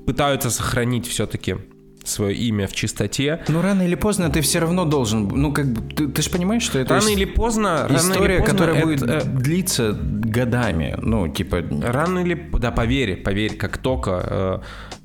пытаются 0.07 0.51
сохранить 0.51 1.07
все-таки 1.07 1.57
свое 2.05 2.35
имя 2.35 2.67
в 2.67 2.73
чистоте. 2.73 3.45
Ну, 3.49 3.61
рано 3.61 3.83
или 3.83 3.95
поздно 3.95 4.31
ты 4.31 4.41
все 4.41 4.59
равно 4.59 4.85
должен, 4.87 5.29
ну, 5.29 5.53
как 5.53 5.67
бы, 5.73 5.83
ты, 5.95 6.09
ты 6.09 6.23
же 6.23 6.31
понимаешь, 6.31 6.63
что 6.63 6.79
это 6.79 6.95
Рано 6.95 7.09
или 7.09 7.27
поздно, 7.27 7.87
рано 7.89 7.97
история, 7.97 8.37
или 8.37 8.41
поздно 8.41 8.53
которая 8.59 8.77
это- 8.79 8.87
будет 8.87 9.35
длиться 9.37 9.93
годами, 9.93 10.97
ну, 11.03 11.29
типа... 11.29 11.63
Рано 11.83 12.21
или... 12.21 12.51
Да, 12.59 12.71
поверь, 12.71 13.17
поверь, 13.17 13.57
как 13.57 13.77
только 13.79 14.11
э, 14.25 14.59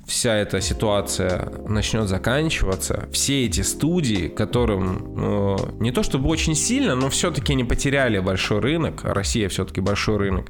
вся 0.05 0.35
эта 0.35 0.61
ситуация 0.61 1.51
начнет 1.67 2.07
заканчиваться, 2.07 3.07
все 3.11 3.45
эти 3.45 3.61
студии, 3.61 4.27
которым 4.27 5.15
э, 5.17 5.57
не 5.79 5.91
то 5.91 6.03
чтобы 6.03 6.29
очень 6.29 6.55
сильно, 6.55 6.95
но 6.95 7.09
все-таки 7.09 7.53
они 7.53 7.63
потеряли 7.63 8.19
большой 8.19 8.59
рынок, 8.59 9.01
а 9.03 9.13
Россия 9.13 9.49
все-таки 9.49 9.81
большой 9.81 10.17
рынок, 10.17 10.47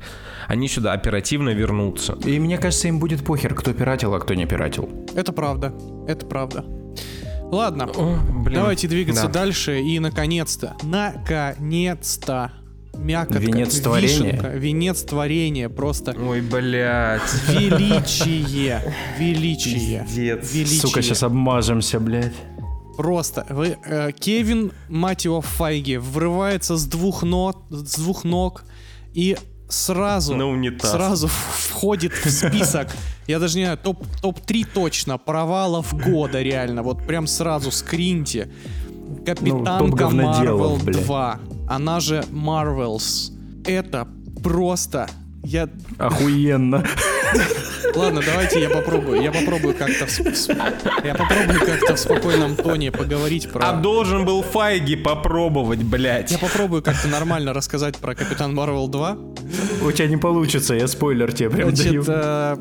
они 0.48 0.68
сюда 0.68 0.94
оперативно 0.94 1.50
вернутся. 1.50 2.18
И 2.26 2.40
мне 2.40 2.58
кажется, 2.58 2.88
им 2.88 3.00
будет 3.00 3.24
похер, 3.24 3.54
кто 3.56 3.74
пиратил, 3.74 4.14
а 4.14 4.20
кто 4.20 4.34
не 4.34 4.46
пиратил. 4.46 4.90
Это 5.16 5.32
правда. 5.32 5.74
Это 6.08 6.26
правда. 6.26 6.66
Ладно, 7.52 7.86
О, 7.96 8.18
блин. 8.44 8.56
давайте 8.60 8.88
двигаться 8.88 9.28
Да. 9.28 9.34
дальше. 9.34 9.80
И, 9.80 10.00
наконец-то, 10.00 10.76
наконец-то, 10.84 12.52
мякотка, 12.98 13.40
Венец 13.40 13.80
творения. 13.80 14.32
вишенка, 14.32 14.48
венец 14.50 15.02
творения, 15.04 15.70
просто 15.70 16.16
Ой, 16.18 16.42
блядь. 16.42 17.22
величие, 17.50 18.82
величие, 19.18 20.04
Пиздец. 20.04 20.54
величие. 20.54 20.80
Сука, 20.82 21.02
сейчас 21.02 21.24
обмажемся, 21.24 22.00
блядь. 22.00 22.34
Просто 22.98 23.46
вы, 23.50 23.78
э, 23.86 24.12
Кевин, 24.18 24.72
мать 24.90 25.26
его, 25.26 25.42
Файги, 25.42 25.98
врывается 25.98 26.78
с 26.78 26.86
двух 26.86 27.24
ног, 27.24 27.64
с 27.70 27.96
двух 27.96 28.24
ног 28.24 28.64
и 29.14 29.36
сразу, 29.68 30.36
На 30.36 30.48
унитаз. 30.48 30.92
сразу 30.92 31.28
входит 31.28 32.14
в 32.14 32.30
список. 32.30 32.88
Я 33.28 33.40
даже 33.40 33.58
не 33.58 33.66
знаю, 33.66 33.78
топ, 33.80 34.06
топ-3 34.22 34.68
точно 34.74 35.18
провалов 35.18 35.94
года, 35.94 36.42
реально. 36.42 36.84
Вот 36.84 37.06
прям 37.06 37.28
сразу 37.28 37.72
скриньте. 37.72 38.50
топ 39.26 39.26
Капитанка 39.26 40.04
Marvel 40.06 40.82
блядь. 40.84 41.04
2. 41.06 41.40
Она 41.68 42.00
же 42.00 42.24
Marvels. 42.32 43.32
Это 43.66 44.08
просто... 44.44 45.08
Я... 45.44 45.70
Охуенно. 45.98 46.84
Ладно, 47.96 48.22
давайте 48.26 48.62
я 48.62 48.70
попробую. 48.70 49.22
Я 49.22 49.32
попробую 49.32 49.76
как-то 49.76 50.06
в, 50.06 50.20
я 51.06 51.16
попробую 51.16 51.60
как-то 51.60 51.96
в 51.96 52.00
спокойном 52.00 52.56
тоне 52.56 52.92
поговорить 52.92 53.52
про. 53.52 53.70
А 53.70 53.74
должен 53.74 54.26
был 54.26 54.42
Файги 54.42 54.96
попробовать, 54.96 55.84
блядь. 55.84 56.32
Я 56.32 56.38
попробую 56.38 56.82
как-то 56.82 57.08
нормально 57.08 57.54
рассказать 57.54 57.98
про 57.98 58.16
Капитан 58.16 58.54
Марвел 58.54 58.88
2. 58.88 59.18
У 59.84 59.92
тебя 59.92 60.08
не 60.08 60.18
получится, 60.18 60.74
я 60.74 60.88
спойлер 60.88 61.32
тебе 61.32 61.50
прям 61.50 61.74
даю. 61.74 62.02
Значит, 62.02 62.06
э, 62.08 62.58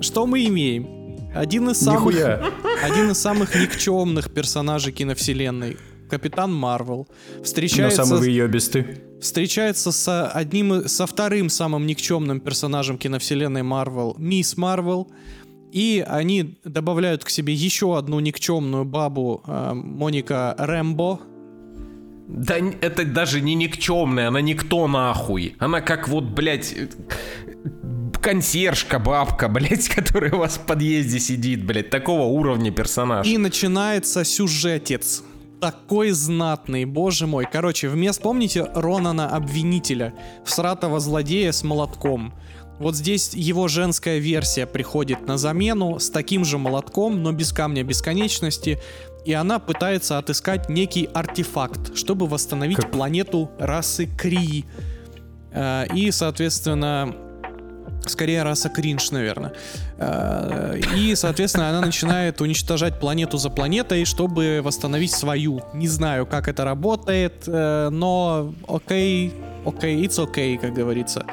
что 0.00 0.26
мы 0.26 0.44
имеем? 0.46 1.30
Один 1.34 1.70
из 1.70 1.78
самых, 1.80 2.14
Нихуя. 2.14 2.44
один 2.82 3.10
из 3.10 3.18
самых 3.18 3.54
никчемных 3.54 4.32
персонажей 4.32 4.92
киновселенной. 4.92 5.76
Капитан 6.10 6.54
Марвел 6.54 7.08
Но 7.36 7.42
встречается, 7.44 8.04
самый 8.04 8.20
выебистый. 8.20 9.00
встречается 9.20 9.90
со 9.92 10.28
одним, 10.28 10.86
со 10.88 11.06
вторым 11.06 11.48
самым 11.48 11.86
никчемным 11.86 12.40
персонажем 12.40 12.98
киновселенной 12.98 13.62
Марвел, 13.62 14.14
Мисс 14.18 14.56
Марвел, 14.56 15.10
и 15.72 16.04
они 16.06 16.58
добавляют 16.64 17.24
к 17.24 17.30
себе 17.30 17.52
еще 17.54 17.98
одну 17.98 18.20
никчемную 18.20 18.84
бабу 18.84 19.42
э, 19.46 19.72
Моника 19.74 20.54
Рэмбо, 20.58 21.20
Да 22.28 22.56
это 22.80 23.04
даже 23.04 23.40
не 23.40 23.54
никчемная, 23.54 24.28
она 24.28 24.40
никто 24.40 24.86
нахуй. 24.86 25.56
Она 25.58 25.80
как 25.80 26.08
вот, 26.08 26.24
блядь, 26.24 26.72
э, 26.72 26.88
консьержка, 28.20 28.98
бабка, 28.98 29.48
блядь, 29.54 29.88
которая 29.88 30.32
у 30.32 30.38
вас 30.38 30.56
в 30.56 30.60
подъезде 30.60 31.18
сидит, 31.18 31.64
блядь, 31.64 31.90
такого 31.90 32.22
уровня 32.22 32.70
персонаж. 32.70 33.26
И 33.26 33.36
начинается 33.36 34.24
сюжетец. 34.24 35.24
Такой 35.64 36.10
знатный, 36.10 36.84
боже 36.84 37.26
мой. 37.26 37.46
Короче, 37.50 37.88
вместо, 37.88 38.22
помните 38.22 38.70
Ронана 38.74 39.28
Обвинителя, 39.34 40.12
всратого 40.44 41.00
злодея 41.00 41.52
с 41.52 41.64
молотком? 41.64 42.34
Вот 42.78 42.96
здесь 42.96 43.32
его 43.32 43.66
женская 43.68 44.18
версия 44.18 44.66
приходит 44.66 45.26
на 45.26 45.38
замену 45.38 45.98
с 45.98 46.10
таким 46.10 46.44
же 46.44 46.58
молотком, 46.58 47.22
но 47.22 47.32
без 47.32 47.50
камня 47.52 47.82
бесконечности. 47.82 48.78
И 49.24 49.32
она 49.32 49.58
пытается 49.58 50.18
отыскать 50.18 50.68
некий 50.68 51.08
артефакт, 51.14 51.96
чтобы 51.96 52.26
восстановить 52.26 52.76
Как- 52.76 52.90
планету 52.90 53.50
расы 53.58 54.06
Крии. 54.06 54.66
Э, 55.50 55.86
И, 55.94 56.10
соответственно, 56.10 57.14
скорее 58.06 58.42
раса 58.42 58.68
Кринж, 58.68 59.12
наверное. 59.12 59.54
И, 60.96 61.14
соответственно, 61.14 61.70
она 61.70 61.80
начинает 61.80 62.40
уничтожать 62.40 62.98
планету 62.98 63.38
за 63.38 63.48
планетой, 63.50 64.04
чтобы 64.04 64.60
восстановить 64.62 65.12
свою. 65.12 65.60
Не 65.72 65.88
знаю, 65.88 66.26
как 66.26 66.48
это 66.48 66.64
работает, 66.64 67.44
э, 67.46 67.88
но 67.90 68.52
окей, 68.66 69.32
окей, 69.64 70.04
it's 70.04 70.18
okay, 70.18 70.58
как 70.58 70.74
говорится. 70.74 71.24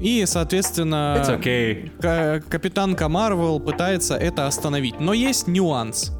И, 0.00 0.24
соответственно, 0.26 1.22
It's 1.22 1.40
okay. 1.40 1.90
Ка- 2.00 2.42
капитанка 2.48 3.08
Марвел 3.08 3.60
пытается 3.60 4.14
это 4.16 4.46
остановить. 4.46 5.00
Но 5.00 5.12
есть 5.12 5.46
нюанс. 5.46 6.12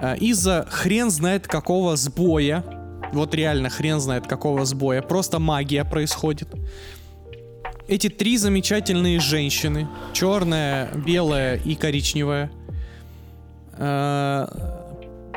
Э, 0.00 0.16
Из-за 0.18 0.66
хрен 0.70 1.10
знает 1.10 1.46
какого 1.46 1.96
сбоя, 1.96 2.64
вот 3.12 3.34
реально 3.34 3.68
хрен 3.70 4.00
знает 4.00 4.26
какого 4.26 4.64
сбоя, 4.64 5.02
просто 5.02 5.38
магия 5.38 5.84
происходит. 5.84 6.48
Эти 7.88 8.08
три 8.08 8.36
замечательные 8.36 9.18
женщины, 9.20 9.88
черная, 10.12 10.88
белая 10.94 11.56
и 11.56 11.74
коричневая, 11.74 12.50
э, 13.76 14.46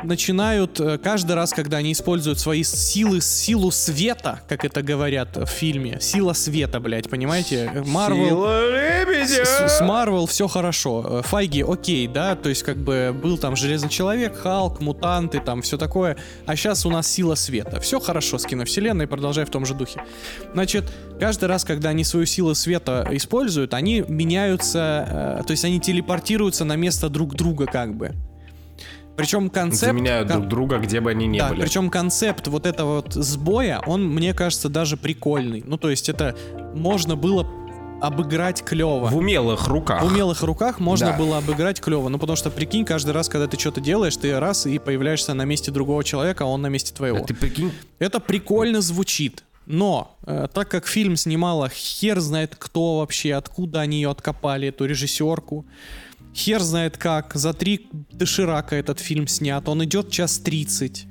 начинают 0.04 0.78
э, 0.78 0.98
каждый 0.98 1.34
раз, 1.34 1.52
когда 1.52 1.78
они 1.78 1.92
используют 1.92 2.38
свои 2.38 2.62
силы, 2.62 3.20
силу 3.20 3.70
света, 3.70 4.40
как 4.48 4.64
это 4.64 4.82
говорят 4.82 5.36
в 5.36 5.46
фильме, 5.46 5.98
сила 6.00 6.34
света, 6.34 6.78
блядь, 6.80 7.10
понимаете? 7.10 7.82
Марвел, 7.84 8.28
Сила! 8.28 8.60
С, 9.26 9.80
Марвел 9.80 10.26
все 10.26 10.48
хорошо. 10.48 11.04
Э, 11.08 11.22
Файги, 11.22 11.62
окей, 11.62 12.06
да, 12.06 12.34
то 12.34 12.48
есть 12.48 12.62
как 12.62 12.76
бы 12.76 13.14
был 13.20 13.38
там 13.38 13.56
Железный 13.56 13.88
Человек, 13.88 14.36
Халк, 14.36 14.80
Мутанты, 14.80 15.40
там 15.40 15.62
все 15.62 15.76
такое. 15.76 16.16
А 16.46 16.56
сейчас 16.56 16.86
у 16.86 16.90
нас 16.90 17.06
сила 17.06 17.34
света. 17.34 17.80
Все 17.80 18.00
хорошо 18.00 18.38
с 18.38 18.44
киновселенной, 18.46 19.06
продолжай 19.06 19.44
в 19.44 19.50
том 19.50 19.66
же 19.66 19.74
духе. 19.74 20.02
Значит, 20.52 20.84
каждый 21.20 21.46
раз, 21.46 21.64
когда 21.64 21.90
они 21.90 22.04
свою 22.04 22.26
силу 22.26 22.54
света 22.54 23.06
используют, 23.10 23.74
они 23.74 24.04
меняются, 24.06 25.38
э, 25.40 25.44
то 25.46 25.50
есть 25.50 25.64
они 25.64 25.80
телепортируются 25.80 26.64
на 26.64 26.76
место 26.76 27.08
друг 27.08 27.34
друга 27.34 27.66
как 27.66 27.94
бы. 27.94 28.14
Причем 29.16 29.48
концепт... 29.48 29.92
Заменяют 29.92 30.28
кон- 30.28 30.40
друг 30.40 30.48
друга, 30.50 30.78
где 30.78 31.00
бы 31.00 31.10
они 31.10 31.26
ни 31.26 31.38
да, 31.38 31.48
были. 31.48 31.62
причем 31.62 31.88
концепт 31.88 32.48
вот 32.48 32.66
этого 32.66 32.96
вот 32.96 33.14
сбоя, 33.14 33.80
он, 33.86 34.06
мне 34.06 34.34
кажется, 34.34 34.68
даже 34.68 34.96
прикольный. 34.96 35.62
Ну, 35.66 35.78
то 35.78 35.88
есть 35.88 36.08
это 36.08 36.36
можно 36.74 37.16
было 37.16 37.46
обыграть 38.06 38.62
клево. 38.64 39.06
В 39.08 39.16
умелых 39.16 39.68
руках. 39.68 40.02
В 40.02 40.06
умелых 40.06 40.42
руках 40.42 40.80
можно 40.80 41.08
Да. 41.08 41.16
было 41.16 41.38
обыграть 41.38 41.80
клево. 41.80 42.08
Ну, 42.08 42.18
потому 42.18 42.36
что, 42.36 42.50
прикинь, 42.50 42.84
каждый 42.84 43.10
раз, 43.12 43.28
когда 43.28 43.46
ты 43.46 43.58
что-то 43.58 43.80
делаешь, 43.80 44.16
ты 44.16 44.38
раз 44.38 44.66
и 44.66 44.78
появляешься 44.78 45.34
на 45.34 45.44
месте 45.44 45.70
другого 45.70 46.04
человека, 46.04 46.44
а 46.44 46.46
он 46.46 46.62
на 46.62 46.68
месте 46.68 46.94
твоего. 46.94 47.18
А 47.18 47.20
ты 47.22 47.34
прикинь, 47.34 47.72
Это 47.98 48.20
прикольно 48.20 48.80
звучит. 48.80 49.42
Но, 49.66 50.16
э, 50.26 50.46
так 50.52 50.68
как 50.68 50.86
фильм 50.86 51.16
снимала 51.16 51.68
хер 51.68 52.20
знает 52.20 52.54
кто 52.56 52.98
вообще, 53.00 53.34
откуда 53.34 53.80
они 53.80 53.96
ее 53.96 54.10
откопали, 54.10 54.68
эту 54.68 54.84
режиссерку, 54.84 55.64
хер 56.34 56.60
знает 56.60 56.96
как, 56.98 57.34
за 57.34 57.52
три 57.52 57.88
доширака 58.12 58.76
этот 58.76 59.00
фильм 59.00 59.26
снят, 59.26 59.68
он 59.68 59.82
идет 59.84 60.10
час 60.10 60.38
тридцать. 60.38 61.06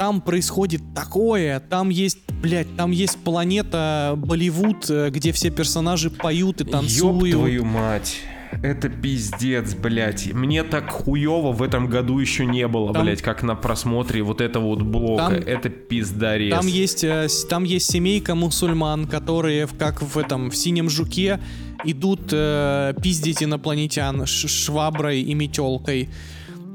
Там 0.00 0.22
происходит 0.22 0.80
такое, 0.94 1.60
там 1.60 1.90
есть, 1.90 2.20
блядь, 2.40 2.74
там 2.74 2.90
есть 2.90 3.18
планета 3.18 4.14
Болливуд, 4.16 4.88
э, 4.88 5.10
где 5.10 5.30
все 5.30 5.50
персонажи 5.50 6.08
поют 6.08 6.62
и 6.62 6.64
танцуют. 6.64 7.26
Ёб 7.26 7.38
твою 7.38 7.64
мать. 7.66 8.16
Это 8.62 8.88
пиздец, 8.88 9.74
блядь. 9.74 10.32
Мне 10.32 10.64
так 10.64 10.90
хуево 10.90 11.52
в 11.52 11.62
этом 11.62 11.86
году 11.88 12.18
еще 12.18 12.46
не 12.46 12.66
было, 12.66 12.94
там, 12.94 13.02
блядь, 13.02 13.20
как 13.20 13.42
на 13.42 13.54
просмотре 13.54 14.22
вот 14.22 14.40
этого 14.40 14.68
вот 14.68 14.80
блока. 14.80 15.34
Там, 15.34 15.34
это 15.34 15.68
пиздарез. 15.68 16.54
Там 16.54 16.66
есть, 16.66 17.04
э, 17.04 17.28
там 17.50 17.64
есть 17.64 17.92
семейка 17.92 18.34
мусульман, 18.34 19.06
которые, 19.06 19.68
как 19.78 20.00
в 20.00 20.16
этом, 20.16 20.50
в 20.50 20.56
«Синем 20.56 20.88
жуке», 20.88 21.40
идут 21.84 22.30
э, 22.32 22.94
пиздить 23.02 23.42
инопланетян 23.42 24.24
шваброй 24.24 25.20
и 25.20 25.34
метелкой. 25.34 26.08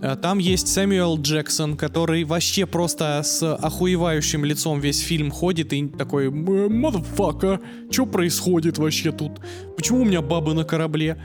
Э, 0.01 0.15
там 0.15 0.39
есть 0.39 0.67
Сэмюэл 0.67 1.19
Джексон, 1.21 1.77
который 1.77 2.23
вообще 2.23 2.65
просто 2.65 3.21
с 3.23 3.55
охуевающим 3.55 4.45
лицом 4.45 4.79
весь 4.79 4.99
фильм 4.99 5.31
ходит 5.31 5.73
и 5.73 5.87
такой 5.87 6.27
«Motherfucker, 6.27 7.59
что 7.91 8.05
происходит 8.05 8.77
вообще 8.77 9.11
тут? 9.11 9.41
Почему 9.75 10.01
у 10.01 10.05
меня 10.05 10.21
бабы 10.21 10.53
на 10.53 10.63
корабле?» 10.63 11.21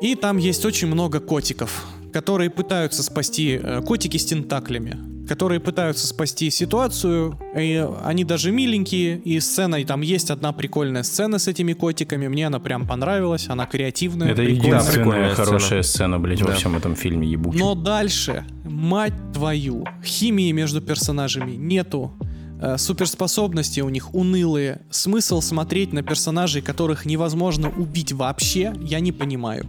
И 0.00 0.14
там 0.14 0.36
есть 0.36 0.64
очень 0.64 0.88
много 0.88 1.20
котиков, 1.20 1.86
которые 2.12 2.50
пытаются 2.50 3.02
спасти, 3.02 3.58
э, 3.62 3.82
котики 3.82 4.16
с 4.18 4.26
тентаклями, 4.26 5.15
которые 5.26 5.60
пытаются 5.60 6.06
спасти 6.06 6.50
ситуацию, 6.50 7.38
и 7.56 7.86
они 8.04 8.24
даже 8.24 8.50
миленькие, 8.50 9.18
и 9.18 9.40
сцена, 9.40 9.76
и 9.76 9.84
там 9.84 10.00
есть 10.00 10.30
одна 10.30 10.52
прикольная 10.52 11.02
сцена 11.02 11.38
с 11.38 11.48
этими 11.48 11.72
котиками, 11.72 12.28
мне 12.28 12.46
она 12.46 12.60
прям 12.60 12.86
понравилась, 12.86 13.48
она 13.48 13.66
креативная. 13.66 14.30
Это 14.30 14.42
единственная 14.42 15.34
хорошая 15.34 15.82
сцена, 15.82 16.18
блядь, 16.18 16.40
да. 16.40 16.46
во 16.46 16.52
всем 16.52 16.76
этом 16.76 16.94
фильме 16.94 17.28
ебучий. 17.28 17.58
Но 17.58 17.74
дальше, 17.74 18.44
мать 18.64 19.14
твою, 19.32 19.84
химии 20.04 20.52
между 20.52 20.80
персонажами 20.80 21.52
нету, 21.52 22.12
э, 22.60 22.78
суперспособности 22.78 23.80
у 23.80 23.88
них 23.88 24.14
унылые. 24.14 24.82
Смысл 24.90 25.40
смотреть 25.40 25.92
на 25.92 26.02
персонажей, 26.02 26.62
которых 26.62 27.04
невозможно 27.04 27.70
убить 27.70 28.12
вообще, 28.12 28.72
я 28.80 29.00
не 29.00 29.12
понимаю. 29.12 29.66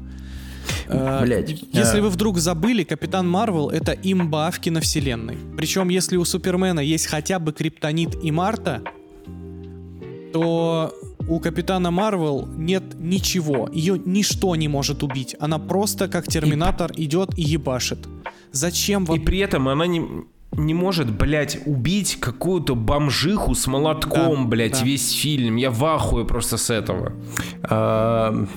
Э, 0.88 1.22
Блять. 1.24 1.64
Если 1.72 2.00
вы 2.00 2.10
вдруг 2.10 2.38
забыли, 2.38 2.84
Капитан 2.84 3.30
Марвел 3.30 3.70
это 3.70 3.92
имба 3.92 4.52
в 4.52 4.60
киновселенной. 4.60 5.38
Причем, 5.58 5.90
если 5.90 6.18
у 6.18 6.26
Супермена 6.26 6.80
есть 6.80 7.08
хотя 7.08 7.40
бы 7.40 7.54
Криптонит 7.54 8.24
и 8.24 8.32
Марта, 8.32 8.82
то 10.34 10.94
у 11.28 11.40
Капитана 11.40 11.92
Марвел 11.92 12.48
нет 12.56 12.84
ничего. 13.00 13.70
Ее 13.72 14.00
ничто 14.04 14.56
не 14.56 14.68
может 14.68 15.04
убить. 15.04 15.36
Она 15.40 15.60
просто 15.60 16.08
как 16.08 16.28
Терминатор 16.28 16.92
и... 16.92 17.06
идет 17.06 17.38
и 17.38 17.42
ебашит. 17.42 18.08
Зачем 18.52 19.06
вам... 19.06 19.18
И 19.18 19.24
при 19.24 19.40
этом 19.40 19.68
она 19.68 19.88
не 19.88 20.02
не 20.54 20.74
может, 20.74 21.12
блядь, 21.12 21.60
убить 21.66 22.18
какую-то 22.20 22.74
бомжиху 22.74 23.54
с 23.54 23.68
молотком, 23.68 24.44
да, 24.44 24.50
блядь, 24.50 24.80
да. 24.80 24.86
весь 24.86 25.12
фильм. 25.12 25.58
Я 25.58 25.72
в 25.72 25.84
ахуе 25.86 26.26
просто 26.26 26.58
с 26.58 26.70
этого. 26.70 27.14
А, 27.64 28.48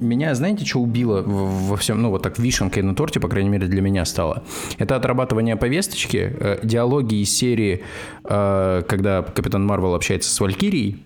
меня, 0.00 0.34
знаете, 0.34 0.64
что 0.64 0.80
убило 0.80 1.22
во 1.22 1.76
всем, 1.76 2.02
ну 2.02 2.10
вот 2.10 2.22
так 2.22 2.38
вишенкой 2.38 2.82
на 2.82 2.94
торте, 2.94 3.20
по 3.20 3.28
крайней 3.28 3.50
мере, 3.50 3.66
для 3.66 3.80
меня 3.80 4.04
стало? 4.04 4.42
Это 4.78 4.96
отрабатывание 4.96 5.56
повесточки, 5.56 6.36
э, 6.38 6.58
диалоги 6.62 7.16
из 7.16 7.36
серии, 7.36 7.82
э, 8.24 8.82
когда 8.88 9.22
Капитан 9.22 9.64
Марвел 9.64 9.94
общается 9.94 10.30
с 10.30 10.40
Валькирией. 10.40 11.04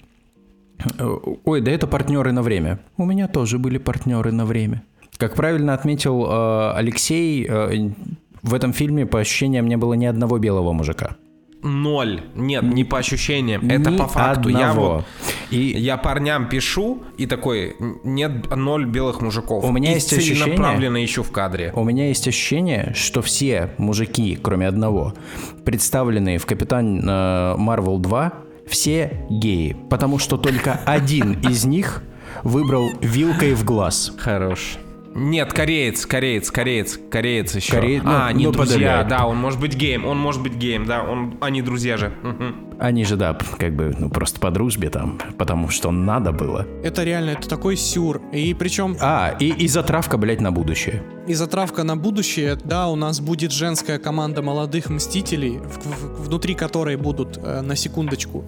Э, 0.99 1.17
ой, 1.45 1.61
да 1.61 1.71
это 1.71 1.87
партнеры 1.87 2.33
на 2.33 2.43
время. 2.43 2.81
У 2.97 3.05
меня 3.05 3.29
тоже 3.29 3.59
были 3.59 3.79
партнеры 3.79 4.33
на 4.33 4.45
время. 4.45 4.83
Как 5.17 5.35
правильно 5.35 5.75
отметил 5.75 6.25
э, 6.25 6.73
Алексей, 6.77 7.47
э, 7.49 7.91
в 8.43 8.55
этом 8.55 8.73
фильме, 8.73 9.07
по 9.07 9.21
ощущениям, 9.21 9.67
не 9.67 9.77
было 9.77 9.95
ни 9.95 10.07
одного 10.07 10.39
белого 10.39 10.73
мужика. 10.73 11.17
Ноль. 11.63 12.23
Нет, 12.35 12.63
не 12.63 12.85
по 12.85 12.99
ощущениям. 12.99 13.67
Ни 13.67 13.75
это 13.75 13.93
по 13.93 14.07
факту. 14.07 14.49
Одного. 14.49 14.59
Я 14.59 14.73
вот 14.73 15.05
и 15.51 15.59
я 15.59 15.97
парням 15.97 16.49
пишу 16.49 17.03
и 17.17 17.27
такой 17.27 17.77
нет 18.05 18.55
ноль 18.55 18.87
белых 18.87 19.21
мужиков. 19.21 19.65
У 19.65 19.73
меня 19.73 19.91
и 19.91 19.95
есть 19.95 20.13
ощущение. 20.13 20.57
направленно 20.57 21.05
ищу 21.05 21.23
в 21.23 21.31
кадре. 21.31 21.73
У 21.75 21.85
меня 21.85 22.09
есть 22.09 22.27
ощущение, 22.27 22.93
что 22.95 23.21
все 23.23 23.71
мужики, 23.79 24.39
кроме 24.41 24.69
одного, 24.69 25.15
представленные 25.65 26.39
в 26.39 26.47
Капитан 26.47 27.01
э, 27.07 27.55
Марвел 27.57 27.99
2, 27.99 28.33
все 28.67 29.27
геи, 29.29 29.77
потому 29.91 30.19
что 30.19 30.37
только 30.37 30.81
один 30.87 31.33
из 31.41 31.65
них 31.65 32.03
выбрал 32.45 32.91
вилкой 33.01 33.55
в 33.55 33.65
глаз. 33.65 34.13
Хорош. 34.17 34.79
Нет, 35.15 35.53
кореец, 35.53 36.07
кореец, 36.07 36.51
кореец, 36.51 36.99
кореец 37.11 37.55
еще. 37.55 37.73
Коре... 37.73 38.01
А, 38.05 38.05
ну, 38.05 38.25
они 38.27 38.45
ну, 38.47 38.53
друзья, 38.53 38.75
подавляет. 38.75 39.09
да, 39.09 39.27
он 39.27 39.37
может 39.39 39.61
быть 39.61 39.75
геем, 39.75 40.07
он 40.07 40.19
может 40.19 40.43
быть 40.43 40.55
геем, 40.55 40.87
да, 40.87 41.03
он, 41.03 41.37
они 41.41 41.63
друзья 41.63 41.97
же. 41.97 42.13
Угу. 42.23 42.79
Они 42.79 43.05
же, 43.05 43.17
да, 43.17 43.37
как 43.59 43.75
бы, 43.75 43.95
ну, 43.99 44.09
просто 44.09 44.41
по 44.41 44.51
дружбе 44.51 44.89
там, 44.89 45.19
потому 45.37 45.69
что 45.69 45.91
надо 45.91 46.33
было. 46.33 46.67
Это 46.85 47.03
реально, 47.03 47.31
это 47.31 47.49
такой 47.49 47.77
сюр, 47.77 48.23
и 48.33 48.55
причем... 48.55 48.97
А, 49.01 49.37
и, 49.41 49.49
и 49.49 49.69
затравка, 49.69 50.17
блядь, 50.17 50.41
на 50.41 50.53
будущее. 50.53 51.03
И 51.27 51.35
затравка 51.35 51.83
на 51.83 51.97
будущее, 51.97 52.57
да, 52.65 52.89
у 52.89 52.97
нас 52.97 53.21
будет 53.21 53.53
женская 53.53 53.99
команда 53.99 54.43
молодых 54.43 54.91
мстителей, 54.91 55.59
в, 55.59 55.87
в, 55.87 56.27
внутри 56.29 56.55
которой 56.55 56.97
будут, 56.97 57.37
э, 57.37 57.61
на 57.63 57.75
секундочку, 57.75 58.45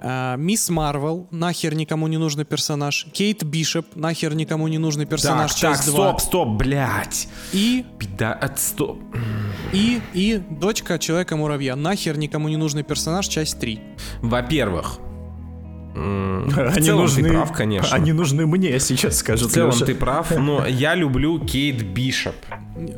Мисс 0.00 0.68
Марвел, 0.68 1.26
нахер 1.30 1.74
никому 1.74 2.06
не 2.06 2.18
нужный 2.18 2.44
персонаж. 2.44 3.06
Кейт 3.12 3.42
Бишоп, 3.42 3.86
нахер 3.96 4.34
никому 4.34 4.68
не 4.68 4.78
нужный 4.78 5.06
персонаж. 5.06 5.52
Так, 5.52 5.60
часть 5.60 5.86
так, 5.86 5.94
2. 5.94 6.08
стоп, 6.08 6.20
стоп, 6.20 6.48
блядь. 6.56 7.28
И... 7.52 7.84
Беда, 7.98 8.32
от 8.32 8.60
стоп. 8.60 9.00
И, 9.72 10.00
и 10.14 10.40
дочка 10.50 10.98
Человека-муравья, 10.98 11.74
нахер 11.74 12.16
никому 12.16 12.48
не 12.48 12.56
нужный 12.56 12.84
персонаж, 12.84 13.26
часть 13.26 13.58
3. 13.58 13.80
Во-первых, 14.22 14.98
они 15.96 16.80
целом 16.80 17.02
нужны, 17.02 17.22
ты 17.24 17.28
прав, 17.30 17.52
конечно. 17.52 17.96
Они 17.96 18.12
нужны 18.12 18.46
мне, 18.46 18.78
сейчас 18.78 19.18
скажут 19.18 19.50
В 19.50 19.52
целом 19.52 19.72
Леша. 19.72 19.84
ты 19.86 19.94
прав, 19.94 20.30
но 20.30 20.64
я 20.66 20.94
люблю 20.94 21.44
Кейт 21.44 21.82
Бишоп. 21.82 22.36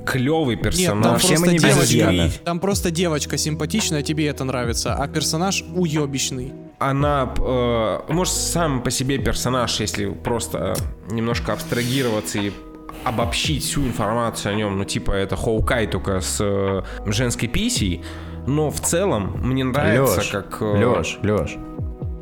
Клевый 0.04 0.56
персонаж. 0.56 1.22
Нет, 1.24 1.40
там, 1.40 1.56
просто 1.58 1.58
девочка, 1.58 2.44
там 2.44 2.60
просто 2.60 2.90
девочка 2.90 3.38
симпатичная, 3.38 4.02
тебе 4.02 4.26
это 4.26 4.44
нравится, 4.44 4.94
а 4.94 5.08
персонаж 5.08 5.64
уебищный 5.74 6.52
она, 6.80 7.32
э, 7.38 7.98
может, 8.08 8.32
сам 8.32 8.82
по 8.82 8.90
себе 8.90 9.18
персонаж, 9.18 9.80
если 9.80 10.06
просто 10.08 10.74
немножко 11.10 11.52
абстрагироваться 11.52 12.38
и 12.38 12.52
обобщить 13.04 13.62
всю 13.62 13.82
информацию 13.86 14.52
о 14.52 14.56
нем, 14.56 14.78
ну, 14.78 14.84
типа, 14.84 15.12
это 15.12 15.36
Хоукай 15.36 15.86
только 15.86 16.20
с 16.20 16.38
э, 16.40 16.82
женской 17.04 17.48
писей, 17.48 18.02
но 18.46 18.70
в 18.70 18.80
целом 18.80 19.40
мне 19.42 19.62
нравится, 19.62 20.20
Лёш, 20.20 20.28
как... 20.28 20.56
Э, 20.62 20.78
Лёш, 20.78 21.18
Лёш, 21.22 21.56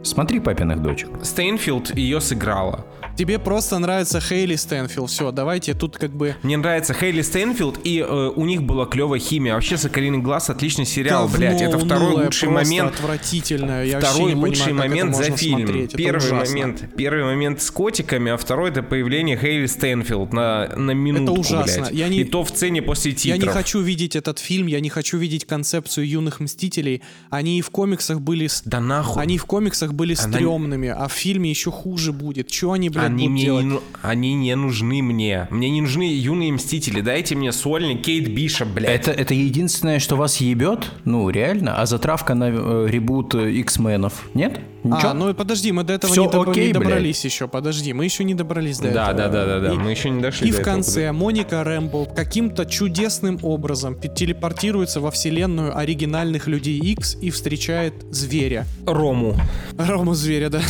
смотри 0.08 0.40
папиных 0.40 0.82
дочек. 0.82 1.08
Стейнфилд 1.22 1.96
ее 1.96 2.20
сыграла. 2.20 2.84
Тебе 3.18 3.40
просто 3.40 3.76
нравится 3.80 4.20
Хейли 4.20 4.54
Стейнфилд. 4.54 5.10
Все, 5.10 5.32
давайте 5.32 5.74
тут 5.74 5.98
как 5.98 6.12
бы... 6.12 6.36
Мне 6.44 6.56
нравится 6.56 6.94
Хейли 6.94 7.22
Стейнфилд, 7.22 7.80
и 7.82 7.98
э, 7.98 8.32
у 8.36 8.44
них 8.44 8.62
была 8.62 8.86
клевая 8.86 9.18
химия. 9.18 9.54
Вообще 9.54 9.76
«Соколиный 9.76 10.18
глаз» 10.18 10.50
отличный 10.50 10.86
сериал, 10.86 11.24
Говно, 11.24 11.36
блядь. 11.38 11.60
Это 11.60 11.80
второй 11.80 12.24
лучший 12.24 12.48
момент. 12.48 12.94
отвратительно. 12.94 13.84
Я 13.84 13.98
второй 13.98 14.34
не 14.34 14.40
лучший 14.40 14.66
понимаю, 14.66 14.90
момент 14.90 15.16
за 15.16 15.36
фильм. 15.36 15.66
Смотреть. 15.66 15.92
Первый 15.96 16.32
момент, 16.32 16.94
первый 16.96 17.24
момент 17.24 17.60
с 17.60 17.72
котиками, 17.72 18.30
а 18.30 18.36
второй 18.36 18.70
это 18.70 18.84
появление 18.84 19.36
Хейли 19.36 19.66
Стейнфилд 19.66 20.32
на, 20.32 20.68
на 20.76 20.92
минутку, 20.92 21.32
Это 21.32 21.40
ужасно. 21.40 21.82
Блядь. 21.86 21.94
Я 21.94 22.08
не... 22.08 22.20
И 22.20 22.24
то 22.24 22.44
в 22.44 22.52
сцене 22.52 22.82
после 22.82 23.14
титров. 23.14 23.40
Я 23.40 23.46
не 23.48 23.52
хочу 23.52 23.80
видеть 23.80 24.14
этот 24.14 24.38
фильм, 24.38 24.68
я 24.68 24.78
не 24.78 24.90
хочу 24.90 25.18
видеть 25.18 25.44
концепцию 25.44 26.08
юных 26.08 26.38
Мстителей. 26.38 27.02
Они 27.30 27.58
и 27.58 27.62
в 27.62 27.70
комиксах 27.70 28.20
были... 28.20 28.48
Да 28.64 28.78
нахуй. 28.78 29.20
Они 29.20 29.38
в 29.38 29.44
комиксах 29.46 29.92
были 29.98 30.14
Она... 30.18 30.32
стрёмными, 30.32 30.88
а 30.88 31.08
в 31.08 31.12
фильме 31.12 31.50
еще 31.50 31.70
хуже 31.70 32.12
будет. 32.12 32.48
Чего 32.48 32.72
они, 32.72 32.88
блядь, 32.88 33.06
они 33.06 33.28
будут 33.28 33.42
делать? 33.42 33.64
Не, 33.66 33.80
они 34.00 34.34
не 34.34 34.54
нужны 34.54 35.02
мне. 35.02 35.48
Мне 35.50 35.68
не 35.68 35.82
нужны 35.82 36.02
юные 36.02 36.52
мстители. 36.52 37.00
Дайте 37.00 37.34
мне 37.34 37.52
сольник 37.52 38.02
Кейт 38.02 38.28
Бишоп, 38.28 38.68
блядь. 38.68 38.88
Это, 38.88 39.10
это 39.10 39.34
единственное, 39.34 39.98
что 39.98 40.16
вас 40.16 40.36
ебет? 40.36 40.90
Ну, 41.04 41.28
реально? 41.28 41.76
А 41.76 41.84
затравка 41.86 42.34
на 42.34 42.48
э, 42.48 42.86
ребут 42.88 43.34
э, 43.34 43.50
X-менов? 43.50 44.28
Нет? 44.34 44.60
Ничего? 44.84 45.10
А, 45.10 45.14
ну 45.14 45.34
подожди, 45.34 45.72
мы 45.72 45.82
до 45.82 45.94
этого 45.94 46.12
Все 46.12 46.24
не, 46.24 46.30
доб- 46.30 46.50
окей, 46.50 46.68
не 46.68 46.72
добрались 46.72 47.22
блядь. 47.22 47.32
еще. 47.32 47.48
Подожди, 47.48 47.92
мы 47.92 48.04
еще 48.04 48.22
не 48.22 48.34
добрались 48.34 48.78
до 48.78 48.92
да, 48.92 49.10
этого. 49.10 49.16
Да, 49.16 49.28
да, 49.28 49.46
да, 49.46 49.60
да, 49.60 49.74
и, 49.74 49.76
мы 49.76 49.90
еще 49.90 50.10
не 50.10 50.22
дошли. 50.22 50.48
И 50.48 50.52
в 50.52 50.62
конце 50.62 51.04
этого. 51.04 51.18
Моника 51.18 51.64
Рэмбл 51.64 52.06
каким-то 52.14 52.64
чудесным 52.64 53.38
образом 53.42 53.98
телепортируется 53.98 55.00
во 55.00 55.10
вселенную 55.10 55.76
оригинальных 55.76 56.46
людей 56.46 56.78
X 56.78 57.16
и 57.20 57.30
встречает 57.30 57.94
зверя. 58.10 58.66
Рому. 58.86 59.36
Рому 59.78 60.14
зверя, 60.14 60.50
да. 60.50 60.60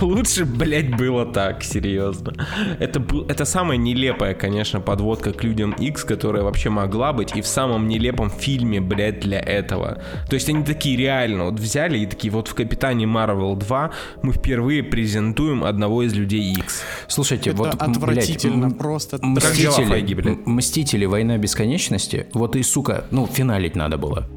Лучше, 0.00 0.44
блядь, 0.44 0.96
было 0.96 1.26
так, 1.26 1.62
серьезно. 1.62 2.32
Это, 2.78 3.00
был, 3.00 3.26
это 3.26 3.44
самая 3.44 3.76
нелепая, 3.78 4.34
конечно, 4.34 4.80
подводка 4.80 5.32
к 5.32 5.42
Людям 5.42 5.72
X, 5.72 6.04
которая 6.04 6.42
вообще 6.42 6.70
могла 6.70 7.12
быть, 7.12 7.36
и 7.36 7.40
в 7.40 7.46
самом 7.46 7.88
нелепом 7.88 8.30
фильме, 8.30 8.80
блядь, 8.80 9.20
для 9.20 9.40
этого. 9.40 10.02
То 10.28 10.34
есть 10.34 10.48
они 10.48 10.64
такие 10.64 10.96
реально 10.96 11.44
вот 11.44 11.58
взяли 11.58 11.98
и 11.98 12.06
такие, 12.06 12.32
вот 12.32 12.48
в 12.48 12.54
Капитане 12.54 13.06
Марвел 13.06 13.56
2 13.56 13.90
мы 14.22 14.32
впервые 14.32 14.82
презентуем 14.82 15.64
одного 15.64 16.02
из 16.02 16.14
Людей 16.14 16.52
X. 16.52 16.82
Слушайте, 17.08 17.50
Это 17.50 17.58
вот, 17.58 17.74
отвратительно, 17.74 18.68
блядь, 18.68 18.78
просто. 18.78 19.18
Мстители, 19.20 19.84
Файги, 19.84 20.14
блядь? 20.14 20.46
Мстители, 20.46 21.06
Война 21.06 21.38
Бесконечности, 21.38 22.26
вот 22.34 22.56
и, 22.56 22.62
сука, 22.62 23.04
ну, 23.10 23.26
финалить 23.26 23.76
надо 23.76 23.98
было. 23.98 24.28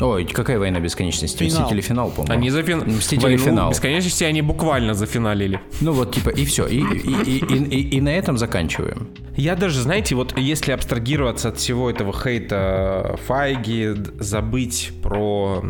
Ой, 0.00 0.24
какая 0.24 0.58
война 0.58 0.80
бесконечности? 0.80 1.44
Финал. 1.44 1.62
Мстители 1.62 1.80
финал, 1.80 2.10
по-моему. 2.10 2.32
Они 2.34 2.50
за 2.50 2.62
фин... 2.64 2.78
Мстители 2.96 3.22
Войну 3.36 3.38
финал. 3.44 3.70
бесконечности 3.70 4.24
они 4.24 4.42
буквально 4.42 4.94
зафиналили. 4.94 5.60
Ну 5.80 5.92
вот, 5.92 6.12
типа, 6.14 6.30
и 6.30 6.44
все. 6.44 6.66
И, 6.66 6.78
и, 6.78 6.80
и, 6.80 7.38
и, 7.38 7.64
и- 7.64 7.96
и 7.96 8.00
на 8.00 8.08
этом 8.08 8.36
заканчиваем. 8.36 9.08
Я 9.36 9.54
даже, 9.54 9.80
знаете, 9.82 10.16
вот 10.16 10.36
если 10.36 10.72
абстрагироваться 10.72 11.48
от 11.50 11.58
всего 11.58 11.88
этого 11.90 12.12
хейта 12.12 13.16
Файги, 13.26 13.90
забыть 14.18 14.90
про 15.02 15.62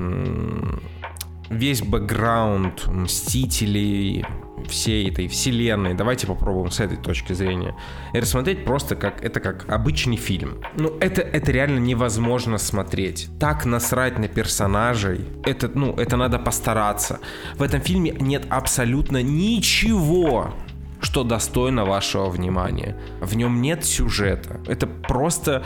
весь 1.51 1.83
бэкграунд 1.83 2.87
Мстителей, 2.87 4.25
всей 4.69 5.11
этой 5.11 5.29
вселенной, 5.29 5.95
давайте 5.95 6.27
попробуем 6.27 6.71
с 6.71 6.81
этой 6.81 6.97
точки 6.97 7.33
зрения. 7.33 7.75
И 8.13 8.21
рассмотреть 8.21 8.65
просто 8.65 8.97
как 8.97 9.23
это 9.23 9.41
как 9.41 9.69
обычный 9.69 10.17
фильм. 10.17 10.61
Ну, 10.77 10.97
это, 11.01 11.23
это 11.23 11.53
реально 11.53 11.79
невозможно 11.79 12.59
смотреть. 12.59 13.29
Так 13.39 13.65
насрать 13.65 14.19
на 14.19 14.29
персонажей, 14.29 15.21
это, 15.45 15.71
ну, 15.75 15.95
это 15.95 16.17
надо 16.17 16.39
постараться. 16.39 17.21
В 17.57 17.63
этом 17.63 17.81
фильме 17.81 18.13
нет 18.19 18.47
абсолютно 18.51 19.23
ничего, 19.23 20.55
что 21.01 21.25
достойно 21.25 21.85
вашего 21.85 22.29
внимания. 22.29 22.97
В 23.21 23.37
нем 23.37 23.61
нет 23.61 23.85
сюжета. 23.85 24.61
Это 24.67 24.87
просто 24.87 25.65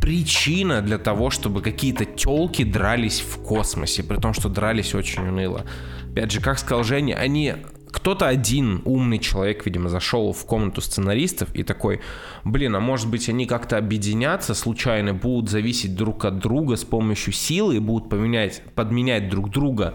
причина 0.00 0.82
для 0.82 0.98
того, 0.98 1.30
чтобы 1.30 1.62
какие-то 1.62 2.04
телки 2.04 2.64
дрались 2.64 3.20
в 3.20 3.42
космосе, 3.42 4.02
при 4.02 4.16
том, 4.16 4.34
что 4.34 4.48
дрались 4.48 4.94
очень 4.94 5.26
уныло. 5.26 5.64
Опять 6.12 6.30
же, 6.30 6.40
как 6.40 6.58
сказал 6.58 6.84
Женя, 6.84 7.14
они 7.14 7.54
кто-то 7.96 8.26
один 8.28 8.82
умный 8.84 9.18
человек, 9.18 9.64
видимо, 9.64 9.88
зашел 9.88 10.32
в 10.34 10.44
комнату 10.44 10.82
сценаристов 10.82 11.48
и 11.54 11.62
такой, 11.62 12.00
блин, 12.44 12.76
а 12.76 12.80
может 12.80 13.08
быть 13.08 13.28
они 13.30 13.46
как-то 13.46 13.78
объединятся 13.78 14.54
случайно, 14.54 15.14
будут 15.14 15.48
зависеть 15.50 15.96
друг 15.96 16.26
от 16.26 16.38
друга 16.38 16.76
с 16.76 16.84
помощью 16.84 17.32
силы 17.32 17.76
и 17.76 17.78
будут 17.78 18.10
поменять, 18.10 18.62
подменять 18.74 19.30
друг 19.30 19.50
друга. 19.50 19.94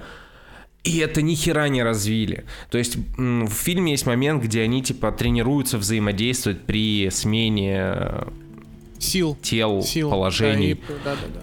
И 0.84 0.98
это 0.98 1.22
ни 1.22 1.36
хера 1.36 1.70
не 1.70 1.84
развили. 1.84 2.46
То 2.72 2.80
есть 2.80 2.98
в 3.18 3.50
фильме 3.52 3.92
есть 3.92 4.08
момент, 4.08 4.44
где 4.44 4.62
они 4.64 4.82
типа 4.82 5.12
тренируются 5.12 5.78
взаимодействовать 5.78 6.62
при 6.62 7.08
смене 7.12 7.78
э, 7.96 8.28
Сил. 8.98 9.38
тел, 9.44 9.84
Сил. 9.84 10.10
положений. 10.10 10.80
Да, 10.88 10.94
и- 10.94 10.98
да, 11.06 11.16
да, 11.16 11.28
да. 11.36 11.42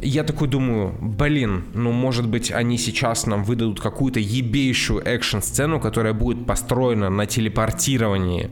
Я 0.00 0.22
такой 0.24 0.48
думаю, 0.48 0.94
блин, 1.00 1.64
ну 1.74 1.92
может 1.92 2.28
быть 2.28 2.52
они 2.52 2.78
сейчас 2.78 3.26
нам 3.26 3.42
выдадут 3.44 3.80
какую-то 3.80 4.20
ебейшую 4.20 5.02
экшн-сцену, 5.04 5.80
которая 5.80 6.12
будет 6.12 6.46
построена 6.46 7.10
на 7.10 7.26
телепортировании. 7.26 8.50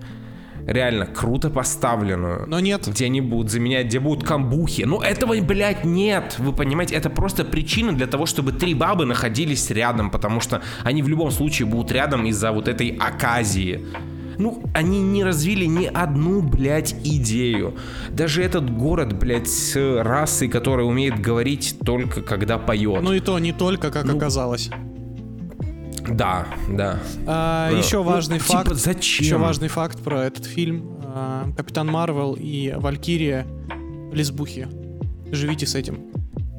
Реально 0.67 1.07
круто 1.07 1.49
поставленную. 1.49 2.45
Но 2.49 2.59
нет. 2.59 2.89
Где 2.89 3.05
они 3.05 3.21
будут 3.21 3.53
заменять, 3.53 3.87
где 3.87 4.01
будут 4.01 4.25
камбухи. 4.25 4.83
Ну 4.83 5.01
этого, 5.01 5.41
блядь, 5.41 5.85
нет. 5.85 6.35
Вы 6.39 6.53
понимаете, 6.53 6.97
это 6.97 7.09
просто 7.09 7.45
причина 7.45 7.93
для 7.93 8.09
того, 8.09 8.27
чтобы 8.27 8.51
три 8.51 8.75
бабы 8.75 9.07
находились 9.07 9.71
рядом, 9.71 10.11
потому 10.11 10.41
что 10.41 10.63
они 10.83 11.03
в 11.03 11.09
любом 11.09 11.31
случае 11.31 11.69
будут 11.69 11.93
рядом 11.93 12.27
из-за 12.27 12.51
вот 12.51 12.67
этой 12.67 12.89
оказии. 12.89 13.87
Ну, 14.39 14.63
они 14.75 15.01
не 15.01 15.25
развили 15.25 15.65
ни 15.65 15.87
одну, 15.87 16.43
блядь, 16.43 16.95
идею. 17.05 17.75
Даже 18.11 18.43
этот 18.43 18.71
город, 18.71 19.13
блядь, 19.19 19.49
с 19.49 19.77
расой, 20.03 20.49
которая 20.49 20.87
умеет 20.87 21.21
говорить 21.21 21.77
только 21.85 22.21
когда 22.23 22.59
поет. 22.59 23.03
Ну 23.03 23.13
и 23.13 23.21
то 23.21 23.39
не 23.39 23.53
только, 23.53 23.91
как 23.91 24.05
Ну, 24.05 24.17
оказалось. 24.17 24.71
Да, 26.09 26.47
да. 26.69 27.01
А, 27.27 27.71
Да. 27.71 27.77
еще 27.79 27.97
Ну, 27.99 28.05
важный 28.05 28.39
типа, 28.39 28.53
факт. 28.53 28.75
зачем? 28.75 29.25
Еще 29.27 29.37
важный 29.39 29.69
факт 29.69 30.01
про 30.03 30.23
этот 30.25 30.45
фильм. 30.45 31.01
А, 31.03 31.49
Капитан 31.57 31.89
Марвел 31.89 32.37
и 32.39 32.73
Валькирия 32.77 33.47
лесбухи. 34.13 34.69
Живите 35.33 35.67
с 35.67 35.75
этим. 35.75 35.99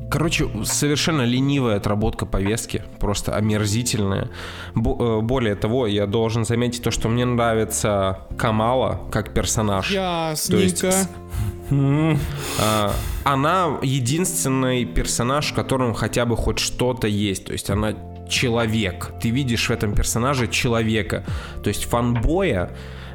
Короче, 0.10 0.48
совершенно 0.64 1.24
ленивая 1.24 1.78
отработка 1.78 2.26
повестки, 2.26 2.84
просто 3.00 3.36
омерзительная. 3.36 4.30
Бо- 4.74 5.20
э, 5.20 5.22
более 5.22 5.56
того, 5.56 5.86
я 5.88 6.06
должен 6.08 6.46
заметить 6.46 6.82
то, 6.82 6.92
что 6.92 7.10
мне 7.10 7.26
нравится 7.26 8.20
Камала 8.38 9.02
как 9.12 9.34
персонаж. 9.34 9.92
То 10.50 10.58
есть 10.58 10.84
Ясненько. 10.84 10.92
с- 10.98 11.10
М, 11.72 12.20
а, 12.62 12.94
Она 13.26 13.78
единственный 13.84 14.86
персонаж, 14.86 15.52
в 15.52 15.54
котором 15.56 15.94
хотя 15.94 16.26
бы 16.26 16.38
хоть 16.38 16.60
что-то 16.60 17.08
есть. 17.08 17.46
То 17.46 17.52
есть 17.52 17.70
она 17.70 17.94
человек. 18.30 19.12
Ты 19.22 19.30
видишь 19.32 19.68
в 19.68 19.72
этом 19.72 19.94
персонаже 19.94 20.48
человека. 20.48 21.26
То 21.64 21.68
есть 21.70 21.84
фанбоя, 21.86 22.72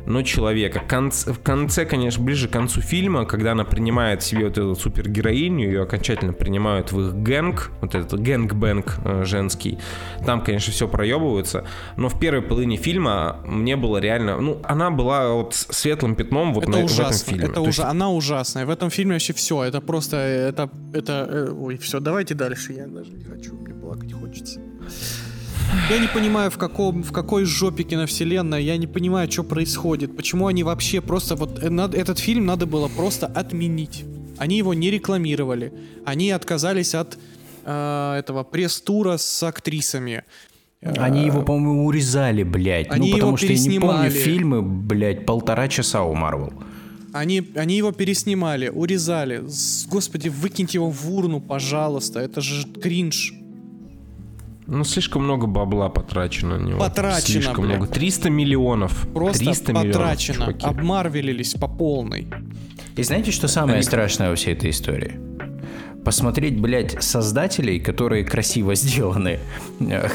но 0.07 0.23
человека. 0.23 0.83
Конц- 0.89 1.33
в 1.33 1.41
конце, 1.41 1.85
конечно, 1.85 2.23
ближе 2.25 2.49
к 2.49 2.53
концу 2.53 2.81
фильма, 2.81 3.25
когда 3.25 3.53
она 3.53 3.65
принимает 3.65 4.23
себе 4.23 4.45
вот 4.47 4.59
эту 4.59 4.75
супергероиню, 4.75 5.67
ее 5.67 5.83
окончательно 5.83 6.33
принимают 6.33 6.93
в 6.93 7.01
их 7.09 7.15
gang, 7.15 7.71
вот 7.81 7.95
этот 7.95 8.21
gang-bang 8.21 8.97
э, 9.05 9.25
женский, 9.25 9.79
там, 10.27 10.43
конечно, 10.43 10.73
все 10.73 10.89
проебывается, 10.89 11.65
но 11.97 12.09
в 12.09 12.19
первой 12.19 12.43
половине 12.43 12.77
фильма 12.77 13.41
мне 13.47 13.77
было 13.77 13.99
реально, 13.99 14.39
ну, 14.41 14.61
она 14.65 14.91
была 14.91 15.33
вот 15.33 15.55
светлым 15.55 16.15
пятном 16.17 16.53
вот 16.55 16.65
Это 16.65 16.71
на- 16.73 16.77
в 16.79 16.81
этом 16.85 16.95
ужасно. 17.07 17.31
фильме. 17.31 17.45
Это 17.47 17.55
То 17.55 17.67
есть 17.67 17.79
она 17.81 18.11
ужасная. 18.11 18.67
В 18.67 18.71
этом 18.71 18.91
фильме 18.91 19.13
вообще 19.13 19.33
все. 19.33 19.63
Это 19.63 19.81
просто, 19.81 20.17
это, 20.17 20.69
это, 20.93 21.27
э, 21.31 21.51
ой, 21.53 21.77
все. 21.79 22.01
Давайте 22.01 22.35
дальше. 22.35 22.73
Я 22.73 22.87
даже 22.87 23.11
не 23.13 23.25
хочу, 23.25 23.55
мне 23.55 23.75
плакать 23.75 24.13
хочется. 24.13 24.61
Я 25.91 25.99
не 25.99 26.09
понимаю, 26.09 26.51
в 26.51 26.59
каком, 26.59 27.03
в 27.03 27.13
какой 27.13 27.45
жопе 27.45 27.83
киновселенная, 27.83 28.61
я 28.61 28.77
не 28.77 28.87
понимаю, 28.87 29.31
что 29.31 29.45
происходит. 29.45 30.17
Почему 30.17 30.47
они 30.47 30.63
вообще 30.63 31.01
просто 31.01 31.37
вот 31.37 31.63
э, 31.63 31.89
этот 31.95 32.19
фильм 32.19 32.47
надо 32.47 32.67
было 32.67 32.89
просто 32.89 33.27
отменить. 33.27 34.05
Они 34.39 34.59
его 34.59 34.75
не 34.75 34.91
рекламировали. 34.91 35.73
Они 36.05 36.31
отказались 36.31 36.95
от 36.95 37.19
э, 37.65 38.17
этого 38.19 38.43
пресс-тура 38.45 39.17
с 39.17 39.43
актрисами. 39.43 40.25
Они 40.81 41.27
его, 41.27 41.43
по-моему, 41.43 41.87
урезали, 41.87 42.43
блядь. 42.43 42.91
Они 42.91 43.11
ну, 43.11 43.17
потому 43.17 43.31
его 43.31 43.37
что 43.37 43.47
я 43.47 43.53
не 43.53 43.79
помню 43.79 44.03
переснимали. 44.03 44.11
фильмы, 44.11 44.63
блядь, 44.63 45.27
полтора 45.27 45.69
часа 45.69 46.03
у 46.03 46.15
Марвел. 46.15 46.53
Они, 47.13 47.47
они 47.55 47.77
его 47.77 47.93
переснимали, 47.93 48.69
урезали. 48.69 49.45
Господи, 49.89 50.29
выкиньте 50.29 50.79
его 50.79 50.91
в 50.91 51.15
урну, 51.15 51.41
пожалуйста. 51.41 52.21
Это 52.21 52.41
же 52.41 52.67
кринж. 52.67 53.35
Ну, 54.73 54.85
слишком 54.85 55.25
много 55.25 55.47
бабла 55.47 55.91
потрачено 55.91 56.57
на 56.59 56.67
него. 56.67 56.79
Потрачено, 56.79 57.21
Слишком 57.43 57.67
блядь. 57.67 57.77
много. 57.77 57.93
300 57.93 58.31
миллионов. 58.31 59.07
Просто 59.13 59.45
300 59.45 59.75
потрачено. 59.75 59.85
миллионов, 59.85 60.19
чуваки. 60.23 60.67
Обмарвелились 60.67 61.53
по 61.55 61.69
полной. 61.69 62.27
И 62.97 63.03
знаете, 63.03 63.33
что 63.33 63.49
самое 63.49 63.83
страшное 63.83 64.31
во 64.31 64.35
всей 64.35 64.55
этой 64.55 64.71
истории? 64.71 65.21
Посмотреть, 66.07 66.59
блядь, 66.59 67.03
создателей, 67.03 67.81
которые 67.81 68.25
красиво 68.25 68.75
сделаны, 68.75 69.41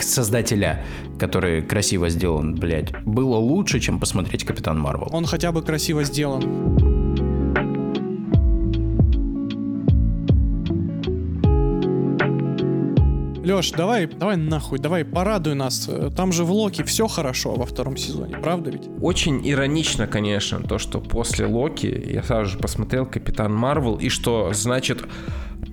создателя, 0.02 0.84
который 1.20 1.62
красиво 1.62 2.10
сделан, 2.10 2.56
блядь, 2.56 2.92
было 3.06 3.36
лучше, 3.38 3.80
чем 3.80 4.00
посмотреть 4.00 4.44
Капитан 4.44 4.80
Марвел. 4.80 5.10
Он 5.12 5.26
хотя 5.28 5.52
бы 5.52 5.62
красиво 5.62 6.04
сделан. 6.04 7.27
Леш, 13.48 13.72
давай, 13.72 14.08
давай 14.08 14.36
нахуй, 14.36 14.78
давай, 14.78 15.06
порадуй 15.06 15.56
нас. 15.56 15.90
Там 16.18 16.34
же 16.34 16.44
в 16.44 16.52
Локи 16.52 16.84
все 16.84 17.08
хорошо 17.08 17.56
во 17.56 17.66
втором 17.66 17.96
сезоне, 17.96 18.38
правда 18.38 18.72
ведь? 18.72 18.90
Очень 19.02 19.42
иронично, 19.50 20.06
конечно, 20.06 20.60
то, 20.60 20.78
что 20.78 21.00
после 21.00 21.46
Локи 21.46 21.86
я 22.12 22.24
сразу 22.24 22.52
же 22.52 22.58
посмотрел 22.58 23.06
Капитан 23.06 23.56
Марвел, 23.56 23.96
и 23.96 24.10
что, 24.10 24.52
значит, 24.52 25.06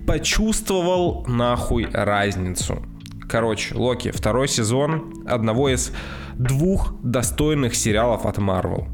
почувствовал 0.07 1.25
нахуй 1.27 1.85
разницу. 1.91 2.81
Короче, 3.27 3.75
Локи, 3.75 4.11
второй 4.11 4.47
сезон 4.47 5.25
одного 5.27 5.67
из 5.67 5.91
двух 6.35 6.95
достойных 7.03 7.75
сериалов 7.75 8.25
от 8.25 8.37
Марвел. 8.37 8.87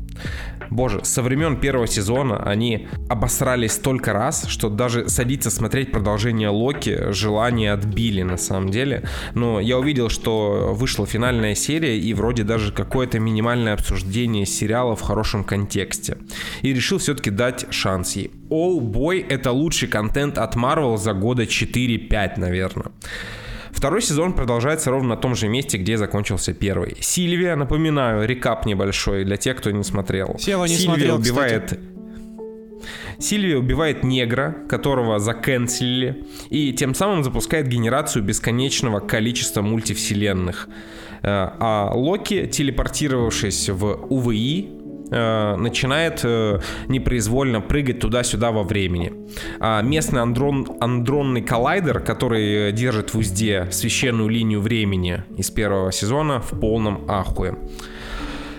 Боже, 0.72 1.02
со 1.04 1.22
времен 1.22 1.58
первого 1.58 1.86
сезона 1.86 2.42
они 2.44 2.88
обосрались 3.10 3.74
столько 3.74 4.14
раз, 4.14 4.46
что 4.48 4.70
даже 4.70 5.10
садиться 5.10 5.52
смотреть 5.52 5.92
продолжение 5.92 6.48
Локи 6.48 7.12
желание 7.12 7.74
отбили 7.74 8.22
на 8.24 8.38
самом 8.38 8.70
деле. 8.70 9.04
Но 9.36 9.60
я 9.60 9.78
увидел, 9.78 10.10
что 10.10 10.74
вышла 10.74 11.06
финальная 11.06 11.56
серия 11.56 12.00
и 12.00 12.14
вроде 12.14 12.44
даже 12.44 12.72
какое-то 12.72 13.20
минимальное 13.20 13.74
обсуждение 13.74 14.46
сериала 14.46 14.96
в 14.96 15.02
хорошем 15.02 15.44
контексте. 15.44 16.18
И 16.62 16.74
решил 16.74 17.00
все-таки 17.00 17.32
дать 17.32 17.66
шанс 17.70 18.16
ей. 18.16 18.32
Оу, 18.50 18.80
бой, 18.80 19.20
это 19.20 19.52
лучший 19.52 19.90
контент 19.90 20.38
от 20.38 20.56
Marvel 20.56 20.98
за 20.98 21.14
года 21.14 21.44
4-5, 21.44 22.40
наверное. 22.40 22.92
Второй 23.72 24.02
сезон 24.02 24.34
продолжается 24.34 24.92
ровно 24.92 25.10
на 25.10 25.18
том 25.18 25.36
же 25.36 25.48
месте, 25.48 25.78
где 25.78 25.98
закончился 25.98 26.54
первый. 26.54 26.98
Сильвия, 27.00 27.56
напоминаю, 27.56 28.28
рекап 28.28 28.66
небольшой 28.66 29.24
для 29.26 29.38
тех, 29.38 29.58
кто 29.58 29.72
не 29.72 29.84
смотрел. 29.84 30.38
Сева 30.40 30.66
не 30.66 30.76
Сильвия 30.76 30.86
смотрел, 30.86 31.16
убивает 31.16 31.64
кстати. 31.66 31.82
Сильвия 33.20 33.58
убивает 33.58 34.04
негра, 34.04 34.56
которого 34.68 35.20
заканцелили, 35.20 36.26
и 36.50 36.74
тем 36.74 36.96
самым 36.96 37.24
запускает 37.24 37.68
генерацию 37.68 38.24
бесконечного 38.24 39.00
количества 39.00 39.62
мультивселенных. 39.62 40.68
Э, 41.22 41.50
А 41.60 41.92
Локи, 41.94 42.48
телепортировавшись 42.48 43.70
в 43.70 44.08
УВИ, 44.10 44.81
э, 45.12 45.56
начинает 45.58 46.22
э, 46.24 46.60
непроизвольно 46.88 47.62
прыгать 47.62 48.00
туда-сюда 48.00 48.52
во 48.52 48.64
времени. 48.64 49.14
А 49.60 49.82
местный 49.82 50.22
андрон, 50.22 50.68
андронный 50.80 51.42
коллайдер, 51.42 52.00
который 52.00 52.72
держит 52.72 53.14
в 53.14 53.18
узде 53.18 53.68
священную 53.72 54.30
линию 54.30 54.62
времени 54.62 55.24
из 55.38 55.52
первого 55.52 55.92
сезона, 55.92 56.42
в 56.42 56.60
полном 56.60 57.06
ахуе. 57.08 57.56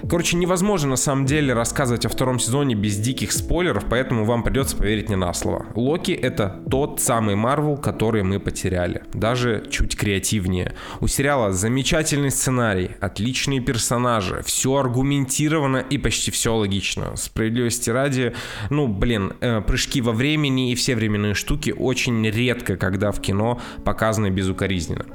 Короче, 0.09 0.37
невозможно 0.37 0.91
на 0.91 0.97
самом 0.97 1.27
деле 1.27 1.55
рассказывать 1.55 2.05
о 2.05 2.09
втором 2.09 2.39
сезоне 2.39 2.75
без 2.75 2.97
диких 2.97 3.33
спойлеров, 3.33 3.85
поэтому 3.89 4.25
вам 4.25 4.43
придется 4.43 4.77
поверить 4.77 5.09
не 5.09 5.17
на 5.17 5.33
слово. 5.33 5.67
Локи— 5.75 6.11
это 6.23 6.61
тот 6.71 7.01
самый 7.01 7.37
Марвел, 7.37 7.77
который 7.77 8.23
мы 8.23 8.41
потеряли. 8.41 9.03
Даже 9.15 9.65
чуть 9.71 9.97
креативнее. 9.97 10.75
У 11.01 11.07
сериала 11.07 11.53
замечательный 11.53 12.31
сценарий, 12.31 12.91
отличные 13.01 13.61
персонажи, 13.61 14.43
все 14.45 14.77
аргументировано 14.77 15.79
и 15.79 15.99
почти 15.99 16.31
все 16.31 16.55
логично. 16.55 17.17
Справедливости 17.17 17.91
ради, 17.91 18.35
ну, 18.71 18.89
блин, 18.89 19.35
э, 19.41 19.61
прыжки 19.61 20.01
во 20.01 20.13
времени 20.13 20.73
и 20.73 20.75
все 20.75 20.97
временные 20.97 21.35
штуки 21.35 21.75
очень 21.77 22.27
редко, 22.29 22.77
когда 22.77 23.13
в 23.13 23.21
кино 23.21 23.61
показаны 23.85 24.31
безукоризненно. 24.31 25.07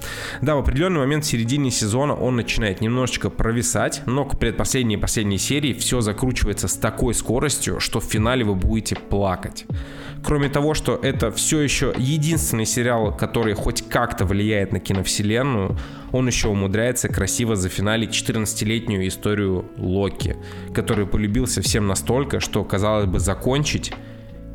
Да, 0.41 0.55
в 0.55 0.59
определенный 0.59 0.99
момент 0.99 1.25
в 1.25 1.27
середине 1.27 1.71
сезона 1.71 2.15
он 2.15 2.37
начинает 2.37 2.81
немножечко 2.81 3.29
провисать, 3.29 4.01
но 4.05 4.23
к 4.23 4.39
предпоследней 4.39 4.76
и 4.81 4.97
последней 4.97 5.37
серии 5.37 5.73
все 5.73 6.01
закручивается 6.01 6.67
с 6.67 6.75
такой 6.75 7.13
скоростью, 7.13 7.79
что 7.79 7.99
в 7.99 8.03
финале 8.03 8.43
вы 8.43 8.55
будете 8.55 8.95
плакать. 8.95 9.65
Кроме 10.23 10.49
того, 10.49 10.73
что 10.73 10.99
это 11.01 11.31
все 11.31 11.61
еще 11.61 11.93
единственный 11.97 12.65
сериал, 12.65 13.15
который 13.15 13.53
хоть 13.53 13.87
как-то 13.87 14.25
влияет 14.25 14.71
на 14.71 14.79
киновселенную, 14.79 15.77
он 16.11 16.27
еще 16.27 16.49
умудряется 16.49 17.07
красиво 17.07 17.55
зафиналить 17.55 18.11
14-летнюю 18.11 19.07
историю 19.07 19.65
Локи, 19.77 20.35
который 20.73 21.05
полюбился 21.05 21.61
всем 21.61 21.87
настолько, 21.87 22.39
что, 22.39 22.63
казалось 22.63 23.05
бы, 23.05 23.19
закончить 23.19 23.93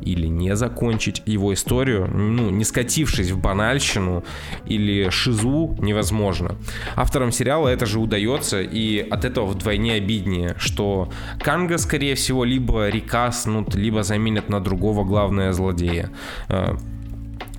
или 0.03 0.27
не 0.27 0.55
закончить 0.55 1.21
его 1.25 1.53
историю, 1.53 2.07
ну, 2.07 2.49
не 2.49 2.63
скатившись 2.63 3.31
в 3.31 3.39
банальщину 3.39 4.23
или 4.65 5.09
шизу, 5.09 5.75
невозможно. 5.79 6.55
Авторам 6.95 7.31
сериала 7.31 7.69
это 7.69 7.85
же 7.85 7.99
удается, 7.99 8.61
и 8.61 8.99
от 8.99 9.25
этого 9.25 9.45
вдвойне 9.47 9.93
обиднее, 9.93 10.55
что 10.57 11.09
Канга, 11.39 11.77
скорее 11.77 12.15
всего, 12.15 12.43
либо 12.43 12.89
рекаснут, 12.89 13.75
либо 13.75 14.03
заменят 14.03 14.49
на 14.49 14.59
другого 14.59 15.03
главного 15.03 15.53
злодея. 15.53 16.09
Э, 16.49 16.75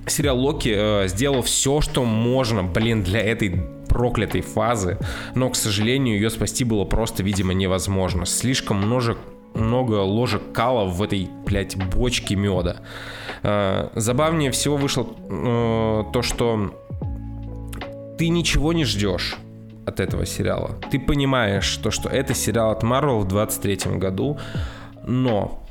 Сериал 0.07 0.39
Локи 0.39 0.73
э, 0.75 1.07
сделал 1.07 1.41
все, 1.41 1.81
что 1.81 2.05
можно, 2.05 2.63
блин, 2.63 3.03
для 3.03 3.21
этой 3.21 3.61
проклятой 3.89 4.41
фазы, 4.41 4.97
но, 5.35 5.49
к 5.49 5.55
сожалению, 5.55 6.15
ее 6.15 6.29
спасти 6.29 6.63
было 6.63 6.85
просто, 6.85 7.23
видимо, 7.23 7.53
невозможно. 7.53 8.25
Слишком 8.25 8.77
множек 8.77 9.17
много 9.55 10.01
ложек 10.01 10.51
кала 10.51 10.85
в 10.85 11.01
этой, 11.01 11.29
блядь, 11.45 11.75
бочке 11.75 12.35
меда. 12.35 12.77
Э, 13.43 13.89
забавнее 13.95 14.51
всего 14.51 14.77
вышло 14.77 15.07
э, 15.29 16.03
то, 16.13 16.21
что 16.21 16.73
ты 18.17 18.29
ничего 18.29 18.73
не 18.73 18.85
ждешь 18.85 19.37
от 19.85 19.99
этого 19.99 20.25
сериала. 20.25 20.75
Ты 20.91 20.99
понимаешь, 20.99 21.77
то, 21.77 21.91
что 21.91 22.09
это 22.09 22.33
сериал 22.33 22.71
от 22.71 22.83
Marvel 22.83 23.19
в 23.19 23.27
23 23.27 23.97
году, 23.97 24.39
но 25.05 25.61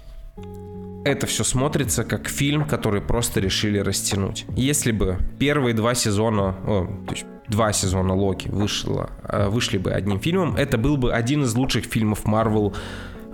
это 1.05 1.27
все 1.27 1.45
смотрится 1.45 2.05
как 2.05 2.29
фильм, 2.29 2.65
который 2.65 3.01
просто 3.01 3.41
решили 3.41 3.79
растянуть. 3.79 4.47
Если 4.57 4.93
бы 4.93 5.19
первые 5.39 5.75
два 5.75 5.95
сезона, 5.95 6.55
о, 6.67 6.87
то 7.07 7.13
есть 7.13 7.27
два 7.49 7.73
сезона 7.73 8.15
Локи 8.15 8.49
вышло, 8.49 9.11
э, 9.25 9.49
вышли 9.49 9.79
бы 9.79 9.93
одним 9.93 10.19
фильмом, 10.19 10.57
это 10.57 10.79
был 10.79 10.97
бы 10.97 11.13
один 11.13 11.43
из 11.43 11.55
лучших 11.55 11.85
фильмов 11.85 12.25
Marvel 12.25 12.75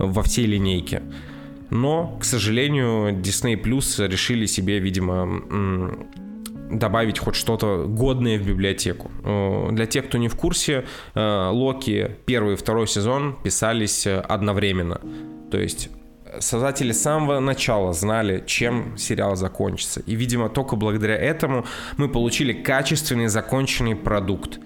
во 0.01 0.23
всей 0.23 0.47
линейке. 0.47 1.03
Но, 1.71 2.17
к 2.19 2.25
сожалению, 2.25 3.15
Disney 3.21 3.55
Plus 3.55 4.05
решили 4.09 4.47
себе, 4.47 4.81
видимо, 4.81 5.95
добавить 6.71 7.19
хоть 7.19 7.37
что-то 7.37 7.87
годное 7.87 8.39
в 8.39 8.47
библиотеку. 8.47 9.11
Для 9.71 9.87
тех, 9.87 10.07
кто 10.07 10.19
не 10.19 10.29
в 10.29 10.35
курсе, 10.35 10.85
Локи 11.15 12.17
первый 12.27 12.55
и 12.55 12.57
второй 12.57 12.87
сезон 12.89 13.37
писались 13.45 14.07
одновременно. 14.07 15.01
То 15.51 15.59
есть 15.59 15.91
создатели 16.39 16.93
с 16.93 17.03
самого 17.03 17.41
начала 17.41 17.93
знали, 17.93 18.43
чем 18.47 18.97
сериал 18.97 19.37
закончится. 19.37 20.01
И, 20.01 20.15
видимо, 20.15 20.49
только 20.49 20.77
благодаря 20.77 21.17
этому 21.17 21.67
мы 21.97 22.09
получили 22.09 22.53
качественный 22.53 23.27
законченный 23.27 23.97
продукт 23.97 24.61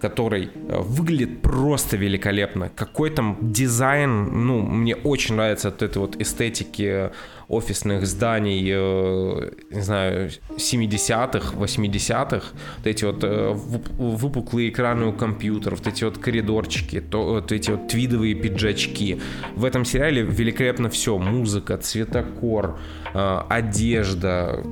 который 0.00 0.50
выглядит 0.54 1.42
просто 1.42 1.96
великолепно. 1.96 2.70
Какой 2.74 3.10
там 3.10 3.36
дизайн, 3.40 4.46
ну, 4.46 4.60
мне 4.60 4.94
очень 4.94 5.34
нравится 5.34 5.68
от 5.68 5.82
этой 5.82 5.98
вот 5.98 6.20
эстетики 6.20 7.10
офисных 7.48 8.06
зданий, 8.06 8.70
э, 8.70 9.50
не 9.70 9.80
знаю, 9.80 10.30
70-х, 10.56 11.56
80-х, 11.56 12.46
вот 12.76 12.86
эти 12.86 13.04
вот 13.06 13.24
э, 13.24 13.52
выпуклые 13.54 14.68
экраны 14.68 15.06
у 15.06 15.12
компьютеров, 15.12 15.78
вот 15.78 15.88
эти 15.88 16.04
вот 16.04 16.18
коридорчики, 16.18 17.00
то, 17.00 17.24
вот 17.24 17.50
эти 17.50 17.70
вот 17.70 17.88
твидовые 17.88 18.34
пиджачки. 18.34 19.20
В 19.56 19.64
этом 19.64 19.86
сериале 19.86 20.22
великолепно 20.22 20.90
все. 20.90 21.16
Музыка, 21.16 21.78
цветокор, 21.78 22.78
э, 23.14 23.40
одежда, 23.48 24.62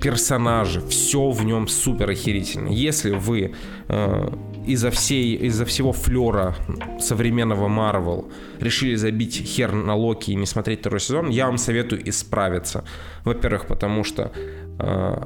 персонажи, 0.00 0.80
все 0.88 1.30
в 1.30 1.44
нем 1.44 1.66
супер 1.66 2.10
охерительно. 2.10 2.68
Если 2.68 3.10
вы 3.10 3.54
э, 3.88 4.28
из-за 4.66 4.90
всей, 4.90 5.34
из-за 5.34 5.64
всего 5.64 5.92
флера 5.92 6.54
современного 7.00 7.68
Марвел 7.68 8.30
решили 8.60 8.94
забить 8.94 9.36
хер 9.36 9.72
на 9.72 9.94
Локи 9.94 10.30
и 10.30 10.34
не 10.34 10.46
смотреть 10.46 10.80
второй 10.80 11.00
сезон, 11.00 11.30
я 11.30 11.46
вам 11.46 11.58
советую 11.58 12.08
исправиться. 12.08 12.84
Во-первых, 13.24 13.66
потому 13.66 14.04
что 14.04 14.32
э, 14.78 15.22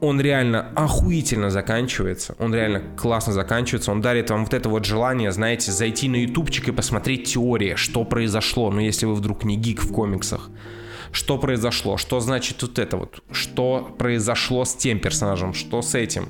он 0.00 0.20
реально 0.20 0.68
охуительно 0.76 1.50
заканчивается, 1.50 2.36
он 2.38 2.54
реально 2.54 2.82
классно 2.96 3.32
заканчивается, 3.32 3.90
он 3.90 4.00
дарит 4.00 4.30
вам 4.30 4.44
вот 4.44 4.54
это 4.54 4.68
вот 4.68 4.84
желание, 4.84 5.32
знаете, 5.32 5.72
зайти 5.72 6.08
на 6.08 6.16
ютубчик 6.16 6.68
и 6.68 6.72
посмотреть 6.72 7.32
теории, 7.32 7.74
что 7.74 8.04
произошло, 8.04 8.70
ну 8.70 8.80
если 8.80 9.06
вы 9.06 9.14
вдруг 9.14 9.44
не 9.44 9.56
гик 9.56 9.82
в 9.82 9.92
комиксах. 9.92 10.50
Что 11.10 11.38
произошло, 11.38 11.96
что 11.96 12.20
значит 12.20 12.60
вот 12.62 12.78
это 12.78 12.98
вот, 12.98 13.22
что 13.32 13.94
произошло 13.98 14.64
с 14.64 14.74
тем 14.74 15.00
персонажем, 15.00 15.54
что 15.54 15.80
с 15.80 15.94
этим, 15.94 16.28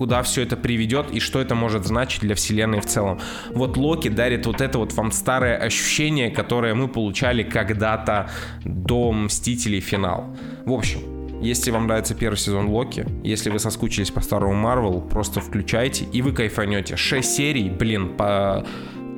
куда 0.00 0.22
все 0.22 0.40
это 0.40 0.56
приведет 0.56 1.10
и 1.10 1.20
что 1.20 1.42
это 1.42 1.54
может 1.54 1.84
значить 1.84 2.22
для 2.22 2.34
вселенной 2.34 2.80
в 2.80 2.86
целом. 2.86 3.20
Вот 3.50 3.76
Локи 3.76 4.08
дарит 4.08 4.46
вот 4.46 4.62
это 4.62 4.78
вот 4.78 4.94
вам 4.94 5.12
старое 5.12 5.58
ощущение, 5.58 6.30
которое 6.30 6.72
мы 6.72 6.88
получали 6.88 7.42
когда-то 7.42 8.30
до 8.64 9.12
Мстителей 9.12 9.80
финал. 9.80 10.34
В 10.64 10.72
общем, 10.72 11.42
если 11.42 11.70
вам 11.70 11.86
нравится 11.86 12.14
первый 12.14 12.36
сезон 12.36 12.68
Локи, 12.68 13.04
если 13.22 13.50
вы 13.50 13.58
соскучились 13.58 14.10
по 14.10 14.22
старому 14.22 14.54
Марвел, 14.54 15.02
просто 15.02 15.42
включайте 15.42 16.06
и 16.06 16.22
вы 16.22 16.32
кайфанете. 16.32 16.96
6 16.96 17.30
серий, 17.30 17.68
блин, 17.68 18.16
по 18.16 18.64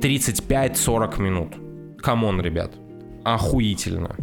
35-40 0.01 1.21
минут. 1.21 1.53
Come 2.01 2.24
on, 2.24 2.41
ребят. 2.41 2.73
Охуительно. 3.23 4.17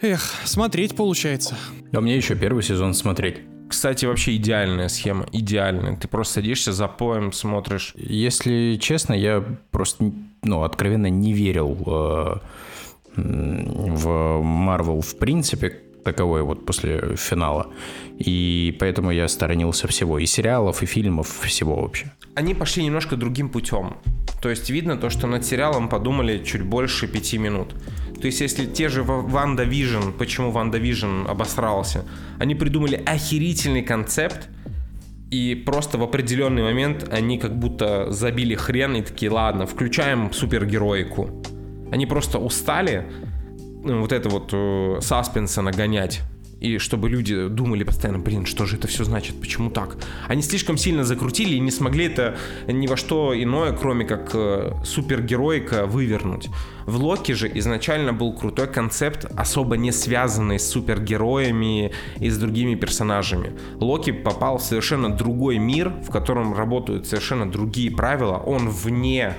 Эх, 0.00 0.20
смотреть 0.42 0.96
получается. 0.96 1.56
А 1.92 2.00
мне 2.00 2.16
еще 2.16 2.34
первый 2.34 2.64
сезон 2.64 2.92
смотреть. 2.92 3.47
Кстати, 3.68 4.06
вообще 4.06 4.36
идеальная 4.36 4.88
схема, 4.88 5.26
идеальная. 5.32 5.96
Ты 5.96 6.08
просто 6.08 6.34
садишься 6.34 6.72
запоем, 6.72 7.32
смотришь. 7.32 7.92
Если 7.96 8.78
честно, 8.80 9.12
я 9.12 9.44
просто, 9.70 10.10
ну, 10.42 10.62
откровенно 10.62 11.08
не 11.08 11.32
верил 11.32 11.76
э, 11.86 12.36
в 13.16 14.08
Marvel 14.42 15.02
в 15.02 15.18
принципе, 15.18 15.82
таковой 16.04 16.42
вот 16.42 16.64
после 16.64 17.16
финала. 17.16 17.66
И 18.18 18.76
поэтому 18.80 19.10
я 19.10 19.28
сторонился 19.28 19.86
всего. 19.88 20.18
И 20.18 20.26
сериалов, 20.26 20.82
и 20.82 20.86
фильмов, 20.86 21.28
всего 21.42 21.76
вообще. 21.76 22.10
Они 22.34 22.54
пошли 22.54 22.84
немножко 22.84 23.16
другим 23.16 23.48
путем. 23.50 23.96
То 24.40 24.48
есть 24.48 24.70
видно 24.70 24.96
то, 24.96 25.10
что 25.10 25.26
над 25.26 25.44
сериалом 25.44 25.88
подумали 25.88 26.42
чуть 26.44 26.62
больше 26.62 27.08
пяти 27.08 27.38
минут. 27.38 27.74
То 28.20 28.26
есть 28.26 28.40
если 28.40 28.66
те 28.66 28.88
же 28.88 29.02
WandaVision, 29.02 30.10
почему 30.18 30.50
WandaVision 30.50 31.26
обосрался, 31.28 32.04
они 32.38 32.54
придумали 32.54 33.00
охерительный 33.06 33.82
концепт, 33.82 34.48
и 35.30 35.54
просто 35.54 35.98
в 35.98 36.02
определенный 36.02 36.62
момент 36.62 37.08
они 37.12 37.38
как 37.38 37.58
будто 37.58 38.10
забили 38.10 38.54
хрен 38.54 38.96
и 38.96 39.02
такие, 39.02 39.30
ладно, 39.30 39.66
включаем 39.66 40.32
супергероику. 40.32 41.30
Они 41.92 42.06
просто 42.06 42.38
устали 42.38 43.06
ну, 43.84 44.00
вот 44.00 44.12
это 44.12 44.28
вот 44.28 44.50
э, 44.52 44.98
саспенса 45.00 45.62
нагонять 45.62 46.22
и 46.60 46.78
чтобы 46.78 47.08
люди 47.08 47.48
думали 47.48 47.84
постоянно, 47.84 48.18
блин, 48.18 48.46
что 48.46 48.66
же 48.66 48.76
это 48.76 48.88
все 48.88 49.04
значит, 49.04 49.40
почему 49.40 49.70
так? 49.70 49.96
Они 50.26 50.42
слишком 50.42 50.76
сильно 50.76 51.04
закрутили 51.04 51.54
и 51.54 51.60
не 51.60 51.70
смогли 51.70 52.06
это 52.06 52.36
ни 52.66 52.86
во 52.86 52.96
что 52.96 53.32
иное, 53.40 53.72
кроме 53.72 54.04
как 54.04 54.30
э, 54.34 54.72
супергероика, 54.84 55.86
вывернуть. 55.86 56.48
В 56.86 56.96
Локи 56.96 57.32
же 57.32 57.50
изначально 57.58 58.12
был 58.12 58.32
крутой 58.32 58.66
концепт, 58.66 59.26
особо 59.36 59.76
не 59.76 59.92
связанный 59.92 60.58
с 60.58 60.68
супергероями 60.68 61.92
и 62.18 62.30
с 62.30 62.38
другими 62.38 62.74
персонажами. 62.74 63.52
Локи 63.78 64.10
попал 64.10 64.58
в 64.58 64.62
совершенно 64.62 65.10
другой 65.10 65.58
мир, 65.58 65.90
в 65.90 66.10
котором 66.10 66.54
работают 66.54 67.06
совершенно 67.06 67.50
другие 67.50 67.90
правила. 67.90 68.36
Он 68.36 68.68
вне 68.68 69.36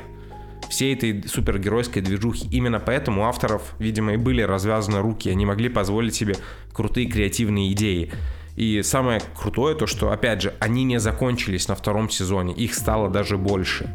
всей 0.70 0.94
этой 0.94 1.28
супергеройской 1.28 2.02
движухи. 2.02 2.48
Именно 2.52 2.80
поэтому 2.80 3.22
у 3.22 3.26
авторов, 3.26 3.76
видимо, 3.80 4.14
и 4.14 4.18
были 4.18 4.42
развязаны 4.42 5.00
руки. 5.00 5.30
Они 5.30 5.46
могли 5.46 5.70
позволить 5.70 6.16
себе 6.16 6.36
крутые 6.74 7.08
креативные 7.08 7.72
идеи. 7.74 8.12
И 8.56 8.82
самое 8.84 9.22
крутое 9.36 9.76
то, 9.76 9.88
что, 9.88 10.12
опять 10.12 10.42
же, 10.42 10.54
они 10.60 10.84
не 10.84 11.00
закончились 11.00 11.68
на 11.68 11.76
втором 11.76 12.10
сезоне. 12.10 12.54
Их 12.54 12.74
стало 12.74 13.10
даже 13.10 13.38
больше. 13.38 13.90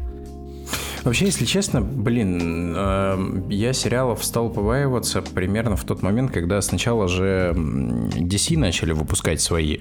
Вообще, 1.05 1.25
если 1.25 1.45
честно, 1.45 1.81
блин, 1.81 2.73
э, 2.75 3.41
я 3.51 3.73
сериалов 3.73 4.25
стал 4.25 4.49
побаиваться 4.49 5.21
примерно 5.21 5.75
в 5.75 5.83
тот 5.83 6.01
момент, 6.01 6.31
когда 6.31 6.59
сначала 6.61 7.07
же 7.07 7.53
DC 7.55 8.57
начали 8.57 8.91
выпускать 8.91 9.39
свои 9.39 9.77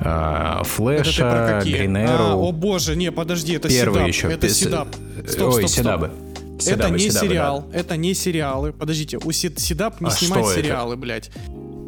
э, 0.00 0.60
Флэша, 0.64 1.60
Arrow. 1.62 2.06
А, 2.08 2.34
о 2.34 2.52
боже, 2.52 2.96
не, 2.96 3.12
подожди, 3.12 3.52
это 3.52 3.68
Первый 3.68 3.96
Седап. 3.96 4.08
еще. 4.08 4.28
Это 4.28 4.48
Седап. 4.48 4.88
Стоп, 5.28 5.54
Ой, 5.54 5.68
стоп, 5.68 5.70
Седабы. 5.70 6.06
Стоп. 6.06 6.31
Это 6.66 6.90
не 6.90 6.98
седабы, 6.98 7.26
сериал, 7.26 7.68
да. 7.70 7.78
это 7.78 7.96
не 7.96 8.14
сериалы. 8.14 8.72
Подождите, 8.72 9.18
у 9.18 9.32
Седап 9.32 10.00
не 10.00 10.08
а 10.08 10.10
снимает 10.10 10.46
сериалы, 10.46 10.94
это? 10.94 11.00
блядь. 11.00 11.30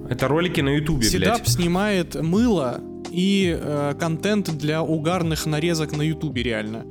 Это 0.09 0.29
ролики 0.29 0.61
на 0.61 0.71
Ютубе, 0.71 1.07
Седап 1.07 1.37
блядь. 1.39 1.49
снимает 1.49 2.15
мыло 2.15 2.81
и 3.11 3.57
э, 3.59 3.95
контент 3.99 4.57
для 4.57 4.83
угарных 4.83 5.47
нарезок 5.47 5.97
на 5.97 6.03
Ютубе, 6.03 6.43
реально. 6.43 6.85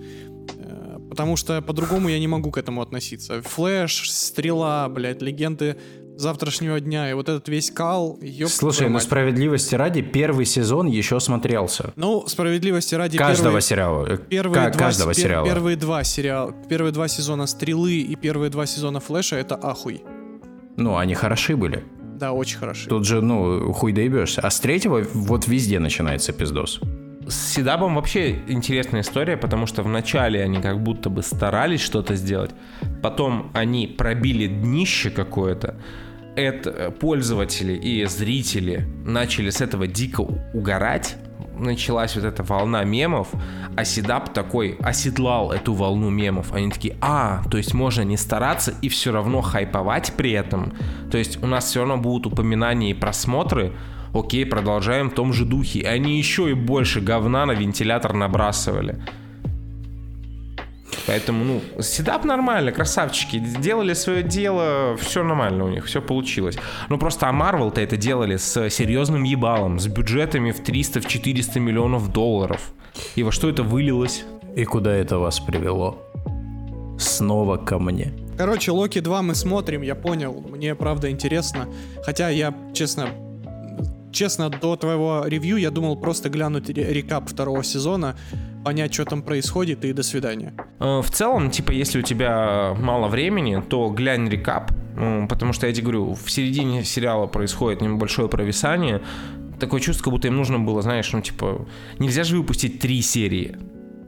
Потому 1.09 1.35
что 1.35 1.61
по-другому 1.61 2.09
я 2.09 2.17
не 2.17 2.27
могу 2.27 2.49
к 2.49 2.57
этому 2.57 2.81
относиться. 2.81 3.43
Флэш, 3.43 4.09
Стрела, 4.09 4.89
блядь, 4.89 5.21
легенды 5.21 5.77
завтрашнего 6.17 6.79
дня, 6.79 7.09
и 7.09 7.13
вот 7.13 7.29
этот 7.29 7.47
весь 7.47 7.71
кал, 7.71 8.19
Слушай, 8.47 8.89
ну 8.89 8.99
справедливости 8.99 9.75
ради, 9.75 10.01
первый 10.01 10.45
сезон 10.45 10.87
еще 10.87 11.19
смотрелся. 11.19 11.93
Ну, 11.95 12.25
справедливости 12.27 12.95
ради 12.95 13.17
каждого 13.17 13.49
первые, 13.49 13.61
сериала. 13.61 14.05
Э, 14.07 14.17
первые 14.17 14.71
два, 14.71 14.79
каждого 14.79 15.13
пер, 15.13 15.23
сериала. 15.23 15.45
Первые 15.45 15.77
два 15.77 16.03
сериала, 16.03 16.53
первые 16.69 16.91
два 16.91 17.07
сезона 17.07 17.47
Стрелы 17.47 17.93
и 17.93 18.15
первые 18.15 18.49
два 18.49 18.65
сезона 18.65 18.99
Флэша 18.99 19.35
это 19.37 19.55
ахуй. 19.61 20.03
Ну, 20.77 20.97
они 20.97 21.13
хороши 21.13 21.55
были. 21.55 21.83
Да, 22.15 22.31
очень 22.31 22.57
хороши. 22.57 22.87
Тут 22.87 23.05
же, 23.05 23.21
ну, 23.21 23.71
хуй 23.73 23.91
доебешься. 23.91 24.41
А 24.41 24.49
с 24.49 24.59
третьего 24.59 25.03
вот 25.13 25.47
везде 25.47 25.79
начинается 25.79 26.31
пиздос. 26.31 26.79
С 27.27 27.53
Седабом 27.53 27.95
вообще 27.95 28.39
интересная 28.47 29.01
история, 29.01 29.37
потому 29.37 29.65
что 29.65 29.83
вначале 29.83 30.43
они 30.43 30.61
как 30.61 30.81
будто 30.81 31.09
бы 31.09 31.21
старались 31.23 31.81
что-то 31.81 32.15
сделать, 32.15 32.51
потом 33.01 33.51
они 33.53 33.87
пробили 33.87 34.47
днище 34.47 35.09
какое-то, 35.09 35.75
это 36.35 36.69
э, 36.69 36.91
пользователи 36.91 37.73
и 37.73 38.05
зрители 38.05 38.87
начали 39.05 39.51
с 39.51 39.61
этого 39.61 39.87
дико 39.87 40.21
угорать, 40.53 41.15
началась 41.57 42.15
вот 42.15 42.25
эта 42.25 42.43
волна 42.43 42.83
мемов, 42.83 43.29
а 43.75 43.85
Седап 43.85 44.33
такой 44.33 44.77
оседлал 44.79 45.51
эту 45.51 45.73
волну 45.73 46.09
мемов. 46.09 46.51
Они 46.53 46.69
такие, 46.71 46.97
а, 47.01 47.43
то 47.49 47.57
есть 47.57 47.73
можно 47.73 48.01
не 48.01 48.17
стараться 48.17 48.73
и 48.81 48.89
все 48.89 49.11
равно 49.11 49.41
хайповать 49.41 50.13
при 50.17 50.31
этом. 50.31 50.73
То 51.11 51.17
есть 51.17 51.41
у 51.43 51.47
нас 51.47 51.65
все 51.65 51.81
равно 51.81 51.97
будут 51.97 52.33
упоминания 52.33 52.91
и 52.91 52.93
просмотры, 52.93 53.73
окей, 54.13 54.45
продолжаем 54.45 55.09
в 55.09 55.13
том 55.13 55.33
же 55.33 55.45
духе. 55.45 55.79
И 55.79 55.85
они 55.85 56.17
еще 56.17 56.49
и 56.49 56.53
больше 56.53 57.01
говна 57.01 57.45
на 57.45 57.51
вентилятор 57.53 58.13
набрасывали. 58.13 59.03
Поэтому, 61.05 61.43
ну, 61.43 61.81
седап 61.81 62.23
нормально, 62.23 62.71
красавчики. 62.71 63.37
Делали 63.37 63.93
свое 63.93 64.23
дело, 64.23 64.95
все 64.97 65.23
нормально 65.23 65.65
у 65.65 65.69
них, 65.69 65.85
все 65.85 66.01
получилось. 66.01 66.57
Ну, 66.89 66.97
просто 66.97 67.27
а 67.27 67.33
Marvel-то 67.33 67.81
это 67.81 67.97
делали 67.97 68.37
с 68.37 68.69
серьезным 68.69 69.23
ебалом, 69.23 69.79
с 69.79 69.87
бюджетами 69.87 70.51
в 70.51 70.61
300-400 70.61 71.59
миллионов 71.59 72.11
долларов. 72.11 72.73
И 73.15 73.23
во 73.23 73.31
что 73.31 73.49
это 73.49 73.63
вылилось? 73.63 74.23
И 74.55 74.63
куда 74.65 74.93
это 74.93 75.17
вас 75.17 75.39
привело? 75.39 75.97
Снова 76.97 77.57
ко 77.57 77.79
мне. 77.79 78.13
Короче, 78.37 78.71
Локи 78.71 78.99
2 78.99 79.21
мы 79.23 79.35
смотрим, 79.35 79.81
я 79.81 79.95
понял. 79.95 80.43
Мне 80.49 80.73
правда 80.75 81.11
интересно. 81.11 81.67
Хотя 82.05 82.29
я, 82.29 82.53
честно, 82.73 83.09
честно, 84.13 84.49
до 84.49 84.75
твоего 84.75 85.23
ревью 85.25 85.57
я 85.57 85.71
думал 85.71 85.97
просто 85.97 86.29
глянуть 86.29 86.69
рекап 86.69 87.29
второго 87.29 87.63
сезона, 87.63 88.15
понять, 88.63 88.93
что 88.93 89.05
там 89.05 89.21
происходит, 89.21 89.83
и 89.83 89.93
до 89.93 90.03
свидания. 90.03 90.53
Э, 90.79 91.01
в 91.01 91.09
целом, 91.09 91.51
типа, 91.51 91.71
если 91.71 91.99
у 91.99 92.01
тебя 92.01 92.75
мало 92.79 93.07
времени, 93.07 93.61
то 93.61 93.89
глянь 93.89 94.29
рекап, 94.29 94.71
потому 95.29 95.53
что 95.53 95.67
я 95.67 95.73
тебе 95.73 95.83
говорю, 95.83 96.13
в 96.13 96.29
середине 96.29 96.83
сериала 96.83 97.27
происходит 97.27 97.81
небольшое 97.81 98.29
провисание, 98.29 99.01
такое 99.59 99.81
чувство, 99.81 100.05
как 100.05 100.13
будто 100.13 100.27
им 100.27 100.37
нужно 100.37 100.59
было, 100.59 100.81
знаешь, 100.81 101.11
ну, 101.13 101.21
типа, 101.21 101.67
нельзя 101.99 102.23
же 102.23 102.37
выпустить 102.37 102.79
три 102.79 103.01
серии. 103.01 103.57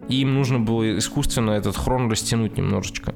И 0.08 0.22
им 0.22 0.36
нужно 0.36 0.60
было 0.60 0.98
искусственно 0.98 1.52
этот 1.52 1.76
хрон 1.76 2.12
растянуть 2.12 2.58
немножечко. 2.58 3.16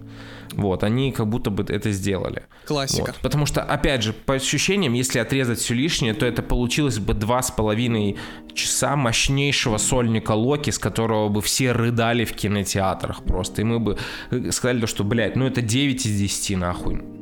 Вот, 0.53 0.83
они 0.83 1.11
как 1.11 1.27
будто 1.27 1.49
бы 1.49 1.63
это 1.63 1.91
сделали. 1.91 2.43
Классика. 2.65 3.07
Вот. 3.07 3.15
Потому 3.21 3.45
что, 3.45 3.61
опять 3.61 4.03
же, 4.03 4.13
по 4.13 4.35
ощущениям, 4.35 4.93
если 4.93 5.19
отрезать 5.19 5.59
все 5.59 5.73
лишнее, 5.73 6.13
то 6.13 6.25
это 6.25 6.41
получилось 6.41 6.99
бы 6.99 7.13
два 7.13 7.41
с 7.41 7.51
половиной 7.51 8.17
часа 8.53 8.95
мощнейшего 8.95 9.77
сольника 9.77 10.31
Локи, 10.31 10.71
с 10.71 10.79
которого 10.79 11.29
бы 11.29 11.41
все 11.41 11.71
рыдали 11.71 12.25
в 12.25 12.33
кинотеатрах 12.33 13.23
просто. 13.23 13.61
И 13.61 13.65
мы 13.65 13.79
бы 13.79 13.97
э, 14.31 14.51
сказали, 14.51 14.85
что, 14.85 15.03
блядь, 15.03 15.35
ну 15.35 15.45
это 15.45 15.61
9 15.61 16.05
из 16.05 16.17
10 16.17 16.57
нахуй. 16.57 17.18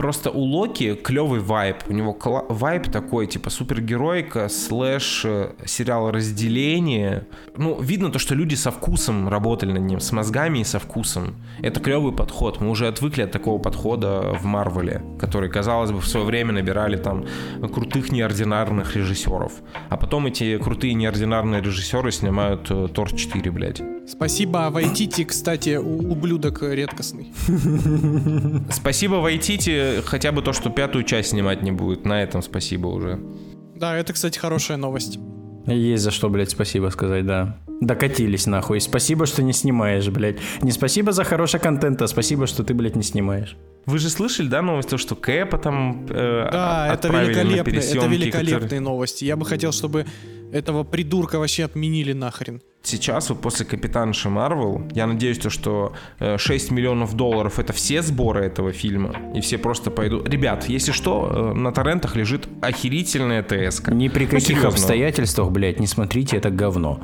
Просто 0.00 0.30
у 0.30 0.40
Локи 0.40 0.94
клевый 0.94 1.40
вайп. 1.40 1.76
У 1.86 1.92
него 1.92 2.16
кла- 2.18 2.46
вайп 2.48 2.90
такой, 2.90 3.26
типа 3.26 3.50
супергеройка, 3.50 4.48
слэш, 4.48 5.26
э, 5.26 5.50
сериал 5.66 6.10
разделение. 6.10 7.26
Ну, 7.58 7.78
видно 7.78 8.10
то, 8.10 8.18
что 8.18 8.34
люди 8.34 8.54
со 8.54 8.70
вкусом 8.70 9.28
работали 9.28 9.72
над 9.72 9.82
ним, 9.82 10.00
с 10.00 10.10
мозгами 10.12 10.60
и 10.60 10.64
со 10.64 10.78
вкусом. 10.78 11.34
Это 11.60 11.80
клевый 11.80 12.14
подход. 12.14 12.62
Мы 12.62 12.70
уже 12.70 12.88
отвыкли 12.88 13.24
от 13.24 13.30
такого 13.30 13.58
подхода 13.60 14.34
в 14.40 14.46
Марвеле, 14.46 15.02
который, 15.18 15.50
казалось 15.50 15.90
бы, 15.90 16.00
в 16.00 16.06
свое 16.06 16.24
время 16.24 16.52
набирали 16.54 16.96
там 16.96 17.26
крутых 17.70 18.10
неординарных 18.10 18.96
режиссеров. 18.96 19.52
А 19.90 19.98
потом 19.98 20.24
эти 20.24 20.56
крутые 20.56 20.94
неординарные 20.94 21.60
режиссеры 21.60 22.10
снимают 22.10 22.70
э, 22.70 22.88
Тор 22.88 23.12
4, 23.12 23.50
блядь. 23.50 23.82
Спасибо 24.08 24.70
Вайтити, 24.72 25.24
кстати, 25.24 25.76
ублюдок 25.76 26.62
редкостный. 26.62 27.34
Спасибо 28.72 29.16
Вайтити, 29.16 29.89
хотя 30.04 30.32
бы 30.32 30.42
то, 30.42 30.52
что 30.52 30.70
пятую 30.70 31.04
часть 31.04 31.30
снимать 31.30 31.62
не 31.62 31.72
будет. 31.72 32.04
На 32.04 32.22
этом 32.22 32.42
спасибо 32.42 32.88
уже. 32.88 33.18
Да, 33.76 33.96
это, 33.96 34.12
кстати, 34.12 34.38
хорошая 34.38 34.76
новость. 34.76 35.18
Есть 35.66 36.02
за 36.02 36.10
что, 36.10 36.28
блядь, 36.28 36.50
спасибо 36.50 36.88
сказать, 36.88 37.26
да. 37.26 37.58
Докатились 37.80 38.46
нахуй. 38.46 38.80
Спасибо, 38.80 39.26
что 39.26 39.42
не 39.42 39.52
снимаешь, 39.52 40.08
блядь. 40.08 40.38
Не 40.62 40.70
спасибо 40.70 41.12
за 41.12 41.24
хороший 41.24 41.60
контент, 41.60 42.02
а 42.02 42.08
спасибо, 42.08 42.46
что 42.46 42.64
ты, 42.64 42.74
блядь, 42.74 42.96
не 42.96 43.02
снимаешь. 43.02 43.56
Вы 43.86 43.98
же 43.98 44.10
слышали, 44.10 44.48
да, 44.48 44.60
новость, 44.62 44.90
то, 44.90 44.98
что 44.98 45.16
Кэпа 45.16 45.58
там 45.58 46.06
э, 46.10 46.48
Да, 46.52 46.92
это 46.92 47.08
великолепные, 47.08 47.80
это 47.80 48.06
великолепные 48.06 48.60
которые... 48.60 48.80
новости. 48.80 49.24
Я 49.24 49.36
бы 49.36 49.46
хотел, 49.46 49.72
чтобы 49.72 50.04
этого 50.52 50.84
придурка 50.84 51.38
вообще 51.38 51.64
отменили 51.64 52.12
нахрен. 52.12 52.60
Сейчас, 52.82 53.28
вот 53.28 53.40
после 53.40 53.66
Капитанши 53.66 54.30
Марвел, 54.30 54.82
я 54.92 55.06
надеюсь, 55.06 55.38
то, 55.38 55.50
что 55.50 55.92
6 56.18 56.70
э, 56.70 56.74
миллионов 56.74 57.14
долларов 57.14 57.58
это 57.58 57.72
все 57.72 58.02
сборы 58.02 58.44
этого 58.44 58.72
фильма, 58.72 59.14
и 59.34 59.40
все 59.40 59.58
просто 59.58 59.90
пойдут. 59.90 60.28
Ребят, 60.28 60.68
если 60.68 60.92
что, 60.92 61.52
э, 61.52 61.58
на 61.58 61.72
торрентах 61.72 62.16
лежит 62.16 62.48
охерительная 62.62 63.42
ТС. 63.42 63.82
Ни 63.88 64.08
при 64.08 64.24
ну, 64.24 64.30
каких 64.30 64.46
серьезно. 64.46 64.68
обстоятельствах, 64.68 65.50
блядь, 65.50 65.78
не 65.78 65.86
смотрите 65.86 66.38
это 66.38 66.50
говно 66.50 67.00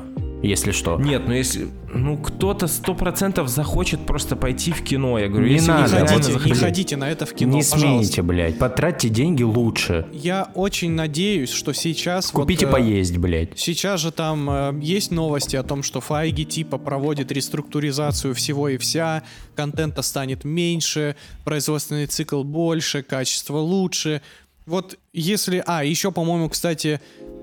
если 0.47 0.71
что. 0.71 0.97
Нет, 0.97 1.23
ну 1.27 1.33
если, 1.33 1.67
ну 1.93 2.17
кто-то 2.17 2.67
сто 2.67 2.93
процентов 2.93 3.47
захочет 3.49 4.05
просто 4.05 4.35
пойти 4.35 4.71
в 4.71 4.81
кино, 4.83 5.19
я 5.19 5.27
говорю, 5.27 5.47
не 5.47 5.53
если 5.55 5.67
надо, 5.67 6.01
не 6.01 6.07
ходите, 6.07 6.39
не 6.45 6.53
ходите 6.53 6.97
на 6.97 7.09
это 7.09 7.25
в 7.25 7.33
кино, 7.33 7.53
Не 7.55 7.63
смените, 7.63 8.21
блядь, 8.21 8.57
потратьте 8.57 9.09
деньги 9.09 9.43
лучше. 9.43 10.05
Я 10.11 10.49
очень 10.55 10.91
надеюсь, 10.91 11.51
что 11.51 11.73
сейчас... 11.73 12.31
Купите 12.31 12.65
вот, 12.65 12.71
э, 12.71 12.73
поесть, 12.73 13.17
блядь. 13.17 13.57
Сейчас 13.57 14.01
же 14.01 14.11
там 14.11 14.49
э, 14.49 14.79
есть 14.81 15.11
новости 15.11 15.55
о 15.55 15.63
том, 15.63 15.83
что 15.83 16.01
Файги 16.01 16.45
типа 16.45 16.77
проводит 16.77 17.31
реструктуризацию 17.31 18.33
всего 18.33 18.69
и 18.69 18.77
вся, 18.77 19.23
контента 19.55 20.01
станет 20.01 20.43
меньше, 20.43 21.15
производственный 21.43 22.07
цикл 22.07 22.43
больше, 22.43 23.03
качество 23.03 23.57
лучше. 23.57 24.21
Вот 24.65 24.97
если... 25.13 25.63
А, 25.65 25.83
еще, 25.83 26.11
по-моему, 26.11 26.49
кстати, 26.49 26.99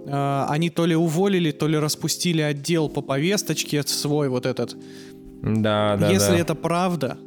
они 0.07 0.71
то 0.71 0.87
ли 0.87 0.95
уволили, 0.95 1.51
то 1.51 1.67
ли 1.67 1.79
распустили 1.79 2.43
отдел 2.43 2.89
по 2.89 3.01
повесточке 3.01 3.83
свой 3.83 4.29
вот 4.29 4.47
этот. 4.47 4.77
Да, 5.43 5.97
да, 5.97 6.11
Если 6.11 6.33
да. 6.33 6.39
это 6.39 6.55
правда, 6.55 7.19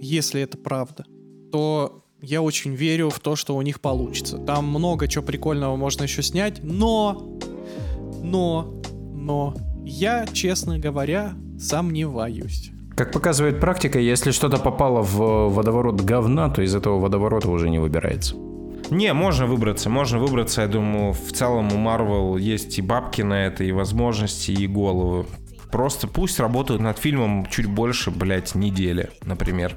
если 0.00 0.42
это 0.42 0.56
правда, 0.56 1.04
то 1.50 2.04
я 2.20 2.40
очень 2.40 2.74
верю 2.74 3.10
в 3.10 3.20
то, 3.20 3.36
что 3.36 3.56
у 3.56 3.62
них 3.62 3.80
получится. 3.80 4.38
Там 4.38 4.66
много 4.68 5.08
чего 5.08 5.24
прикольного 5.24 5.76
можно 5.76 6.04
еще 6.04 6.22
снять, 6.22 6.60
но, 6.62 7.38
но, 8.22 8.80
но, 9.12 9.54
я, 9.84 10.26
честно 10.32 10.78
говоря, 10.78 11.34
сомневаюсь. 11.58 12.70
Как 12.96 13.12
показывает 13.12 13.60
практика, 13.60 13.98
если 13.98 14.30
что-то 14.30 14.58
попало 14.58 15.02
в 15.02 15.52
водоворот 15.52 16.00
говна, 16.00 16.48
то 16.48 16.62
из 16.62 16.74
этого 16.74 17.00
водоворота 17.00 17.50
уже 17.50 17.68
не 17.68 17.78
выбирается. 17.80 18.36
Не, 18.94 19.12
можно 19.12 19.46
выбраться, 19.46 19.90
можно 19.90 20.20
выбраться. 20.20 20.62
Я 20.62 20.68
думаю, 20.68 21.12
в 21.14 21.32
целом 21.32 21.72
у 21.72 21.76
Marvel 21.76 22.40
есть 22.40 22.78
и 22.78 22.82
бабки 22.82 23.22
на 23.22 23.46
это, 23.46 23.64
и 23.64 23.72
возможности, 23.72 24.52
и 24.52 24.68
головы. 24.68 25.26
Просто 25.72 26.06
пусть 26.06 26.38
работают 26.38 26.80
над 26.80 27.00
фильмом 27.00 27.48
чуть 27.50 27.66
больше, 27.66 28.12
блядь, 28.12 28.54
недели, 28.54 29.10
например. 29.24 29.74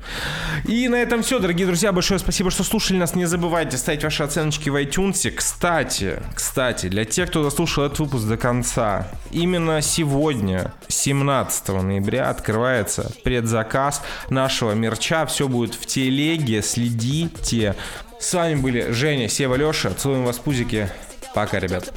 И 0.67 0.87
на 0.87 0.97
этом 0.97 1.23
все, 1.23 1.39
дорогие 1.39 1.65
друзья. 1.65 1.91
Большое 1.91 2.19
спасибо, 2.19 2.51
что 2.51 2.63
слушали 2.63 2.99
нас. 2.99 3.15
Не 3.15 3.25
забывайте 3.25 3.77
ставить 3.77 4.03
ваши 4.03 4.21
оценочки 4.21 4.69
в 4.69 4.75
iTunes. 4.75 5.31
Кстати, 5.31 6.21
кстати, 6.35 6.87
для 6.87 7.03
тех, 7.03 7.31
кто 7.31 7.41
дослушал 7.41 7.85
этот 7.85 7.97
выпуск 7.97 8.27
до 8.27 8.37
конца, 8.37 9.07
именно 9.31 9.81
сегодня, 9.81 10.71
17 10.87 11.69
ноября, 11.69 12.29
открывается 12.29 13.11
предзаказ 13.23 14.03
нашего 14.29 14.73
мерча. 14.73 15.25
Все 15.25 15.47
будет 15.47 15.73
в 15.73 15.87
телеге. 15.87 16.61
Следите. 16.61 17.75
С 18.19 18.33
вами 18.33 18.55
были 18.55 18.91
Женя, 18.91 19.29
Сева, 19.29 19.55
Леша. 19.55 19.93
Целуем 19.93 20.25
вас, 20.25 20.39
пузики. 20.39 20.89
Пока, 21.33 21.59
ребят. 21.59 21.93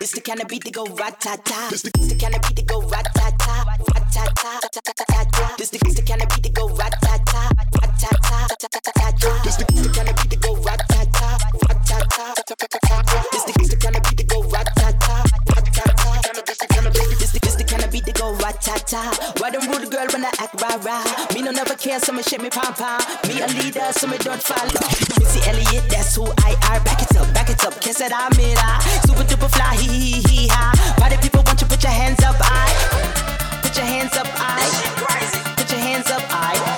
It's 0.00 0.12
the 0.14 0.20
kind 0.20 0.40
of 0.40 0.46
beat 0.46 0.62
that 0.62 0.72
go 0.72 0.84
rat-ta-ta. 0.86 1.68
It's 1.72 1.82
the, 1.82 1.90
kind 1.90 2.34
of 2.34 2.40
beat 2.42 2.54
that 2.54 2.66
go 2.66 2.80
rat-ta-ta. 2.82 3.64
Rat-ta-ta. 3.92 4.60
This 5.58 5.70
the, 5.70 5.78
kind 6.06 6.22
of 6.22 6.28
beat 6.28 6.44
that 6.44 6.54
go 6.54 6.68
rat-ta-ta. 6.68 7.50
Rat-ta-ta. 7.82 8.46
This 9.42 9.56
the, 9.56 9.64
kind 9.92 10.08
of 10.08 10.16
beat 10.16 10.30
that 10.30 10.40
go 10.40 10.54
rat-ta-ta. 10.54 11.38
Rat-ta-ta. 11.68 12.34
This 13.32 13.68
the 13.70 13.76
kind 13.76 13.96
of 13.96 14.02
beat 14.04 14.18
that 14.18 14.27
the, 17.40 17.46
this 17.46 17.56
the 17.56 17.64
kind 17.64 17.84
of 17.84 17.90
beat 17.90 18.04
that 18.06 18.18
go 18.18 18.34
rat-ta-ta. 18.34 19.34
Why 19.38 19.50
don't 19.50 19.66
rude 19.68 19.90
girl 19.90 20.06
when 20.12 20.24
I 20.24 20.32
act 20.38 20.60
rah-rah? 20.60 21.34
Me 21.34 21.42
no 21.42 21.50
never 21.50 21.74
care, 21.74 21.98
so 22.00 22.12
me 22.12 22.22
shake 22.22 22.42
me 22.42 22.50
pom-pom. 22.50 23.00
Me 23.28 23.40
a 23.40 23.48
leader, 23.58 23.92
so 23.92 24.06
me 24.06 24.18
don't 24.18 24.42
follow. 24.42 24.82
Missy 25.18 25.40
Elliott, 25.48 25.88
that's 25.90 26.16
who 26.16 26.26
I 26.38 26.54
are. 26.70 26.80
Back 26.84 27.02
it 27.02 27.16
up, 27.16 27.32
back 27.34 27.50
it 27.50 27.64
up. 27.64 27.80
Kiss 27.80 28.00
it, 28.00 28.12
I'm 28.14 28.32
it, 28.38 28.58
ah. 28.58 28.80
Super 29.06 29.24
duper 29.24 29.50
fly, 29.50 29.76
hee 29.76 30.20
hee 30.20 30.22
hee 30.28 30.48
ha. 30.48 30.72
Party 30.98 31.16
people 31.18 31.42
want 31.44 31.60
you 31.60 31.66
put 31.66 31.82
your 31.82 31.92
hands 31.92 32.22
up, 32.24 32.36
I. 32.40 32.66
Put 33.62 33.76
your 33.76 33.86
hands 33.86 34.16
up, 34.16 34.28
I. 34.34 34.62
Put 35.56 35.70
your 35.70 35.80
hands 35.80 36.10
up, 36.10 36.22
I. 36.30 36.77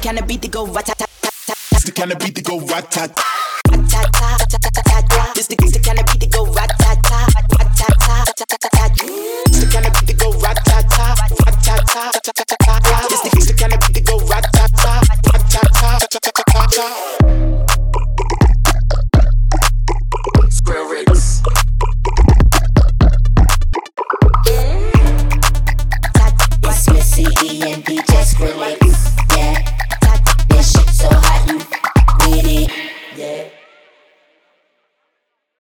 kind 0.00 0.18
of 0.18 0.26
beat 0.26 0.40
that 0.42 0.50
go 0.50 0.66
rat 0.66 0.86
tat 0.86 0.98
tat 0.98 1.08
tat. 1.20 1.32
It's 1.72 1.84
the 1.84 1.92
kind 1.92 2.10
of 2.12 2.18
beat 2.18 2.34
to 2.36 2.42
go 2.42 2.58
rat 2.60 2.90
tat. 2.90 3.10
It's 5.36 5.48
the 5.52 5.80
kind 5.84 5.98
of 5.98 6.06
beat 6.06 6.20
that 6.20 6.30
go 6.32 6.46
rat 6.52 6.70
tat 6.80 7.02
tat 7.02 7.28
tat. 8.00 8.26
It's 9.46 9.58
the 9.60 9.66
kind 9.70 9.86
of 9.86 9.92
beat 9.92 10.06
that 10.06 10.18
go 10.18 10.32
rat 10.40 10.56
tat 10.64 10.88
tat 10.88 11.00
rat 11.00 11.18
the 13.46 13.54
kind 13.58 13.74
of 13.74 13.80
beat 13.80 13.94
that 13.94 14.04
go 14.06 14.18
rat 14.26 14.44
tat 14.52 14.70
tat. 16.72 17.19